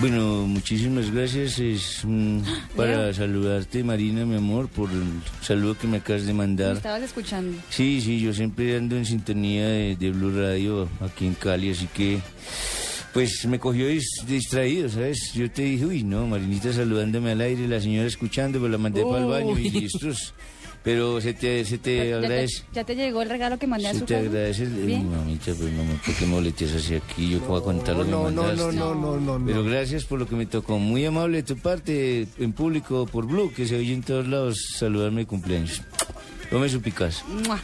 [0.00, 2.40] Bueno, muchísimas gracias es, mm,
[2.76, 3.14] para Leo.
[3.14, 5.04] saludarte, Marina, mi amor, por el
[5.42, 6.76] saludo que me acabas de Me mandar.
[6.76, 7.56] estabas escuchando.
[7.70, 11.86] Sí, sí, yo siempre ando en sintonía de, de Blue Radio aquí en Cali, así
[11.94, 12.18] que
[13.12, 15.32] pues me cogió dis- distraído, ¿sabes?
[15.34, 19.02] Yo te dije, uy, no, Marinita saludándome al aire, la señora escuchando, pues la mandé
[19.04, 20.34] para el baño y listos.
[20.84, 22.64] Pero se te, se te ¿Ya, te, agradece.
[22.72, 24.26] ya te llegó el regalo que mandé a Se su te casa?
[24.26, 24.62] agradece.
[24.64, 25.08] el- Bien.
[25.08, 27.30] Mamita, pues no, ¿por qué moletes hacia aquí?
[27.30, 28.76] Yo voy a contar lo que no, me no, mandaste.
[28.76, 30.80] no, no, no, no, Pero gracias por lo que me tocó.
[30.80, 34.58] Muy amable de tu parte, en público, por Blue, que se oye en todos lados
[34.76, 35.82] saludarme de cumpleaños.
[36.50, 37.24] Tome su Picasso.
[37.46, 37.60] Mua.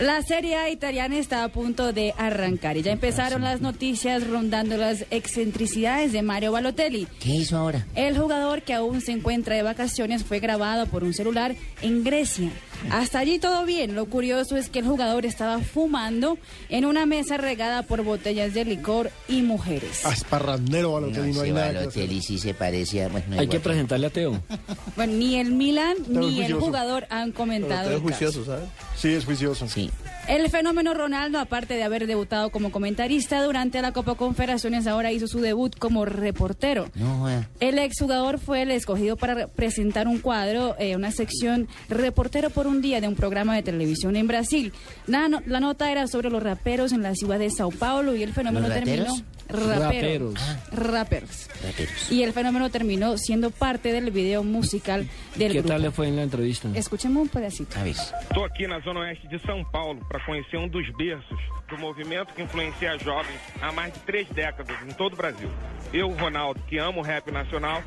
[0.00, 4.78] La Serie A italiana está a punto de arrancar y ya empezaron las noticias rondando
[4.78, 7.06] las excentricidades de Mario Balotelli.
[7.20, 7.86] ¿Qué hizo ahora?
[7.94, 12.50] El jugador que aún se encuentra de vacaciones fue grabado por un celular en Grecia.
[12.90, 13.94] Hasta allí todo bien.
[13.94, 16.38] Lo curioso es que el jugador estaba fumando
[16.68, 20.02] en una mesa regada por botellas de licor y mujeres.
[20.04, 21.72] Ah, es parrandero, Balotelli, no, hay nada.
[21.72, 23.08] Balotelli sí se parecía.
[23.08, 24.40] Bueno, Hay que presentarle a Teo.
[24.96, 27.84] Bueno, ni el Milan Pero ni el jugador han comentado.
[27.84, 28.68] Pero es juicioso, ¿sabes?
[28.96, 29.68] Sí, es juicioso.
[29.68, 29.90] Sí.
[30.28, 35.26] El fenómeno Ronaldo, aparte de haber debutado como comentarista durante la Copa Confederaciones, ahora hizo
[35.26, 36.88] su debut como reportero.
[36.94, 37.48] No, joda.
[37.60, 42.66] El exjugador fue el escogido para re- presentar un cuadro, eh, una sección reportero por
[42.70, 44.72] un día de un programa de televisión en Brasil.
[45.06, 48.22] La, no- la nota era sobre los raperos en la ciudad de Sao Paulo y
[48.22, 49.04] el fenómeno ¿Los terminó.
[49.04, 49.24] rateros?
[49.50, 50.34] Raperos.
[50.72, 51.48] Raperos.
[51.62, 52.12] Raperos.
[52.12, 55.68] Y el fenómeno terminó siendo parte del video musical del ¿Qué grupo.
[55.68, 56.68] tal le fue en la entrevista?
[56.74, 57.76] Escuchemos un pedacito.
[57.78, 57.96] A ver.
[57.96, 61.38] Estou aqui na Zona Oeste de São Paulo para conhecer um dos berços
[61.68, 65.48] do movimento que influencia jovens há mais de três décadas em todo o Brasil.
[65.92, 67.82] Eu, Ronaldo, que amo o rap nacional,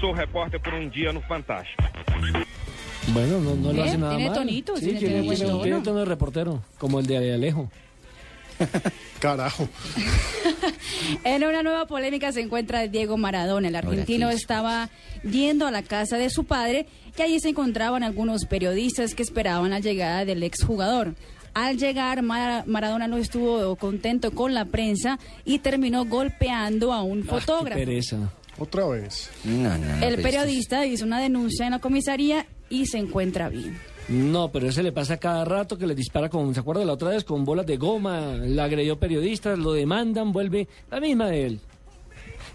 [0.00, 1.82] sou repórter por um dia no Fantástico.
[3.12, 4.38] Bueno, no, no lo hace nada tiene mal.
[4.38, 5.62] tonito, sí, tiene- tiene, tiene tiene- tono.
[5.62, 7.70] tiene tono de reportero, como el de Alejo.
[9.20, 9.68] Carajo.
[11.24, 13.68] En una nueva polémica se encuentra Diego Maradona.
[13.68, 14.88] El argentino estaba
[15.22, 19.70] yendo a la casa de su padre y allí se encontraban algunos periodistas que esperaban
[19.70, 21.14] la llegada del exjugador.
[21.54, 27.20] Al llegar, Mara- Maradona no estuvo contento con la prensa y terminó golpeando a un
[27.20, 27.78] Ah, qué fotógrafo.
[27.78, 28.30] pereza.
[28.58, 29.30] Otra vez.
[29.44, 30.06] No, no, no.
[30.06, 33.78] El periodista hizo una denuncia en la comisaría y se encuentra bien.
[34.08, 37.10] No, pero ese le pasa cada rato que le dispara con, ¿se acuerda la otra
[37.10, 37.24] vez?
[37.24, 41.60] Con bolas de goma, la agredió periodistas, lo demandan, vuelve la misma de él.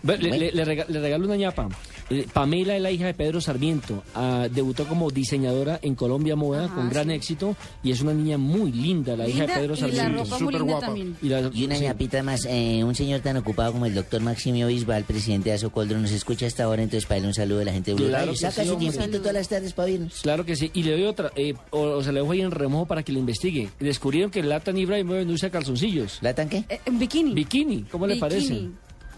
[0.03, 1.67] Le, le- le le regalo una ñapa.
[2.11, 4.03] Eh, Pamela es la hija de Pedro Sarmiento.
[4.13, 7.13] Ah, debutó como diseñadora en Colombia Moda Ajá, con gran sí.
[7.13, 10.25] éxito y es una niña muy linda, la hija de Pedro y la Sarmiento.
[10.29, 10.85] muy Súper linda guapa.
[10.88, 11.15] también.
[11.21, 11.83] Y, la- Y una sí.
[11.83, 15.97] ñapita más, eh, un señor tan ocupado como el doctor Maximio Bisbal, presidente de Asocoldro,
[15.99, 18.35] nos escucha hasta ahora, entonces para él un saludo a la gente de Blue Claro
[18.35, 20.19] Saca sí, su tiempito todas las tardes para vernos.
[20.21, 20.69] Claro que sí.
[20.73, 23.11] Y le doy otra, eh, o, o se le dejo ahí en remojo para que
[23.13, 23.69] le investigue.
[23.79, 26.19] Descubrieron que Latan Ibrahimovic no usa calzoncillos.
[26.21, 26.65] ¿Latan qué?
[26.67, 27.33] Eh, en bikini.
[27.33, 28.19] Bikini, ¿cómo le Bikini.
[28.19, 28.61] parece?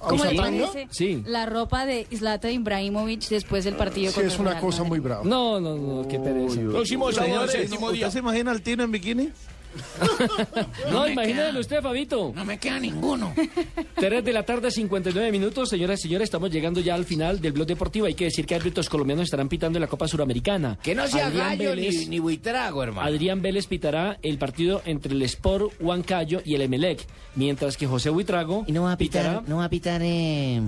[0.03, 1.23] ¿Cómo ¿Usa le parece Sí.
[1.25, 5.23] la ropa de Zlatan Ibrahimovic después del partido Sí, contra es una cosa muy brava.
[5.23, 6.59] No, no, no, qué pereza.
[6.61, 8.11] Próximo sábado, séptimo ¿usted día.
[8.11, 9.29] se imagina al Tino en bikini?
[10.91, 12.31] No, imagínese usted, Fabito.
[12.35, 13.33] No me queda ninguno.
[13.95, 15.69] 3 de la tarde, 59 minutos.
[15.69, 18.05] Señoras y señores, estamos llegando ya al final del blog deportivo.
[18.05, 20.77] Hay que decir que árbitros colombianos estarán pitando en la Copa Suramericana.
[20.81, 23.07] Que no sea Adrián gallo Vélez- ni, ni buitrago, hermano.
[23.07, 27.05] Adrián Vélez pitará el partido entre el Sport Huancayo y el Emelec,
[27.35, 29.43] mientras que José Huitrago ¿Y no va a pitar, pitará...
[29.47, 30.61] no va a pitar eh,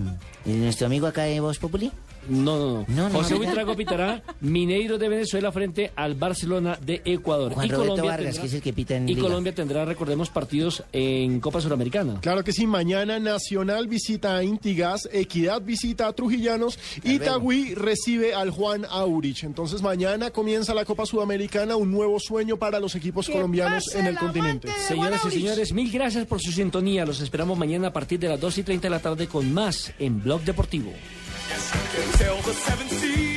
[0.46, 1.92] nuestro amigo acá de Voz Populi?
[2.30, 2.86] No, no, no.
[2.88, 3.40] No, no, José no.
[3.42, 7.54] Huitrago pitará Mineiro de Venezuela frente al Barcelona de Ecuador.
[7.54, 9.28] Juan y Roberto Colombia Vargas, tendrá- que es el que pita en y Liga.
[9.28, 12.20] Colombia tendrá, recordemos, partidos en Copa Suramericana.
[12.22, 18.50] Claro que sí, mañana Nacional visita a Intigas, Equidad visita a Trujillanos, Itagüí recibe al
[18.52, 19.44] Juan Aurich.
[19.44, 24.18] Entonces mañana comienza la Copa Sudamericana, un nuevo sueño para los equipos colombianos en el
[24.18, 24.70] continente.
[24.88, 27.06] Señoras y señores, mil gracias por su sintonía.
[27.06, 29.94] Los esperamos mañana a partir de las 2 y 30 de la tarde con más
[30.00, 30.92] en Blog Deportivo.
[31.50, 33.35] Yes, you can sail the seven seas.